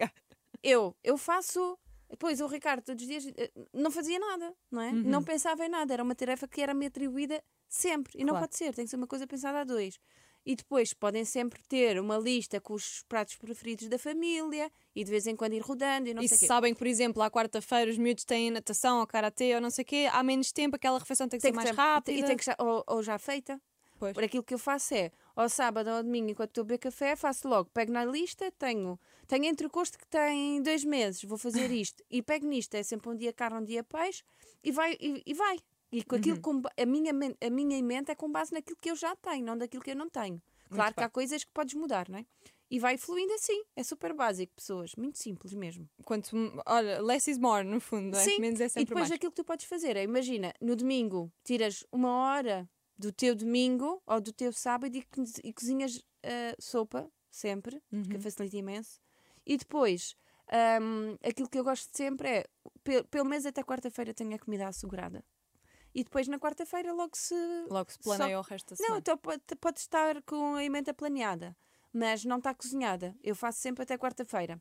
Eu, 0.63 0.95
eu 1.03 1.17
faço. 1.17 1.79
Depois 2.09 2.41
o 2.41 2.47
Ricardo 2.47 2.85
todos 2.85 3.03
os 3.03 3.09
dias 3.09 3.27
eh, 3.37 3.51
não 3.73 3.91
fazia 3.91 4.19
nada, 4.19 4.55
não 4.71 4.81
é? 4.81 4.93
Não 4.93 5.23
pensava 5.25 5.67
em 5.67 5.69
nada, 5.69 5.93
era 5.93 6.03
uma 6.05 6.15
tarefa 6.15 6.47
que 6.47 6.61
era-me 6.63 6.87
atribuída 6.87 7.43
sempre. 7.69 8.13
E 8.17 8.25
não 8.25 8.35
Claro. 8.35 8.47
pode 8.47 8.57
ser, 8.57 8.73
tem 8.75 8.85
que 8.85 8.91
ser 8.91 8.97
uma 8.97 9.09
coisa 9.09 9.27
pensada 9.27 9.61
a 9.61 9.65
dois. 9.65 9.99
E 10.45 10.55
depois 10.55 10.95
podem 10.95 11.25
sempre 11.25 11.61
ter 11.69 11.99
uma 11.99 12.17
lista 12.17 12.61
com 12.61 12.75
os 12.75 13.03
pratos 13.09 13.35
preferidos 13.35 13.89
da 13.89 13.99
família 13.99 14.71
e 14.95 15.03
de 15.03 15.11
vez 15.11 15.27
em 15.27 15.35
quando 15.35 15.55
ir 15.55 15.59
rodando 15.61 16.09
e 16.09 16.15
não 16.15 16.23
e 16.23 16.29
sei 16.29 16.37
se 16.39 16.45
quê. 16.45 16.47
sabem 16.47 16.73
que, 16.73 16.79
por 16.79 16.87
exemplo, 16.87 17.21
à 17.21 17.29
quarta-feira 17.29 17.91
os 17.91 17.99
miúdos 17.99 18.25
têm 18.25 18.53
natação 18.53 19.01
ou 19.01 19.07
karatê 19.09 19.57
ou 19.57 19.61
não 19.61 19.71
sei 19.71 19.83
o 19.83 19.87
quê, 19.87 20.09
há 20.13 20.23
menos 20.23 20.53
tempo, 20.53 20.77
aquela 20.77 21.01
refeição 21.01 21.29
tem 21.29 21.41
que 21.41 21.43
Tem 21.43 21.53
ser 21.53 21.59
que 21.59 21.65
mais 21.65 21.77
rápida. 21.77 22.17
E 22.17 22.23
tem 22.25 22.37
que 22.37 22.45
ou, 22.63 22.85
ou 22.87 23.03
já 23.03 23.19
feita. 23.19 23.61
Pois. 23.99 24.13
Por 24.15 24.23
aquilo 24.25 24.43
que 24.43 24.53
eu 24.55 24.59
faço 24.59 24.95
é, 24.95 25.11
ao 25.35 25.49
sábado 25.49 25.89
ou 25.89 25.97
ao 25.97 26.03
domingo, 26.03 26.31
enquanto 26.31 26.51
estou 26.51 26.63
a 26.63 26.65
beber 26.65 26.79
café, 26.79 27.17
faço 27.17 27.49
logo, 27.49 27.71
pego 27.73 27.93
na 27.93 28.05
lista, 28.05 28.51
tenho, 28.59 28.99
tenho 29.27 29.45
entrecosto 29.47 29.99
que 29.99 30.07
tem 30.07 30.61
dois 30.63 30.85
meses, 30.85 31.23
vou 31.25 31.39
fazer 31.39 31.71
isto, 31.73 32.03
e 32.11 32.23
pego 32.23 32.47
nisto, 32.47 32.75
é 32.75 32.83
sempre 32.83 33.09
um 33.09 33.17
dia 33.17 33.33
carne, 33.33 33.59
um 33.59 33.65
dia 33.65 33.83
peixe, 33.83 34.23
e 34.63 34.71
vai, 34.71 34.97
e, 35.01 35.23
e 35.25 35.35
vai. 35.35 35.59
E 35.93 36.03
com 36.03 36.17
Uhum. 36.17 36.21
aquilo, 36.21 36.41
com 36.41 36.61
ba- 36.61 36.73
a, 36.77 36.85
minha, 36.85 37.13
a 37.41 37.51
minha 37.51 37.79
emenda 37.79 38.13
é 38.13 38.15
com 38.15 38.31
base 38.31 38.53
naquilo 38.53 38.77
que 38.81 38.91
eu 38.91 38.97
já 38.97 39.15
tenho, 39.17 39.45
não 39.47 39.57
daquilo 39.57 39.83
que 39.83 39.93
eu 39.93 39.97
não 39.97 40.11
tenho. 40.11 40.43
Claro 40.69 40.93
que 40.93 40.97
bem. 41.01 41.07
há 41.07 41.09
coisas 41.09 41.45
que 41.45 41.51
podes 41.53 41.75
mudar, 41.75 42.09
não 42.09 42.19
é? 42.19 42.27
E 42.69 42.81
vai 42.81 42.99
fluindo 42.99 43.33
assim, 43.35 43.63
é 43.77 43.85
super 43.85 44.13
básico, 44.13 44.53
pessoas, 44.57 44.97
muito 44.97 45.17
simples 45.19 45.55
mesmo. 45.55 45.89
Quanto, 46.05 46.37
olha, 46.67 47.01
less 47.01 47.31
is 47.31 47.39
more, 47.39 47.63
no 47.63 47.81
fundo, 47.81 48.17
é? 48.17 48.25
Sim, 48.25 48.41
Menos 48.41 48.61
é 48.61 48.67
e 48.67 48.69
sempre 48.69 48.87
depois 48.87 49.03
mais. 49.09 49.13
aquilo 49.13 49.31
que 49.31 49.37
tu 49.37 49.45
podes 49.45 49.65
fazer 49.67 49.97
é, 49.97 50.03
imagina, 50.03 50.53
no 50.61 50.75
domingo 50.75 51.33
tiras 51.45 51.87
uma 51.93 52.11
hora 52.11 52.69
do 52.99 53.13
teu 53.13 53.35
domingo 53.35 54.03
ou 54.07 54.21
do 54.21 54.33
teu 54.33 54.53
sábado 54.53 54.95
e, 54.97 55.07
e 55.45 55.53
cozinhas 55.53 56.03
ah, 56.23 56.55
sopa, 56.59 57.11
sempre, 57.31 57.83
que 58.11 58.19
facilita 58.19 58.57
imenso. 58.57 58.99
E 59.45 59.57
depois, 59.57 60.17
ahm, 60.51 61.17
aquilo 61.23 61.49
que 61.49 61.59
eu 61.59 61.65
gosto 61.65 61.95
sempre 61.97 62.29
é, 62.29 62.47
pe- 62.83 63.05
pelo 63.05 63.25
menos 63.29 63.45
até 63.47 63.63
quarta-feira 63.63 64.15
tenho 64.15 64.35
a 64.35 64.39
comida 64.39 64.67
assegurada. 64.67 65.25
E 65.95 66.05
depois 66.05 66.29
na 66.29 66.39
quarta-feira 66.39 66.93
logo 66.93 67.17
se... 67.17 67.35
Logo 67.71 67.91
se 67.91 67.99
planeia 67.99 68.39
o 68.39 68.43
resto 68.43 68.71
da 68.71 68.77
Não, 68.81 68.87
semana. 68.87 68.99
então 69.01 69.17
pode, 69.17 69.43
pode 69.61 69.81
estar 69.81 70.21
com 70.23 70.55
a 70.55 70.65
emenda 70.65 70.93
planeada, 70.93 71.57
mas 71.93 72.25
não 72.25 72.39
está 72.39 72.55
cozinhada. 72.55 73.15
Eu 73.23 73.35
faço 73.35 73.61
sempre 73.61 73.83
até 73.83 73.97
quarta-feira. 73.97 74.61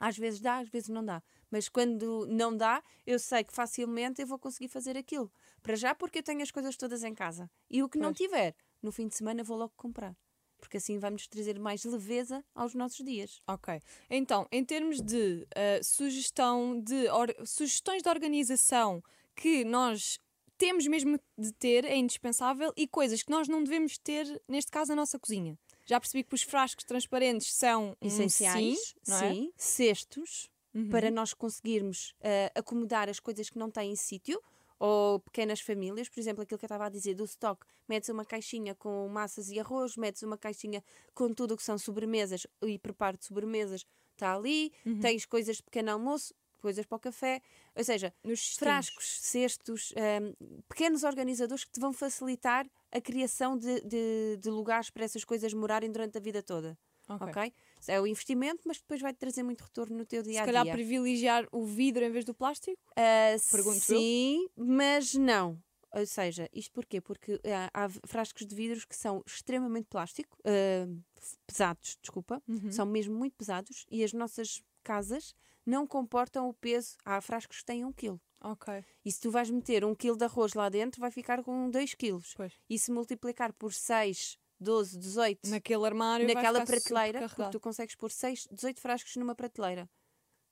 Às 0.00 0.16
vezes 0.16 0.40
dá, 0.40 0.58
às 0.58 0.68
vezes 0.68 0.88
não 0.88 1.04
dá. 1.04 1.22
Mas 1.50 1.68
quando 1.68 2.26
não 2.26 2.56
dá, 2.56 2.82
eu 3.06 3.18
sei 3.18 3.44
que 3.44 3.52
facilmente 3.52 4.20
eu 4.20 4.26
vou 4.26 4.38
conseguir 4.38 4.68
fazer 4.68 4.96
aquilo. 4.96 5.30
Para 5.62 5.76
já, 5.76 5.94
porque 5.94 6.18
eu 6.18 6.22
tenho 6.22 6.42
as 6.42 6.50
coisas 6.50 6.76
todas 6.76 7.02
em 7.02 7.14
casa. 7.14 7.50
E 7.70 7.82
o 7.82 7.88
que 7.88 7.98
não 7.98 8.08
Pois. 8.12 8.18
tiver, 8.18 8.54
no 8.82 8.92
fim 8.92 9.08
de 9.08 9.14
semana 9.14 9.42
vou 9.42 9.56
logo 9.56 9.72
comprar. 9.76 10.16
Porque 10.58 10.76
assim 10.76 10.98
vamos 10.98 11.26
trazer 11.28 11.58
mais 11.58 11.84
leveza 11.84 12.44
aos 12.54 12.74
nossos 12.74 13.04
dias. 13.04 13.40
Ok. 13.46 13.80
Então, 14.10 14.46
em 14.50 14.64
termos 14.64 15.00
de 15.00 15.46
ah, 15.54 15.82
sugestão 15.82 16.80
de 16.80 17.06
sugestões 17.46 18.02
de 18.02 18.08
organização 18.08 19.02
que 19.36 19.64
nós 19.64 20.18
temos 20.58 20.84
mesmo 20.88 21.18
de 21.38 21.52
ter, 21.52 21.84
é 21.84 21.96
indispensável, 21.96 22.72
e 22.76 22.88
coisas 22.88 23.22
que 23.22 23.30
nós 23.30 23.46
não 23.46 23.62
devemos 23.62 23.96
ter, 23.96 24.42
neste 24.48 24.72
caso, 24.72 24.90
na 24.90 24.96
nossa 24.96 25.16
cozinha. 25.18 25.56
Já 25.86 26.00
percebi 26.00 26.24
que 26.24 26.34
os 26.34 26.42
frascos 26.42 26.84
transparentes 26.84 27.54
são 27.54 27.96
um 28.02 28.08
Essenciais, 28.08 28.76
sim, 28.78 28.94
não 29.06 29.16
é? 29.18 29.32
sim. 29.32 29.52
Cestos, 29.56 30.50
Uhum. 30.74 30.88
para 30.90 31.10
nós 31.10 31.32
conseguirmos 31.34 32.14
ah, 32.22 32.52
acomodar 32.58 33.08
as 33.08 33.18
coisas 33.20 33.48
que 33.50 33.58
não 33.58 33.70
têm 33.70 33.94
sítio. 33.96 34.40
Ou 34.80 35.18
pequenas 35.18 35.60
famílias, 35.60 36.08
por 36.08 36.20
exemplo, 36.20 36.42
aquilo 36.44 36.56
que 36.56 36.64
eu 36.64 36.68
estava 36.68 36.86
a 36.86 36.88
dizer 36.88 37.14
do 37.14 37.24
stock, 37.24 37.66
metes 37.88 38.08
uma 38.10 38.24
caixinha 38.24 38.76
com 38.76 39.08
massas 39.08 39.50
e 39.50 39.58
arroz, 39.58 39.96
metes 39.96 40.22
uma 40.22 40.38
caixinha 40.38 40.84
com 41.14 41.34
tudo 41.34 41.54
o 41.54 41.56
que 41.56 41.64
são 41.64 41.76
sobremesas 41.76 42.46
e 42.62 42.78
preparo 42.78 43.18
de 43.18 43.24
sobremesas, 43.24 43.84
está 44.12 44.36
ali, 44.36 44.72
Uhum. 44.86 45.00
tens 45.00 45.26
coisas 45.26 45.56
de 45.56 45.64
pequeno 45.64 45.90
almoço, 45.90 46.32
coisas 46.60 46.86
para 46.86 46.94
o 46.94 47.00
café, 47.00 47.40
ou 47.74 47.82
seja, 47.82 48.14
Nos 48.22 48.54
frascos, 48.54 49.18
cestos, 49.20 49.92
hum, 49.96 50.62
pequenos 50.68 51.02
organizadores 51.02 51.64
que 51.64 51.72
te 51.72 51.80
vão 51.80 51.92
facilitar 51.92 52.64
a 52.92 53.00
criação 53.00 53.58
de, 53.58 53.80
de- 53.80 54.36
de 54.40 54.48
lugares 54.48 54.90
para 54.90 55.04
essas 55.04 55.24
coisas 55.24 55.52
morarem 55.52 55.90
durante 55.90 56.18
a 56.18 56.20
vida 56.20 56.40
toda. 56.40 56.78
Ok. 57.08 57.26
Ok? 57.28 57.52
É 57.86 58.00
o 58.00 58.06
investimento, 58.06 58.62
mas 58.66 58.78
depois 58.78 59.00
vai 59.00 59.12
trazer 59.14 59.42
muito 59.42 59.62
retorno 59.62 59.96
no 59.96 60.04
teu 60.06 60.22
dia 60.22 60.32
Se 60.34 60.38
a 60.40 60.44
calhar 60.46 60.64
dia. 60.64 60.72
privilegiar 60.72 61.46
o 61.52 61.64
vidro 61.64 62.04
em 62.04 62.10
vez 62.10 62.24
do 62.24 62.34
plástico? 62.34 62.80
Ah, 62.96 63.36
pergunto 63.50 63.76
eu. 63.76 63.80
sim, 63.98 64.48
mas 64.56 65.14
não. 65.14 65.62
Ou 65.94 66.04
seja, 66.06 66.48
isto 66.52 66.70
porquê? 66.72 67.00
Porque 67.00 67.40
ah, 67.44 67.70
há 67.72 67.86
v- 67.86 68.00
frascos 68.04 68.46
de 68.46 68.54
vidros 68.54 68.84
que 68.84 68.94
são 68.96 69.22
extremamente 69.26 69.86
plástico, 69.86 70.36
f- 70.44 71.36
pesados, 71.46 71.96
desculpa, 72.02 72.42
Uhum. 72.46 72.70
são 72.70 72.84
mesmo 72.84 73.14
muito 73.16 73.34
pesados 73.36 73.86
e 73.90 74.04
as 74.04 74.12
nossas 74.12 74.62
casas 74.84 75.34
não 75.64 75.86
comportam 75.86 76.48
o 76.48 76.54
peso. 76.54 76.96
Há 77.04 77.20
frascos 77.20 77.58
que 77.58 77.64
têm 77.64 77.84
um 77.84 77.92
quilo. 77.92 78.20
Ok. 78.40 78.84
E 79.04 79.10
se 79.10 79.18
tu 79.20 79.30
vais 79.30 79.50
meter 79.50 79.84
um 79.84 79.94
quilo 79.94 80.16
de 80.16 80.24
arroz 80.24 80.52
lá 80.54 80.68
dentro, 80.68 81.00
vai 81.00 81.10
ficar 81.10 81.42
com 81.42 81.68
2 81.70 81.94
quilos. 81.94 82.34
Pois. 82.36 82.52
E 82.68 82.78
se 82.78 82.90
multiplicar 82.92 83.52
por 83.54 83.72
6, 83.72 84.38
12, 84.60 84.98
18 84.98 85.48
Naquele 85.48 85.84
armário 85.86 86.26
naquela 86.26 86.64
prateleira, 86.64 87.28
porque 87.28 87.50
tu 87.50 87.60
consegues 87.60 87.94
pôr 87.94 88.10
6, 88.10 88.46
18 88.50 88.80
frascos 88.80 89.14
numa 89.16 89.34
prateleira. 89.34 89.88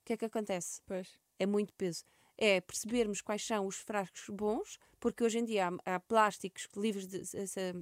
O 0.01 0.05
que 0.05 0.13
é 0.13 0.17
que 0.17 0.25
acontece? 0.25 0.81
Pois. 0.85 1.09
É 1.37 1.45
muito 1.45 1.73
peso. 1.73 2.03
É 2.37 2.61
percebermos 2.61 3.19
quais 3.21 3.43
são 3.45 3.65
os 3.65 3.77
frascos 3.77 4.29
bons, 4.29 4.77
porque 4.99 5.23
hoje 5.23 5.39
em 5.39 5.43
dia 5.45 5.69
há, 5.85 5.95
há 5.95 5.99
plásticos 5.99 6.67
livres 6.75 7.07
de, 7.07 7.25
se- 7.25 7.47
se- 7.47 7.73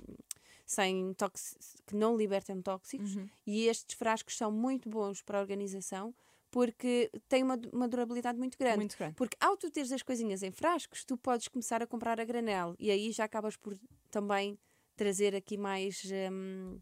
sem 0.65 1.13
tóxi- 1.13 1.55
que 1.85 1.95
não 1.95 2.17
libertam 2.17 2.61
tóxicos 2.61 3.15
Uhum. 3.15 3.29
e 3.45 3.67
estes 3.67 3.95
frascos 3.97 4.35
são 4.37 4.51
muito 4.51 4.89
bons 4.89 5.21
para 5.21 5.37
a 5.37 5.41
organização 5.41 6.15
porque 6.49 7.11
têm 7.27 7.43
uma, 7.43 7.59
uma 7.73 7.87
durabilidade 7.87 8.37
muito 8.39 8.57
grande. 8.57 8.77
Muito 8.77 8.97
grande. 8.97 9.15
Porque 9.15 9.35
ao 9.41 9.57
tu 9.57 9.69
teres 9.69 9.91
as 9.91 10.01
coisinhas 10.01 10.41
em 10.41 10.51
frascos, 10.51 11.03
tu 11.03 11.17
podes 11.17 11.47
começar 11.49 11.83
a 11.83 11.87
comprar 11.87 12.19
a 12.19 12.23
granel 12.23 12.75
e 12.79 12.89
aí 12.89 13.11
já 13.11 13.25
acabas 13.25 13.57
por 13.57 13.77
também 14.09 14.57
trazer 14.95 15.35
aqui 15.35 15.57
mais, 15.57 16.03
hum, 16.31 16.79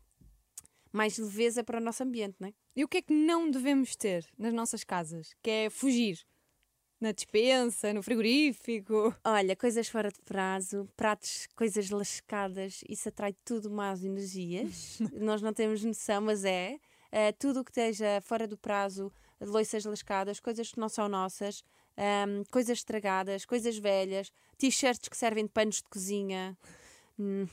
mais 0.91 1.17
leveza 1.17 1.63
para 1.63 1.79
o 1.79 1.83
nosso 1.83 2.03
ambiente, 2.03 2.35
não 2.39 2.49
é? 2.49 2.53
E 2.75 2.83
o 2.83 2.87
que 2.87 2.97
é 2.97 3.01
que 3.01 3.13
não 3.13 3.49
devemos 3.49 3.95
ter 3.95 4.25
nas 4.37 4.53
nossas 4.53 4.83
casas? 4.83 5.35
Que 5.41 5.49
é 5.49 5.69
fugir. 5.69 6.25
Na 6.99 7.11
despensa, 7.11 7.93
no 7.93 8.01
frigorífico. 8.01 9.13
Olha, 9.25 9.55
coisas 9.55 9.89
fora 9.89 10.09
de 10.09 10.21
prazo, 10.21 10.89
pratos, 10.95 11.47
coisas 11.55 11.89
lascadas, 11.89 12.81
isso 12.87 13.09
atrai 13.09 13.35
tudo 13.43 13.69
más 13.69 14.03
energias. 14.03 14.99
Nós 15.11 15.41
não 15.41 15.53
temos 15.53 15.83
noção, 15.83 16.21
mas 16.21 16.45
é. 16.45 16.79
Eh, 17.11 17.31
tudo 17.33 17.59
o 17.59 17.63
que 17.63 17.71
esteja 17.71 18.21
fora 18.21 18.47
do 18.47 18.57
prazo, 18.57 19.11
loiças 19.39 19.85
lascadas, 19.85 20.39
coisas 20.39 20.71
que 20.71 20.79
não 20.79 20.89
são 20.89 21.07
nossas, 21.07 21.63
ahm, 21.97 22.43
coisas 22.49 22.79
estragadas, 22.79 23.45
coisas 23.45 23.77
velhas, 23.77 24.31
t-shirts 24.57 25.09
que 25.09 25.17
servem 25.17 25.45
de 25.45 25.51
panos 25.51 25.77
de 25.77 25.83
cozinha. 25.89 26.57
Hum, 27.19 27.47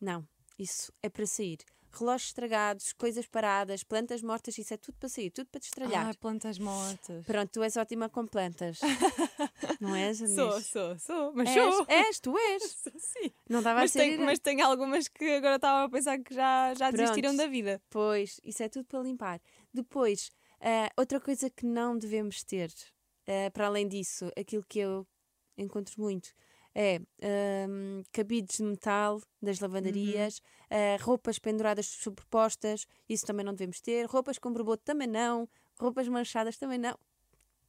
não, 0.00 0.26
isso 0.58 0.92
é 1.02 1.08
para 1.08 1.26
sair. 1.26 1.58
Relógios 1.92 2.28
estragados, 2.28 2.92
coisas 2.92 3.26
paradas, 3.26 3.82
plantas 3.82 4.20
mortas, 4.22 4.58
isso 4.58 4.74
é 4.74 4.76
tudo 4.76 4.98
para 4.98 5.08
sair, 5.08 5.30
tudo 5.30 5.48
para 5.48 5.60
te 5.60 5.64
estralhar. 5.64 6.06
Ai, 6.08 6.14
plantas 6.14 6.58
mortas. 6.58 7.24
Pronto, 7.24 7.50
tu 7.50 7.62
és 7.62 7.74
ótima 7.78 8.10
com 8.10 8.26
plantas. 8.26 8.80
não 9.80 9.94
és, 9.94 10.20
Inês? 10.20 10.34
Sou, 10.34 10.60
sou, 10.60 10.98
sou. 10.98 11.32
Mas 11.34 11.48
És, 11.48 11.74
sou. 11.74 11.86
és, 11.88 12.20
tu 12.20 12.36
és. 12.38 12.62
Sou, 12.82 12.92
Sim. 12.98 13.30
Não 13.48 13.60
estava 13.60 13.78
a 13.80 13.82
Mas 13.82 13.92
ser. 13.92 14.00
tenho, 14.00 14.24
mas 14.26 14.38
tenho 14.38 14.66
algumas 14.66 15.08
que 15.08 15.24
agora 15.36 15.56
estava 15.56 15.84
a 15.86 15.88
pensar 15.88 16.18
que 16.18 16.34
já, 16.34 16.74
já 16.74 16.90
desistiram 16.90 17.34
da 17.34 17.46
vida. 17.46 17.80
Pois, 17.88 18.40
isso 18.44 18.62
é 18.62 18.68
tudo 18.68 18.84
para 18.84 19.00
limpar. 19.00 19.40
Depois, 19.72 20.30
ah, 20.60 20.90
outra 20.98 21.18
coisa 21.18 21.48
que 21.48 21.64
não 21.64 21.96
devemos 21.96 22.42
ter, 22.44 22.70
ah, 23.26 23.50
para 23.52 23.68
além 23.68 23.88
disso, 23.88 24.30
aquilo 24.38 24.64
que 24.68 24.80
eu 24.80 25.06
encontro 25.56 25.94
muito, 25.98 26.28
é 26.78 27.00
ahm, 27.22 28.02
cabides 28.12 28.58
de 28.58 28.64
metal 28.64 29.22
das 29.40 29.60
lavandarias, 29.60 30.42
ah, 30.70 30.98
roupas 31.00 31.38
penduradas 31.38 31.86
superpostas, 31.86 32.86
isso 33.08 33.24
também 33.24 33.46
não 33.46 33.54
devemos 33.54 33.80
ter, 33.80 34.04
roupas 34.04 34.38
com 34.38 34.52
borboto 34.52 34.84
também 34.84 35.08
não, 35.08 35.48
roupas 35.80 36.06
manchadas 36.06 36.58
também 36.58 36.76
não. 36.78 36.98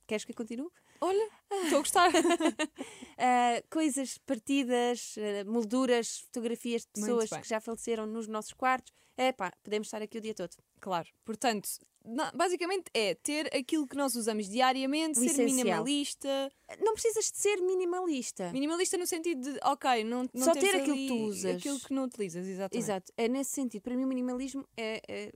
Queres 0.06 0.26
que 0.26 0.32
eu 0.32 0.36
continue? 0.36 0.70
Olha, 1.02 1.30
estou 1.64 1.78
a 1.78 1.82
gostar. 1.82 2.12
Ah, 3.20 3.64
coisas 3.72 4.20
partidas, 4.20 5.16
ah, 5.18 5.44
molduras, 5.50 6.20
fotografias 6.20 6.84
de 6.84 6.90
pessoas 7.02 7.32
que 7.32 7.50
já 7.50 7.60
faleceram 7.60 8.06
nos 8.06 8.28
nossos 8.28 8.54
quartos. 8.54 8.94
É 9.18 9.32
pá, 9.32 9.52
podemos 9.64 9.88
estar 9.88 10.04
aqui 10.04 10.20
o 10.20 10.22
dia 10.22 10.36
todo. 10.36 10.52
claro. 10.80 11.08
Portanto, 11.26 11.68
basicamente 12.36 12.86
é 12.94 13.16
ter 13.16 13.48
aquilo 13.56 13.88
que 13.88 13.98
nós 13.98 14.14
usamos 14.14 14.48
diariamente, 14.48 15.18
O 15.18 15.24
ser 15.24 15.32
essencial. 15.32 15.56
minimalista. 15.56 16.52
Não 16.80 16.94
precisas 16.94 17.32
de 17.32 17.38
ser 17.40 17.58
minimalista. 17.62 18.52
Minimalista 18.52 18.98
no 19.00 19.08
sentido 19.08 19.52
de, 19.52 19.60
ok, 19.64 20.04
não, 20.04 20.30
não 20.32 20.46
Só 20.46 20.52
ter 20.54 20.76
aquilo 20.76 20.96
que 20.96 21.08
tu 21.08 21.16
usas. 21.16 21.56
Aquilo 21.56 21.80
que 21.80 21.94
não 21.94 22.04
utilizas, 22.04 22.46
exatamente. 22.48 22.78
Exato, 22.84 23.12
é 23.18 23.28
nesse 23.28 23.50
sentido. 23.50 23.82
Para 23.82 23.96
mim, 23.96 24.04
o 24.06 24.08
minimalismo 24.08 24.64
é, 24.78 25.02
é, 25.08 25.32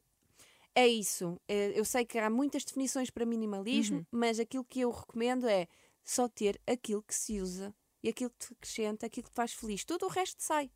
é 0.76 0.88
isso. 0.88 1.40
É- 1.48 1.78
eu 1.80 1.84
sei 1.86 2.06
que 2.06 2.18
há 2.18 2.30
muitas 2.30 2.64
definições 2.64 3.10
para 3.10 3.26
minimalismo, 3.26 3.98
Uhum. 4.00 4.06
mas 4.12 4.40
aquilo 4.40 4.64
que 4.66 4.80
eu 4.82 4.92
recomendo 4.92 5.48
é 5.48 5.68
só 6.04 6.28
ter 6.28 6.60
aquilo 6.68 7.04
que 7.04 7.14
se 7.16 7.40
usa 7.42 7.74
e 8.04 8.10
aquilo 8.10 8.30
que 8.32 8.48
te 8.48 8.54
acrescenta, 8.54 9.06
aquilo 9.06 9.26
que 9.26 9.32
te 9.32 9.36
faz 9.36 9.54
feliz. 9.54 9.84
Tudo 9.86 10.06
o 10.06 10.10
resto 10.10 10.42
sai. 10.42 10.72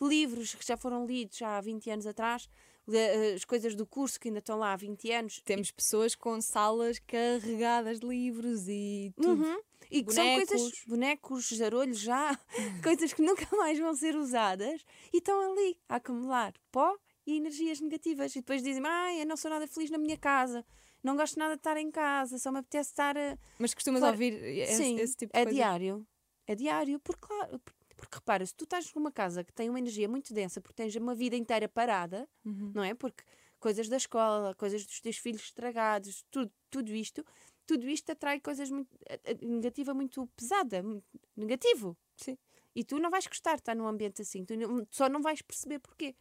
Livros 0.00 0.54
que 0.54 0.66
já 0.66 0.76
foram 0.76 1.06
lidos 1.06 1.40
há 1.40 1.58
20 1.60 1.88
anos 1.88 2.06
atrás, 2.06 2.48
le- 2.86 3.34
as 3.34 3.44
coisas 3.46 3.74
do 3.74 3.86
curso 3.86 4.20
que 4.20 4.28
ainda 4.28 4.40
estão 4.40 4.58
lá 4.58 4.74
há 4.74 4.76
20 4.76 5.10
anos. 5.10 5.40
Temos 5.44 5.70
pessoas 5.70 6.14
com 6.14 6.38
salas 6.40 6.98
carregadas 6.98 8.00
de 8.00 8.06
livros 8.06 8.68
e 8.68 9.12
tudo. 9.16 9.42
Uhum. 9.42 9.60
E 9.90 10.02
que 10.04 10.12
são 10.12 10.24
Bonecos. 10.24 10.48
coisas, 10.50 10.72
bonecos, 10.86 11.48
zarolhos 11.56 11.98
já, 12.00 12.38
coisas 12.84 13.12
que 13.14 13.22
nunca 13.22 13.46
mais 13.56 13.78
vão 13.78 13.94
ser 13.94 14.16
usadas 14.16 14.84
e 15.12 15.18
estão 15.18 15.52
ali 15.52 15.78
a 15.88 15.96
acumular 15.96 16.52
pó 16.70 16.94
e 17.26 17.36
energias 17.36 17.80
negativas. 17.80 18.34
E 18.36 18.40
depois 18.40 18.62
dizem: 18.62 18.82
Ai, 18.86 19.22
eu 19.22 19.26
não 19.26 19.36
sou 19.36 19.50
nada 19.50 19.66
feliz 19.66 19.90
na 19.90 19.98
minha 19.98 20.16
casa, 20.16 20.64
não 21.02 21.16
gosto 21.16 21.38
nada 21.38 21.54
de 21.54 21.60
estar 21.60 21.76
em 21.76 21.90
casa, 21.90 22.38
só 22.38 22.52
me 22.52 22.58
apetece 22.60 22.90
estar. 22.90 23.16
A... 23.16 23.38
Mas 23.58 23.74
costumas 23.74 24.00
Fora- 24.00 24.12
ouvir 24.12 24.32
esse, 24.34 24.76
Sim, 24.76 24.96
esse 25.00 25.16
tipo 25.16 25.32
de 25.32 25.38
é 25.38 25.44
coisas? 25.44 25.54
diário. 25.56 26.06
É 26.46 26.54
diário, 26.54 27.00
porque, 27.00 27.26
claro, 27.26 27.58
por- 27.58 27.74
porque 27.96 28.14
repara, 28.16 28.44
se 28.46 28.54
tu 28.54 28.64
estás 28.64 28.92
numa 28.94 29.10
casa 29.10 29.42
que 29.42 29.52
tem 29.52 29.68
uma 29.70 29.78
energia 29.78 30.08
muito 30.08 30.32
densa, 30.34 30.60
porque 30.60 30.74
tens 30.82 30.94
uma 30.96 31.14
vida 31.14 31.34
inteira 31.34 31.66
parada, 31.68 32.28
Uhum. 32.44 32.70
não 32.74 32.84
é? 32.84 32.94
Porque 32.94 33.24
coisas 33.58 33.88
da 33.88 33.96
escola, 33.96 34.54
coisas 34.54 34.84
dos 34.84 35.00
teus 35.00 35.16
filhos 35.16 35.42
estragados, 35.42 36.22
tudo, 36.30 36.52
tudo 36.70 36.94
isto, 36.94 37.24
tudo 37.66 37.88
isto 37.88 38.12
atrai 38.12 38.38
coisas 38.38 38.70
muito 38.70 38.94
a- 39.08 39.14
a- 39.32 39.46
negativa 39.46 39.92
muito 39.94 40.26
pesada, 40.36 40.82
muito 40.82 41.04
negativo. 41.36 41.96
Sim. 42.16 42.36
E 42.74 42.84
tu 42.84 42.98
não 42.98 43.10
vais 43.10 43.26
gostar 43.26 43.54
de 43.54 43.62
estar 43.62 43.74
num 43.74 43.86
ambiente 43.88 44.20
assim, 44.22 44.44
tu 44.44 44.54
só 44.90 45.08
não 45.08 45.22
vais 45.22 45.40
perceber 45.42 45.78
porquê. 45.80 46.14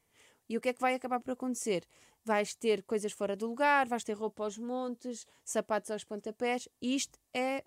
E 0.47 0.57
o 0.57 0.61
que 0.61 0.69
é 0.69 0.73
que 0.73 0.81
vai 0.81 0.95
acabar 0.95 1.19
por 1.19 1.31
acontecer? 1.31 1.87
Vais 2.23 2.53
ter 2.55 2.83
coisas 2.83 3.11
fora 3.11 3.35
do 3.35 3.47
lugar, 3.47 3.87
vais 3.87 4.03
ter 4.03 4.13
roupa 4.13 4.43
aos 4.43 4.57
montes, 4.57 5.25
sapatos 5.43 5.91
aos 5.91 6.03
pontapés, 6.03 6.67
isto 6.81 7.19
é 7.33 7.63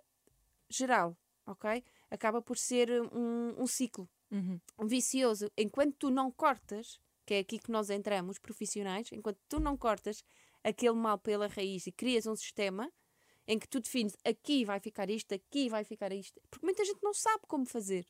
geral, 0.69 1.17
ok? 1.47 1.83
Acaba 2.11 2.43
por 2.43 2.57
ser 2.59 2.91
um, 3.13 3.63
um 3.63 3.67
ciclo 3.67 4.09
Uhum. 4.31 4.61
um 4.79 4.87
vicioso, 4.87 5.51
enquanto 5.57 5.97
tu 5.97 6.11
não 6.11 6.31
cortas, 6.31 7.01
que 7.25 7.33
é 7.35 7.39
aqui 7.39 7.59
que 7.59 7.71
nós 7.71 7.89
entramos, 7.89 8.39
profissionais, 8.39 9.09
enquanto 9.11 9.39
tu 9.49 9.59
não 9.59 9.75
cortas 9.75 10.23
aquele 10.63 10.95
mal 10.95 11.19
pela 11.19 11.47
raiz 11.47 11.87
e 11.87 11.93
crias 11.93 12.27
um 12.27 12.37
sistema 12.37 12.93
em 13.47 13.59
que 13.59 13.67
tu 13.67 13.81
defines 13.81 14.15
aqui 14.25 14.65
vai 14.65 14.79
ficar 14.81 15.09
isto, 15.09 15.35
aqui 15.35 15.71
vai 15.71 15.83
ficar 15.83 16.13
isto, 16.13 16.39
porque 16.51 16.67
muita 16.67 16.85
gente 16.85 17.03
não 17.03 17.15
sabe 17.15 17.43
como 17.49 17.65
fazer. 17.65 18.07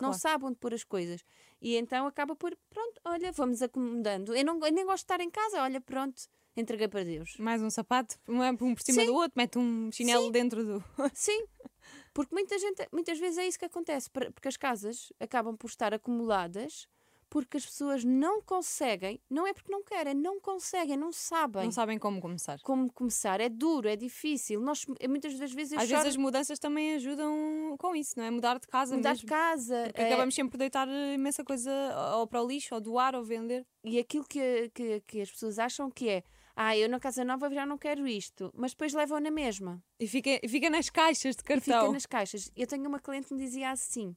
Não 0.00 0.08
Claro. 0.10 0.18
sabe 0.20 0.44
onde 0.46 0.56
pôr 0.56 0.74
as 0.74 0.84
coisas. 0.84 1.24
E 1.60 1.76
então 1.76 2.06
acaba 2.06 2.34
por, 2.34 2.56
pronto, 2.70 3.00
olha, 3.04 3.30
vamos 3.32 3.62
acomodando. 3.62 4.34
Eu, 4.34 4.44
não, 4.44 4.58
eu 4.64 4.72
nem 4.72 4.84
gosto 4.84 4.98
de 4.98 5.04
estar 5.04 5.20
em 5.20 5.30
casa, 5.30 5.62
olha, 5.62 5.80
pronto, 5.80 6.22
entreguei 6.56 6.88
para 6.88 7.04
Deus. 7.04 7.36
Mais 7.38 7.62
um 7.62 7.70
sapato, 7.70 8.16
um 8.28 8.42
é 8.42 8.52
por 8.54 8.80
cima 8.80 9.02
Sim. 9.02 9.06
do 9.06 9.14
outro, 9.14 9.32
mete 9.36 9.58
um 9.58 9.90
chinelo 9.92 10.30
dentro 10.30 10.64
do. 10.64 10.84
Sim, 11.14 11.44
porque 12.12 12.34
muita 12.34 12.58
gente, 12.58 12.86
muitas 12.92 13.18
vezes 13.18 13.38
é 13.38 13.46
isso 13.46 13.58
que 13.58 13.64
acontece, 13.64 14.10
porque 14.10 14.48
as 14.48 14.56
casas 14.56 15.12
acabam 15.20 15.56
por 15.56 15.68
estar 15.68 15.94
acumuladas 15.94 16.86
porque 17.32 17.56
as 17.56 17.64
pessoas 17.64 18.04
não 18.04 18.42
conseguem, 18.42 19.18
não 19.30 19.46
é 19.46 19.54
porque 19.54 19.72
não 19.72 19.82
querem, 19.82 20.12
não 20.12 20.38
conseguem, 20.38 20.98
não 20.98 21.10
sabem 21.10 21.64
Não 21.64 21.72
sabem 21.72 21.98
como 21.98 22.20
começar. 22.20 22.60
como 22.60 22.92
começar. 22.92 23.40
É 23.40 23.48
duro, 23.48 23.88
é 23.88 23.96
difícil. 23.96 24.60
Nós, 24.60 24.84
muitas 25.08 25.38
das 25.38 25.50
vezes 25.50 25.72
Às 25.72 25.84
choro 25.84 25.94
vezes 26.02 26.08
as 26.08 26.16
mudanças 26.18 26.58
também 26.58 26.94
ajudam 26.96 27.74
com 27.78 27.96
isso, 27.96 28.12
não 28.18 28.24
é? 28.26 28.30
Mudar 28.30 28.58
de 28.60 28.66
casa 28.68 28.94
mudar 28.94 29.12
mesmo. 29.12 29.20
de 29.24 29.26
casa. 29.26 29.84
Porque 29.86 30.02
é, 30.02 30.06
acabamos 30.08 30.34
sempre 30.34 30.50
por 30.50 30.58
deitar 30.58 30.86
imensa 30.86 31.42
coisa 31.42 31.72
ou 32.18 32.26
para 32.26 32.42
o 32.42 32.46
lixo, 32.46 32.74
ou 32.74 32.80
doar, 32.82 33.14
ou 33.14 33.24
vender. 33.24 33.64
e 33.82 33.98
aquilo 33.98 34.26
que, 34.28 34.70
que, 34.74 35.00
que 35.00 35.22
as 35.22 35.30
pessoas 35.30 35.58
acham 35.58 35.90
que 35.90 36.10
é 36.10 36.22
ah, 36.54 36.76
eu 36.76 36.86
na 36.86 37.00
casa 37.00 37.24
nova 37.24 37.48
já 37.48 37.64
não 37.64 37.78
quero 37.78 38.06
isto, 38.06 38.52
mas 38.54 38.72
depois 38.72 38.92
levam 38.92 39.18
na 39.18 39.30
mesma. 39.30 39.82
E 39.98 40.06
fica, 40.06 40.38
fica 40.46 40.68
nas 40.68 40.90
caixas 40.90 41.34
de 41.34 41.40
E 41.40 41.60
fica 41.60 41.60
cartão. 41.72 41.92
nas 41.92 42.04
caixas. 42.04 42.50
Eu 42.54 42.66
tenho 42.66 42.86
uma 42.86 43.00
cliente 43.00 43.28
que 43.28 43.34
me 43.34 43.40
dizia 43.42 43.70
assim: 43.70 44.14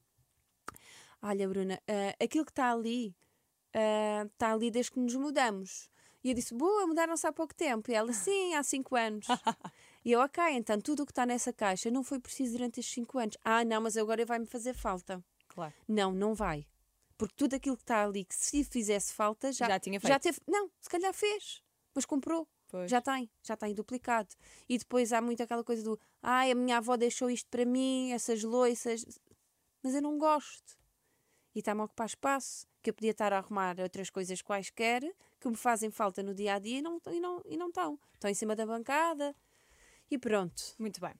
Olha, 1.28 1.48
Bruna, 1.48 1.80
ah, 1.88 2.24
aquilo 2.24 2.44
que 2.44 2.52
está 2.52 2.70
ali 2.72 3.14
ah, 3.74 4.26
está 4.32 4.52
ali 4.52 4.70
desde 4.70 4.92
que 4.92 5.00
nos 5.00 5.14
mudamos. 5.14 5.90
E 6.22 6.30
eu 6.30 6.34
disse: 6.34 6.54
Boa, 6.54 6.86
mudaram-se 6.86 7.26
há 7.26 7.32
pouco 7.32 7.54
tempo. 7.54 7.90
E 7.90 7.94
ela: 7.94 8.12
Sim, 8.14 8.54
há 8.54 8.62
cinco 8.62 8.96
anos. 8.96 9.26
e 10.04 10.12
eu: 10.12 10.20
Ok, 10.20 10.42
então 10.52 10.80
tudo 10.80 11.02
o 11.02 11.06
que 11.06 11.12
está 11.12 11.26
nessa 11.26 11.52
caixa 11.52 11.90
não 11.90 12.02
foi 12.02 12.18
preciso 12.20 12.52
durante 12.52 12.80
estes 12.80 12.94
cinco 12.94 13.18
anos. 13.18 13.36
Ah, 13.44 13.64
não, 13.64 13.80
mas 13.80 13.96
agora 13.96 14.24
vai-me 14.24 14.46
fazer 14.46 14.74
falta. 14.74 15.22
Claro. 15.48 15.74
Não, 15.88 16.12
não 16.12 16.34
vai. 16.34 16.66
Porque 17.18 17.34
tudo 17.36 17.54
aquilo 17.54 17.76
que 17.76 17.82
está 17.82 18.04
ali, 18.04 18.24
que 18.24 18.34
se 18.34 18.62
fizesse 18.64 19.12
falta, 19.12 19.50
já, 19.52 19.66
Já 19.66 19.80
tinha 19.80 19.98
já 19.98 20.08
feito. 20.08 20.22
teve. 20.22 20.40
Não, 20.46 20.70
se 20.80 20.88
calhar 20.88 21.12
fez, 21.14 21.62
mas 21.94 22.04
comprou. 22.04 22.46
Pois. 22.68 22.90
Já 22.90 23.00
tem, 23.00 23.30
já 23.42 23.56
tem 23.56 23.74
duplicado. 23.74 24.28
E 24.68 24.76
depois 24.76 25.12
há 25.12 25.20
muito 25.20 25.42
aquela 25.42 25.62
coisa 25.64 25.82
do 25.82 25.98
ai, 26.22 26.50
a 26.50 26.54
minha 26.54 26.78
avó 26.78 26.96
deixou 26.96 27.30
isto 27.30 27.48
para 27.48 27.64
mim, 27.64 28.10
essas 28.10 28.42
loiças, 28.42 29.04
mas 29.82 29.94
eu 29.94 30.02
não 30.02 30.18
gosto. 30.18 30.76
E 31.56 31.60
está-me 31.60 31.80
a 31.80 31.84
ocupar 31.84 32.06
espaço, 32.06 32.66
que 32.82 32.90
eu 32.90 32.94
podia 32.94 33.12
estar 33.12 33.32
a 33.32 33.38
arrumar 33.38 33.80
outras 33.80 34.10
coisas 34.10 34.42
quaisquer 34.42 35.02
que 35.40 35.48
me 35.48 35.56
fazem 35.56 35.90
falta 35.90 36.22
no 36.22 36.34
dia 36.34 36.52
a 36.52 36.58
dia 36.58 36.80
e 36.80 36.82
não 36.82 37.00
e 37.10 37.18
não 37.18 37.42
e 37.46 37.56
não 37.56 37.68
estão. 37.68 37.98
Estão 38.12 38.30
em 38.30 38.34
cima 38.34 38.54
da 38.54 38.66
bancada 38.66 39.34
e 40.10 40.18
pronto. 40.18 40.62
Muito 40.78 41.00
bem. 41.00 41.14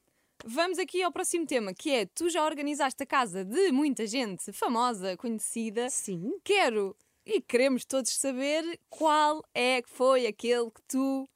Vamos 0.45 0.79
aqui 0.79 1.03
ao 1.03 1.11
próximo 1.11 1.47
tema, 1.47 1.73
que 1.73 1.91
é 1.91 2.05
tu 2.05 2.29
já 2.29 2.45
organizaste 2.45 3.03
a 3.03 3.07
casa 3.07 3.47
de 3.47 3.73
muita 3.73 4.07
gente 4.07 4.53
famosa, 4.53 5.17
conhecida. 5.17 5.89
Sim. 5.89 6.39
Quero 6.45 6.95
e 7.25 7.41
queremos 7.41 7.87
todos 7.87 8.13
saber 8.13 8.79
qual 8.91 9.43
é 9.55 9.81
que 9.81 9.89
foi 9.89 10.27
aquele 10.27 10.71
que 10.71 10.83
tu 10.83 11.27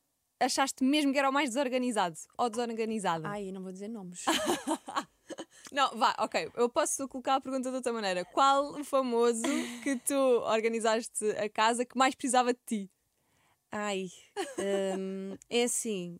achaste 0.41 0.83
mesmo 0.83 1.13
que 1.13 1.19
era 1.19 1.29
o 1.29 1.33
mais 1.33 1.51
desorganizado 1.51 2.17
ou 2.37 2.49
desorganizado. 2.51 3.27
Ai, 3.27 3.49
eu 3.49 3.53
não 3.53 3.63
vou 3.63 3.71
dizer 3.73 3.89
nomes. 3.89 4.25
Não, 5.73 5.97
vá, 5.97 6.15
ok. 6.19 6.51
Eu 6.57 6.69
posso 6.69 7.07
colocar 7.07 7.37
a 7.37 7.41
pergunta 7.41 7.71
de 7.71 7.77
outra 7.77 7.93
maneira. 7.93 8.25
Qual 8.25 8.73
o 8.81 8.83
famoso 8.85 9.45
que 9.83 9.97
tu 9.97 10.15
organizaste 10.15 11.25
a 11.39 11.49
casa 11.49 11.85
que 11.85 11.97
mais 11.97 12.15
precisava 12.15 12.53
de 12.53 12.59
ti? 12.67 12.91
Ai, 13.71 14.09
hum, 14.99 15.37
é 15.49 15.63
assim. 15.63 16.19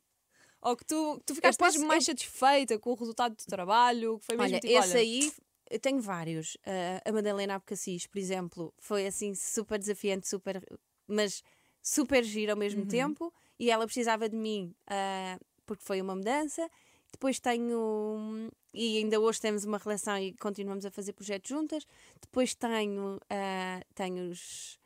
Ou 0.63 0.77
que 0.77 0.85
tu, 0.85 1.17
que 1.19 1.25
tu 1.25 1.35
ficaste 1.35 1.59
posso- 1.59 1.73
mesmo 1.79 1.89
mais 1.89 2.05
satisfeita 2.05 2.79
com 2.79 2.91
o 2.93 2.95
resultado 2.95 3.35
do 3.35 3.45
trabalho? 3.45 4.19
Que 4.21 4.27
foi 4.27 4.37
mesmo 4.37 4.51
Olha, 4.53 4.61
tipo, 4.61 4.73
esse 4.73 4.91
olha, 4.93 5.01
aí 5.01 5.33
eu 5.69 5.81
tenho 5.81 6.01
vários. 6.01 6.57
Ah, 6.65 7.03
a 7.09 7.13
Madalena 7.13 7.55
Abcacis, 7.57 8.07
por 8.07 8.19
exemplo, 8.19 8.73
foi 8.79 9.07
assim 9.07 9.35
super 9.35 9.79
desafiante, 9.81 10.29
super, 10.29 10.63
mas 11.09 11.43
super 11.83 12.23
giro 12.23 12.53
ao 12.53 12.59
mesmo 12.59 12.87
tempo. 12.87 13.35
E 13.61 13.71
ela 13.71 13.85
precisava 13.85 14.29
de 14.29 14.35
mim 14.37 14.75
ah, 14.87 15.39
porque 15.67 15.85
foi 15.85 16.01
uma 16.01 16.17
mudança. 16.17 16.69
Depois 17.13 17.39
tenho, 17.41 18.51
e 18.73 18.99
ainda 18.99 19.21
hoje 19.21 19.41
temos 19.41 19.65
uma 19.65 19.79
relação 19.79 20.17
e 20.19 20.33
continuamos 20.35 20.87
a 20.87 20.91
fazer 20.91 21.13
projetos 21.13 21.49
juntas. 21.51 21.85
Depois 22.21 22.55
tenho, 22.55 23.21
ah, 23.29 23.81
tenho, 23.95 24.31
os- 24.31 24.79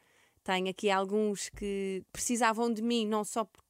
tenho 0.42 0.68
aqui 0.68 0.90
alguns 0.90 1.48
que 1.50 2.02
precisavam 2.12 2.72
de 2.72 2.82
mim, 2.82 3.06
não 3.06 3.24
só 3.24 3.44
porque 3.44 3.62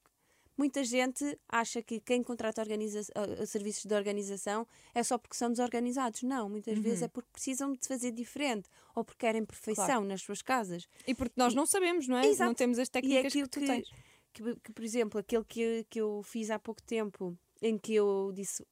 muita 0.56 0.84
gente 0.84 1.36
acha 1.48 1.82
que 1.82 1.98
quem 2.00 2.22
contrata 2.22 2.62
organiza 2.62 3.00
ah, 3.16 3.44
serviços 3.44 3.84
de 3.84 3.94
organização 3.94 4.66
é 4.94 5.02
só 5.02 5.18
porque 5.18 5.36
são 5.36 5.50
desorganizados. 5.50 6.22
Não, 6.22 6.48
muitas 6.48 6.78
vezes 6.78 7.02
é 7.02 7.08
porque 7.08 7.28
precisam 7.32 7.72
de 7.74 7.86
fazer 7.86 8.12
diferente 8.12 8.68
ou 8.94 9.04
porque 9.04 9.26
querem 9.26 9.44
perfeição 9.44 9.84
Claro. 9.86 10.04
nas 10.06 10.22
suas 10.22 10.40
casas. 10.42 10.88
E 11.06 11.14
porque 11.14 11.34
nós 11.36 11.54
não 11.54 11.66
sabemos, 11.66 12.06
não 12.08 12.16
é? 12.18 12.26
Exato. 12.26 12.46
Não 12.48 12.54
temos 12.54 12.78
as 12.78 12.86
E 12.86 12.90
é 12.90 12.92
técnicas 12.92 13.26
aquilo 13.32 13.48
que 13.48 13.60
tu 13.60 13.66
tens. 13.66 13.90
Que, 14.34 14.56
que, 14.60 14.72
por 14.72 14.84
exemplo, 14.84 15.20
aquele 15.20 15.44
que, 15.44 15.60
eu- 15.62 15.84
que 15.90 16.00
eu 16.00 16.22
fiz 16.22 16.50
há 16.50 16.58
pouco 16.58 16.82
tempo, 16.82 17.38
em 17.62 17.78
que 17.78 17.94
eu 17.94 18.32
disse, 18.34 18.66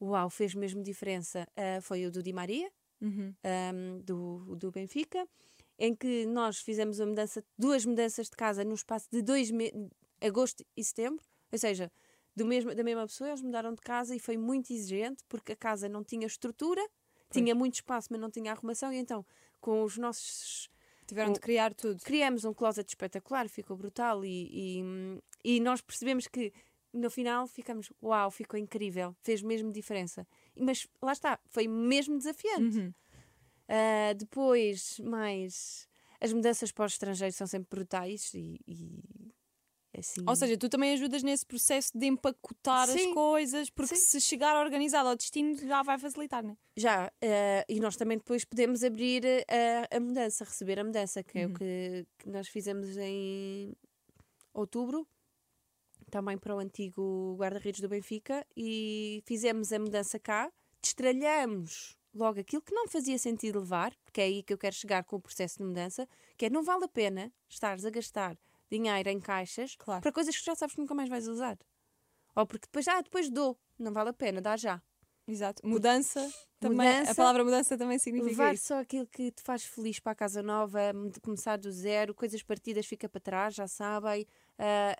uau, 0.00 0.30
fez 0.30 0.54
mesmo 0.54 0.82
diferença, 0.82 1.46
ah, 1.56 1.80
foi 1.82 2.06
o 2.06 2.10
do 2.10 2.22
Di 2.22 2.32
Maria, 2.32 2.70
Uhum. 3.00 3.34
ahm, 3.44 4.00
do, 4.04 4.56
do 4.56 4.70
Benfica, 4.70 5.26
em 5.78 5.94
que 5.94 6.26
nós 6.26 6.58
fizemos 6.60 7.00
a 7.00 7.06
mudança, 7.06 7.44
duas 7.58 7.84
mudanças 7.84 8.28
de 8.30 8.36
casa 8.36 8.64
no 8.64 8.74
espaço 8.74 9.08
de 9.10 9.22
dois 9.22 9.50
meses, 9.50 9.74
agosto 10.20 10.64
e 10.76 10.84
setembro, 10.84 11.24
ou 11.52 11.58
seja, 11.58 11.90
do 12.34 12.44
mesmo, 12.46 12.74
da 12.74 12.82
mesma 12.84 13.06
pessoa, 13.06 13.28
eles 13.30 13.42
mudaram 13.42 13.74
de 13.74 13.82
casa 13.82 14.14
e 14.14 14.18
foi 14.20 14.36
muito 14.36 14.72
exigente, 14.72 15.22
porque 15.28 15.52
a 15.52 15.56
casa 15.56 15.88
não 15.88 16.02
tinha 16.04 16.26
estrutura, 16.26 16.80
tinha 17.30 17.54
muito 17.54 17.74
espaço, 17.74 18.08
mas 18.10 18.20
não 18.20 18.30
tinha 18.30 18.52
arrumação, 18.52 18.92
e 18.92 18.96
então, 18.98 19.24
com 19.60 19.82
os 19.82 19.98
nossos 19.98 20.68
Tiveram 21.12 21.30
o- 21.30 21.34
de 21.34 21.40
criar 21.40 21.74
tudo. 21.74 22.02
criamos 22.02 22.44
um 22.44 22.54
closet 22.54 22.88
espetacular, 22.88 23.48
ficou 23.48 23.76
brutal 23.76 24.24
e, 24.24 24.80
e, 25.44 25.56
e 25.56 25.60
nós 25.60 25.80
percebemos 25.82 26.26
que 26.26 26.52
no 26.92 27.10
final 27.10 27.46
ficamos, 27.46 27.90
uau, 28.02 28.30
ficou 28.30 28.58
incrível, 28.58 29.14
fez 29.22 29.42
mesmo 29.42 29.70
diferença. 29.70 30.26
Mas 30.58 30.86
lá 31.02 31.12
está, 31.12 31.38
foi 31.46 31.68
mesmo 31.68 32.16
desafiante. 32.16 32.78
Uhum. 32.78 32.94
Ah, 33.68 34.12
depois, 34.14 34.98
mais 35.00 35.88
as 36.20 36.32
mudanças 36.32 36.70
para 36.70 36.84
o 36.84 36.86
estrangeiro 36.86 37.32
são 37.34 37.46
sempre 37.46 37.68
brutais 37.70 38.32
e, 38.34 38.60
e 38.66 39.02
assim. 39.96 40.22
Ou 40.26 40.34
seja, 40.34 40.56
tu 40.56 40.68
também 40.68 40.92
ajudas 40.92 41.22
nesse 41.22 41.44
processo 41.44 41.96
de 41.96 42.06
empacotar 42.06 42.84
as 42.84 42.90
Sim. 42.90 43.14
coisas, 43.14 43.70
porque 43.70 43.96
Sim. 43.96 44.06
se 44.06 44.20
chegar 44.20 44.56
organizado 44.56 45.08
ao 45.08 45.16
destino 45.16 45.56
já 45.56 45.82
vai 45.82 45.98
facilitar, 45.98 46.42
não 46.42 46.52
é? 46.52 46.56
Já, 46.76 47.06
ah, 47.22 47.64
e 47.68 47.78
nós 47.80 47.96
também 47.96 48.18
depois 48.18 48.44
podemos 48.44 48.82
abrir 48.82 49.24
a, 49.26 49.96
a 49.96 50.00
mudança, 50.00 50.44
receber 50.44 50.80
a 50.80 50.84
mudança, 50.84 51.22
que 51.22 51.38
é 51.38 51.46
o 51.46 51.52
que, 51.52 52.06
que 52.18 52.28
nós 52.28 52.48
fizemos 52.48 52.96
em 52.96 53.72
outubro, 54.54 55.06
também 56.10 56.36
para 56.36 56.54
o 56.54 56.58
antigo 56.58 57.36
guarda-redes 57.38 57.80
do 57.80 57.88
Benfica, 57.88 58.46
e 58.56 59.22
fizemos 59.26 59.72
a 59.72 59.78
mudança 59.78 60.18
cá, 60.18 60.50
destralhamos 60.80 61.96
logo 62.14 62.40
aquilo 62.40 62.62
que 62.62 62.74
não 62.74 62.86
fazia 62.86 63.18
sentido 63.18 63.60
levar, 63.60 63.94
porque 64.04 64.20
é 64.20 64.24
aí 64.24 64.42
que 64.42 64.52
eu 64.52 64.58
quero 64.58 64.74
chegar 64.74 65.02
com 65.04 65.16
o 65.16 65.20
processo 65.20 65.58
de 65.58 65.64
mudança, 65.64 66.06
que 66.36 66.46
é 66.46 66.50
não 66.50 66.62
vale 66.62 66.84
a 66.84 66.88
pena 66.88 67.32
estares 67.48 67.84
a 67.84 67.90
gastar 67.90 68.36
dinheiro 68.78 69.08
em 69.10 69.20
caixas 69.20 69.76
Claro. 69.76 70.00
para 70.02 70.12
coisas 70.12 70.36
que 70.36 70.44
já 70.44 70.54
sabes 70.54 70.74
que 70.74 70.80
nunca 70.80 70.94
mais 70.94 71.08
vais 71.08 71.28
usar. 71.28 71.58
Ou 72.34 72.46
porque 72.46 72.66
depois, 72.66 72.88
ah, 72.88 73.00
depois 73.02 73.28
dou. 73.30 73.58
Não 73.78 73.92
vale 73.92 74.10
a 74.10 74.12
pena, 74.12 74.40
dá 74.40 74.56
já. 74.56 74.80
Exato. 75.28 75.64
Mudança 75.66 76.20
também. 76.58 76.88
A 76.88 76.92
Mudança, 77.00 77.14
palavra 77.14 77.44
mudança 77.44 77.78
também 77.78 77.98
significa 77.98 78.30
Levar 78.30 78.54
isso. 78.54 78.66
só 78.68 78.80
aquilo 78.80 79.06
que 79.06 79.30
te 79.30 79.42
faz 79.42 79.62
feliz 79.64 80.00
para 80.00 80.12
a 80.12 80.14
casa 80.16 80.42
nova, 80.42 80.80
começar 81.22 81.56
do 81.58 81.70
zero, 81.70 82.14
coisas 82.14 82.42
partidas 82.42 82.86
fica 82.86 83.08
para 83.08 83.20
trás, 83.20 83.54
já 83.54 83.68
sabem. 83.68 84.26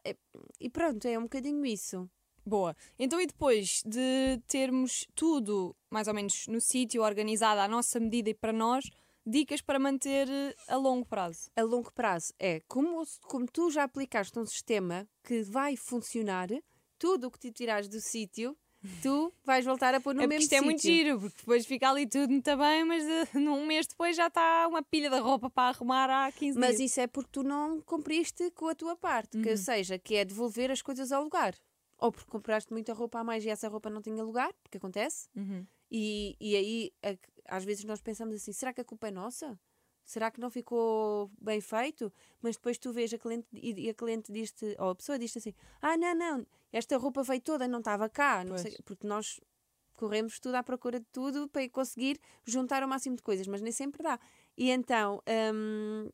e- 0.04 0.16
e 0.60 0.68
pronto, 0.70 1.04
é 1.06 1.18
um 1.18 1.22
bocadinho 1.22 1.64
isso. 1.66 2.08
Boa. 2.44 2.74
Então, 2.98 3.20
e 3.20 3.26
depois 3.26 3.82
de 3.86 4.40
termos 4.48 5.06
tudo 5.14 5.74
mais 5.90 6.08
ou 6.08 6.14
menos 6.14 6.46
no 6.48 6.60
sítio, 6.60 7.02
organizado 7.02 7.60
à 7.60 7.68
nossa 7.68 8.00
medida 8.00 8.30
e 8.30 8.34
para 8.34 8.52
nós, 8.52 8.84
dicas 9.26 9.60
para 9.60 9.78
manter 9.78 10.28
eh, 10.28 10.54
a 10.68 10.76
longo 10.76 11.06
prazo. 11.06 11.50
A 11.56 11.62
longo 11.62 11.92
prazo 11.92 12.32
é 12.38 12.60
como, 12.68 13.02
como 13.22 13.46
tu 13.46 13.70
já 13.70 13.84
aplicaste 13.84 14.38
um 14.38 14.46
sistema 14.46 15.06
que 15.24 15.42
vai 15.42 15.76
funcionar, 15.76 16.48
tudo 16.98 17.26
o 17.26 17.30
que 17.30 17.38
te 17.38 17.50
tirares 17.52 17.88
do 17.88 18.00
sítio, 18.00 18.56
tu 19.00 19.32
vais 19.44 19.64
voltar 19.64 19.94
a 19.94 20.00
pôr 20.00 20.12
no 20.14 20.22
é 20.22 20.26
mesmo 20.26 20.42
isto 20.42 20.52
é 20.54 20.60
muito 20.60 20.80
sítio. 20.82 20.96
giro, 20.96 21.20
porque 21.20 21.36
depois 21.38 21.64
fica 21.66 21.88
ali 21.88 22.04
tudo 22.06 22.30
muito 22.30 22.56
bem, 22.56 22.84
mas 22.84 23.04
eh, 23.04 23.38
num 23.38 23.64
mês 23.64 23.86
depois 23.86 24.16
já 24.16 24.26
está 24.26 24.66
uma 24.68 24.82
pilha 24.82 25.08
de 25.08 25.18
roupa 25.20 25.48
para 25.48 25.68
arrumar 25.68 26.10
há 26.10 26.32
15 26.32 26.58
Mas 26.58 26.76
dias. 26.78 26.90
isso 26.90 27.00
é 27.00 27.06
porque 27.06 27.30
tu 27.32 27.42
não 27.44 27.80
cumpriste 27.80 28.50
com 28.52 28.66
a 28.68 28.74
tua 28.74 28.96
parte, 28.96 29.36
Uhum. 29.36 29.42
que 29.44 29.56
seja, 29.56 29.98
que 29.98 30.16
é 30.16 30.24
devolver 30.24 30.70
as 30.70 30.82
coisas 30.82 31.12
ao 31.12 31.22
lugar. 31.22 31.54
Ou 31.98 32.10
porque 32.10 32.28
compraste 32.28 32.72
muita 32.72 32.92
roupa 32.92 33.20
a 33.20 33.24
mais 33.24 33.44
e 33.44 33.48
essa 33.50 33.68
roupa 33.68 33.88
não 33.88 34.02
tinha 34.02 34.24
lugar, 34.24 34.52
porque 34.64 34.78
acontece. 34.78 35.28
Uhum. 35.36 35.64
E, 35.88 36.34
e 36.40 36.56
aí, 36.56 36.92
a- 37.04 37.16
às 37.48 37.64
vezes, 37.64 37.84
nós 37.84 38.00
pensamos 38.00 38.34
assim: 38.34 38.52
será 38.52 38.72
que 38.72 38.80
a 38.80 38.84
culpa 38.84 39.08
é 39.08 39.10
nossa? 39.10 39.58
Será 40.04 40.30
que 40.30 40.40
não 40.40 40.50
ficou 40.50 41.30
bem 41.40 41.60
feito? 41.60 42.12
Mas 42.40 42.56
depois 42.56 42.76
tu 42.76 42.92
vês 42.92 43.12
a 43.14 43.18
cliente 43.18 43.46
e 43.52 43.88
a 43.88 43.94
cliente 43.94 44.32
diz-te, 44.32 44.76
ou 44.78 44.90
a 44.90 44.94
pessoa 44.94 45.18
diz-te 45.18 45.38
assim: 45.38 45.54
ah, 45.80 45.96
não, 45.96 46.14
não, 46.14 46.46
esta 46.72 46.96
roupa 46.96 47.22
veio 47.22 47.40
toda, 47.40 47.68
não 47.68 47.78
estava 47.78 48.08
cá. 48.08 48.44
Não 48.44 48.58
sei, 48.58 48.76
porque 48.84 49.06
nós 49.06 49.40
corremos 49.94 50.40
tudo 50.40 50.56
à 50.56 50.62
procura 50.62 50.98
de 50.98 51.06
tudo 51.12 51.48
para 51.48 51.68
conseguir 51.68 52.18
juntar 52.44 52.82
o 52.82 52.88
máximo 52.88 53.16
de 53.16 53.22
coisas, 53.22 53.46
mas 53.46 53.62
nem 53.62 53.72
sempre 53.72 54.02
dá. 54.02 54.18
E 54.56 54.70
então, 54.70 55.22
hum, 55.54 56.10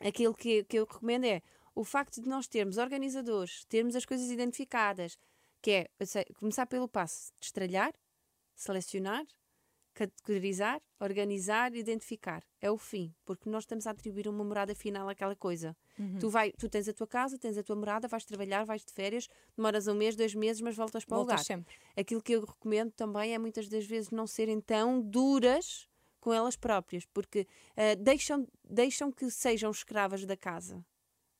aquilo 0.00 0.34
que, 0.34 0.64
que 0.64 0.78
eu 0.78 0.84
recomendo 0.84 1.24
é 1.24 1.40
o 1.74 1.84
facto 1.84 2.20
de 2.20 2.28
nós 2.28 2.46
termos 2.46 2.78
organizadores, 2.78 3.64
termos 3.66 3.96
as 3.96 4.04
coisas 4.04 4.30
identificadas, 4.30 5.18
que 5.62 5.70
é 5.70 6.04
sei, 6.04 6.24
começar 6.38 6.66
pelo 6.66 6.88
passo 6.88 7.32
de 7.40 7.46
estralhar, 7.46 7.92
selecionar, 8.54 9.24
categorizar, 9.96 10.78
organizar, 11.00 11.74
identificar. 11.74 12.44
É 12.60 12.70
o 12.70 12.76
fim, 12.76 13.14
porque 13.24 13.48
nós 13.48 13.62
estamos 13.62 13.86
a 13.86 13.90
atribuir 13.92 14.28
uma 14.28 14.44
morada 14.44 14.74
final 14.74 15.08
àquela 15.08 15.34
coisa. 15.34 15.74
Uhum. 15.98 16.18
Tu, 16.18 16.28
vai, 16.28 16.52
tu 16.52 16.68
tens 16.68 16.86
a 16.86 16.92
tua 16.92 17.06
casa, 17.06 17.38
tens 17.38 17.56
a 17.56 17.62
tua 17.62 17.74
morada, 17.74 18.06
vais 18.06 18.24
trabalhar, 18.24 18.64
vais 18.64 18.84
de 18.84 18.92
férias, 18.92 19.26
demoras 19.56 19.86
um 19.86 19.94
mês, 19.94 20.14
dois 20.14 20.34
meses, 20.34 20.60
mas 20.60 20.76
voltas 20.76 21.02
para 21.06 21.14
o 21.14 21.18
Voltas 21.20 21.40
lugar. 21.40 21.44
sempre. 21.44 21.74
Aquilo 21.96 22.22
que 22.22 22.32
eu 22.32 22.44
recomendo 22.44 22.92
também 22.92 23.32
é 23.32 23.38
muitas 23.38 23.68
das 23.68 23.86
vezes 23.86 24.10
não 24.10 24.26
serem 24.26 24.60
tão 24.60 25.00
duras 25.00 25.88
com 26.20 26.30
elas 26.32 26.56
próprias, 26.56 27.06
porque 27.06 27.46
ah, 27.74 27.94
deixam, 27.98 28.46
deixam 28.62 29.10
que 29.10 29.30
sejam 29.30 29.70
escravas 29.70 30.26
da 30.26 30.36
casa, 30.36 30.84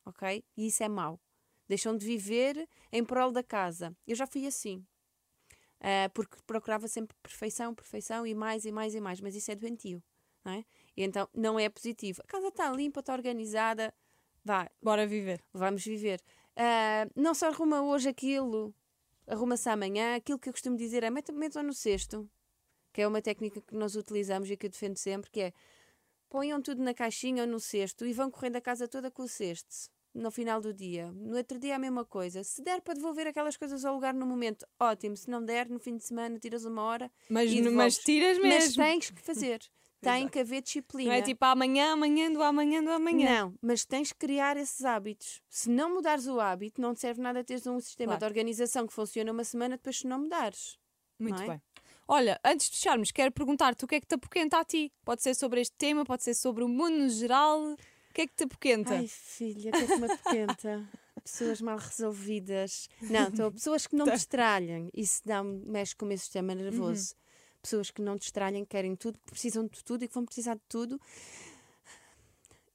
ok? 0.06 0.42
E 0.56 0.68
isso 0.68 0.82
é 0.82 0.88
mau. 0.88 1.20
Deixam 1.68 1.94
de 1.94 2.06
viver 2.06 2.66
em 2.90 3.04
prol 3.04 3.32
da 3.32 3.42
casa. 3.42 3.94
Eu 4.06 4.16
já 4.16 4.26
fui 4.26 4.46
assim. 4.46 4.86
Ah, 5.88 6.10
porque 6.12 6.36
procurava 6.44 6.88
sempre 6.88 7.16
perfeição, 7.22 7.72
perfeição 7.72 8.26
e 8.26 8.34
mais 8.34 8.64
e 8.64 8.72
mais 8.72 8.92
e 8.92 9.00
mais, 9.00 9.20
mas 9.20 9.36
isso 9.36 9.52
é 9.52 9.54
doentio. 9.54 10.02
Não 10.44 10.52
é? 10.52 10.64
E 10.96 11.04
então 11.04 11.28
não 11.32 11.60
é 11.60 11.68
positivo. 11.68 12.20
A 12.24 12.26
casa 12.26 12.48
está 12.48 12.68
limpa, 12.72 12.98
está 12.98 13.12
organizada, 13.14 13.94
vá, 14.44 14.68
Bora 14.82 15.06
viver. 15.06 15.40
vamos 15.52 15.84
viver. 15.84 16.20
Ah, 16.56 17.08
não 17.14 17.34
se 17.34 17.44
arruma 17.44 17.82
hoje 17.82 18.08
aquilo, 18.08 18.74
arruma-se 19.28 19.68
amanhã. 19.68 20.16
Aquilo 20.16 20.40
que 20.40 20.48
eu 20.48 20.52
costumo 20.52 20.76
dizer 20.76 21.04
é 21.04 21.10
metam 21.10 21.62
no 21.62 21.72
cesto, 21.72 22.28
que 22.92 23.02
é 23.02 23.06
uma 23.06 23.22
técnica 23.22 23.60
que 23.60 23.76
nós 23.76 23.94
utilizamos 23.94 24.50
e 24.50 24.56
que 24.56 24.66
eu 24.66 24.70
defendo 24.70 24.96
sempre, 24.96 25.30
que 25.30 25.40
é 25.40 25.52
ponham 26.28 26.60
tudo 26.60 26.82
na 26.82 26.94
caixinha 26.94 27.44
ou 27.44 27.48
no 27.48 27.60
cesto 27.60 28.04
e 28.04 28.12
vão 28.12 28.28
correndo 28.28 28.56
a 28.56 28.60
casa 28.60 28.88
toda 28.88 29.08
com 29.08 29.22
o 29.22 29.28
cesto 29.28 29.88
no 30.16 30.30
final 30.30 30.60
do 30.60 30.72
dia. 30.72 31.10
No 31.12 31.36
outro 31.36 31.58
dia 31.58 31.72
é 31.72 31.76
a 31.76 31.78
mesma 31.78 32.04
coisa. 32.04 32.42
Se 32.42 32.62
der 32.62 32.80
para 32.80 32.94
devolver 32.94 33.26
aquelas 33.26 33.56
coisas 33.56 33.84
ao 33.84 33.94
lugar 33.94 34.14
no 34.14 34.26
momento, 34.26 34.66
ótimo. 34.80 35.16
Se 35.16 35.28
não 35.30 35.44
der, 35.44 35.68
no 35.68 35.78
fim 35.78 35.96
de 35.96 36.04
semana 36.04 36.38
tiras 36.38 36.64
uma 36.64 36.82
hora 36.82 37.10
Mas, 37.28 37.50
mas 37.72 37.98
tiras 37.98 38.38
Mas 38.38 38.48
mesmo. 38.48 38.82
tens 38.82 39.10
que 39.10 39.20
fazer. 39.20 39.60
Tem 39.98 40.18
Exato. 40.18 40.30
que 40.32 40.38
haver 40.40 40.62
disciplina. 40.62 41.10
Não 41.10 41.16
é 41.18 41.22
tipo 41.22 41.42
amanhã, 41.44 41.92
amanhã, 41.94 42.30
do 42.30 42.42
amanhã, 42.42 42.84
do 42.84 42.90
amanhã. 42.90 43.40
Não, 43.46 43.54
mas 43.62 43.84
tens 43.84 44.12
que 44.12 44.18
criar 44.18 44.56
esses 44.56 44.84
hábitos. 44.84 45.40
Se 45.48 45.70
não 45.70 45.94
mudares 45.94 46.26
o 46.26 46.38
hábito, 46.38 46.80
não 46.80 46.92
te 46.94 47.00
serve 47.00 47.20
nada 47.22 47.42
teres 47.42 47.66
um 47.66 47.80
sistema 47.80 48.10
Claro. 48.12 48.20
de 48.20 48.26
organização 48.26 48.86
que 48.86 48.92
funciona 48.92 49.32
uma 49.32 49.42
semana 49.42 49.76
depois 49.76 49.98
se 49.98 50.06
não 50.06 50.18
mudares. 50.20 50.78
Muito 51.18 51.36
não 51.38 51.44
é? 51.44 51.48
bem. 51.48 51.62
Olha, 52.06 52.38
antes 52.44 52.68
de 52.70 52.76
fecharmos, 52.76 53.10
quero 53.10 53.32
perguntar-te 53.32 53.84
o 53.84 53.88
que 53.88 53.96
é 53.96 54.00
que 54.00 54.06
te 54.06 54.14
apoquenta 54.14 54.58
a 54.60 54.64
ti? 54.64 54.92
Pode 55.04 55.22
ser 55.22 55.34
sobre 55.34 55.60
este 55.62 55.74
tema, 55.76 56.04
pode 56.04 56.22
ser 56.22 56.34
sobre 56.34 56.62
o 56.62 56.68
mundo 56.68 56.98
no 56.98 57.08
geral. 57.08 57.74
O 58.16 58.18
que 58.18 58.22
é 58.22 58.26
que 58.28 58.34
te 58.34 58.44
apoquenta? 58.44 58.94
Ai, 58.94 59.06
filha, 59.06 59.70
que 59.70 59.76
é 59.76 59.86
que 59.86 59.96
me 59.98 60.06
apoquenta? 60.10 60.88
pessoas 61.22 61.60
mal 61.60 61.76
resolvidas. 61.76 62.88
Não, 63.02 63.28
então, 63.28 63.52
pessoas 63.52 63.86
que 63.86 63.94
não 63.94 64.06
distralhem. 64.16 64.88
Isso 64.94 65.20
dá 65.22 65.44
mexe 65.44 65.94
com 65.94 66.06
o 66.06 66.08
meu 66.08 66.16
sistema 66.16 66.54
nervoso. 66.54 67.14
Pessoas 67.60 67.90
que 67.90 68.00
não 68.00 68.16
distralhem, 68.16 68.64
querem 68.64 68.96
tudo, 68.96 69.18
que 69.18 69.32
precisam 69.32 69.66
de 69.66 69.84
tudo 69.84 70.02
e 70.04 70.08
que 70.08 70.14
vão 70.14 70.24
precisar 70.24 70.54
de 70.54 70.62
tudo. 70.66 70.98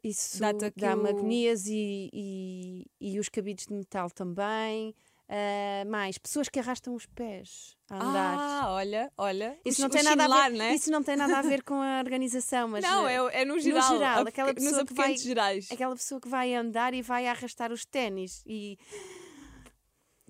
Isso 0.04 0.38
dá-me 0.76 1.04
o- 1.04 1.08
agonias 1.08 1.66
e, 1.66 2.10
e, 2.14 2.86
e 3.00 3.20
os 3.20 3.28
cabides 3.28 3.66
de 3.66 3.74
metal 3.74 4.12
também. 4.12 4.94
Ah, 5.34 5.86
mais, 5.86 6.18
pessoas 6.18 6.50
que 6.50 6.60
arrastam 6.60 6.94
os 6.94 7.06
pés 7.06 7.78
a 7.90 7.96
andar. 7.96 8.38
Ah, 8.38 8.74
olha, 8.74 9.10
olha. 9.18 9.58
Isso 9.64 9.80
o, 9.80 9.84
não, 9.84 9.90
tem 9.90 10.04
nada 10.04 10.24
a 10.24 10.28
chinelar, 10.28 10.52
ver, 10.52 10.58
não 10.58 10.66
é? 10.66 10.76
isso 10.76 10.92
não 10.92 11.02
tem 11.02 11.16
nada 11.16 11.38
a 11.38 11.42
ver 11.42 11.64
com 11.64 11.76
a 11.82 12.00
organização, 12.00 12.68
mas 12.68 12.84
não, 12.84 13.08
eh, 13.08 13.16
é, 13.34 13.42
é 13.44 13.46
no 13.46 13.58
geral. 13.58 13.94
geral, 13.94 14.14
apoque- 14.16 14.30
aquela 14.30 14.54
pessoa 14.54 14.86
que 14.86 14.94
vai- 14.94 15.16
gerais. 15.18 15.72
aquela 15.72 15.96
pessoa 15.96 16.20
que 16.20 16.28
vai 16.28 16.54
andar 16.54 16.94
e 16.94 17.02
vai 17.02 17.28
arrastar 17.28 17.72
os 17.72 17.86
ténis 17.86 18.44
e 18.46 18.78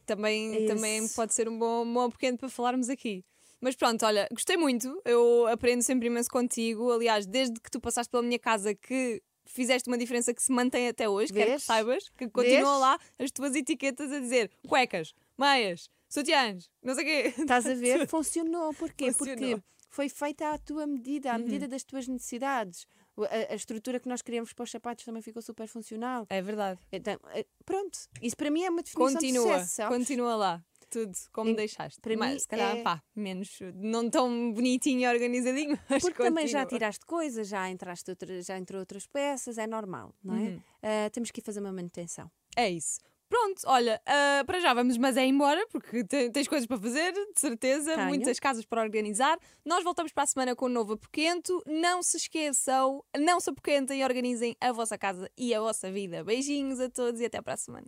Também, 0.06 0.66
É 0.66 0.68
também 0.68 1.08
pode 1.10 1.34
ser 1.34 1.48
um 1.48 1.58
bom, 1.58 1.84
um 1.84 1.94
bom 1.94 2.10
pequeno 2.10 2.38
para 2.38 2.50
falarmos 2.50 2.90
aqui. 2.90 3.24
Mas 3.62 3.76
pronto, 3.76 4.04
olha, 4.06 4.28
gostei 4.32 4.58
muito. 4.58 5.02
Eu 5.06 5.48
aprendo 5.48 5.82
sempre 5.84 6.08
imenso 6.08 6.30
contigo. 6.30 6.92
Aliás, 6.92 7.26
desde 7.26 7.60
que 7.62 7.70
tu 7.70 7.80
passaste 7.80 8.10
pela 8.10 8.24
minha 8.24 8.40
casa, 8.40 8.74
que 8.74 9.22
fizeste 9.52 9.88
uma 9.90 9.98
diferença 9.98 10.34
que 10.34 10.42
se 10.42 10.52
mantém 10.52 10.88
até 10.88 11.08
hoje, 11.10 11.32
quero 11.32 11.46
que 11.46 11.52
Vês? 11.52 11.64
saibas, 11.64 12.10
que 12.18 12.28
continuam 12.30 12.72
Vês? 12.72 12.80
lá 12.82 13.00
as 13.20 13.32
tuas 13.32 13.56
etiquetas 13.56 14.12
a 14.12 14.20
dizer 14.20 14.50
cuecas, 14.68 15.14
meias, 15.38 15.90
sutiãs, 16.10 16.70
não 16.84 16.94
sei 16.96 17.04
o 17.04 17.08
quê. 17.08 17.42
Estás 17.42 17.66
a 17.66 17.74
ver? 17.74 18.08
Funcionou. 18.10 18.74
Porquê? 18.74 19.12
Funcionou. 19.12 19.44
Uhum. 19.44 19.50
Porque 19.60 19.64
foi 19.90 20.10
feita 20.10 20.54
à 20.54 20.58
tua 20.58 20.88
medida, 20.88 21.34
à 21.34 21.38
medida 21.38 21.68
das 21.68 21.84
tuas 21.84 22.08
necessidades. 22.08 22.86
A, 23.18 23.52
a 23.54 23.56
estrutura 23.56 24.00
que 24.00 24.08
nós 24.08 24.22
criamos 24.22 24.54
para 24.54 24.64
os 24.64 24.72
sapatos 24.72 25.04
também 25.04 25.22
ficou 25.22 25.42
super 25.42 25.68
funcional. 25.68 26.26
É 26.30 26.42
verdade. 26.42 26.80
Então, 26.92 27.20
eh, 27.34 27.46
pronto. 27.66 28.00
Isso 28.22 28.38
para 28.38 28.50
mim 28.50 28.64
é 28.64 28.70
uma 28.70 28.82
definição 28.82 29.08
de 29.08 29.14
Continua, 29.16 29.44
sucesso. 29.60 29.76
sabes? 29.76 29.98
continua 29.98 30.36
lá. 30.36 30.64
Tudo 30.92 31.14
como 31.32 31.50
Em- 31.52 31.56
deixaste. 31.56 32.00
para 32.02 32.18
mas 32.18 32.34
mim 32.34 32.40
se 32.40 32.48
calhar, 32.48 32.78
é- 32.78 32.84
pá, 32.84 33.02
menos, 33.16 33.58
não 33.76 34.10
tão 34.10 34.52
bonitinho 34.54 35.02
e 35.02 35.08
organizadinho, 35.08 35.80
mas 35.90 36.04
Porque 36.04 36.22
também 36.22 36.46
já 36.48 36.60
continua. 36.64 36.80
tiraste 36.80 37.06
coisas, 37.06 37.48
já 37.48 37.70
entraste 37.70 38.10
outra, 38.12 38.42
já 38.42 38.58
entrou 38.58 38.80
outras 38.80 39.08
peças, 39.08 39.58
é 39.58 39.66
normal, 39.66 40.14
não 40.24 40.36
é? 40.36 40.40
Uhum. 40.40 40.62
Ah, 40.84 41.10
temos 41.12 41.32
que 41.32 41.40
ir 41.40 41.44
fazer 41.44 41.62
uma 41.62 41.72
manutenção. 41.72 42.30
É 42.58 42.70
isso. 42.70 43.00
Pronto, 43.30 43.62
olha, 43.68 44.02
ah, 44.06 44.44
para 44.46 44.60
já 44.60 44.74
vamos, 44.74 44.98
mas 44.98 45.16
é 45.16 45.26
embora, 45.26 45.66
porque 45.72 46.04
te- 46.04 46.30
tens 46.32 46.50
coisas 46.50 46.68
para 46.68 46.78
fazer, 46.78 47.14
de 47.14 47.40
certeza, 47.40 47.96
Tenho. 47.96 48.08
muitas 48.10 48.38
casas 48.42 48.66
para 48.66 48.82
organizar. 48.82 49.40
Nós 49.64 49.86
voltamos 49.86 50.12
para 50.12 50.24
a 50.24 50.28
semana 50.28 50.54
com 50.54 50.66
um 50.66 50.70
novo 50.70 50.94
apoquento. 50.94 51.64
Não 51.66 52.04
se 52.04 52.18
esqueçam, 52.18 53.02
não 53.18 53.40
se 53.40 53.50
apoquentem 53.50 54.02
e 54.02 54.04
organizem 54.04 54.58
a 54.60 54.74
vossa 54.74 54.98
casa 54.98 55.32
e 55.38 55.54
a 55.56 55.62
vossa 55.62 55.90
vida. 55.90 56.26
Beijinhos 56.26 56.82
a 56.82 56.90
todos 56.90 57.22
e 57.22 57.26
até 57.26 57.42
para 57.42 57.54
a 57.54 57.58
semana. 57.58 57.88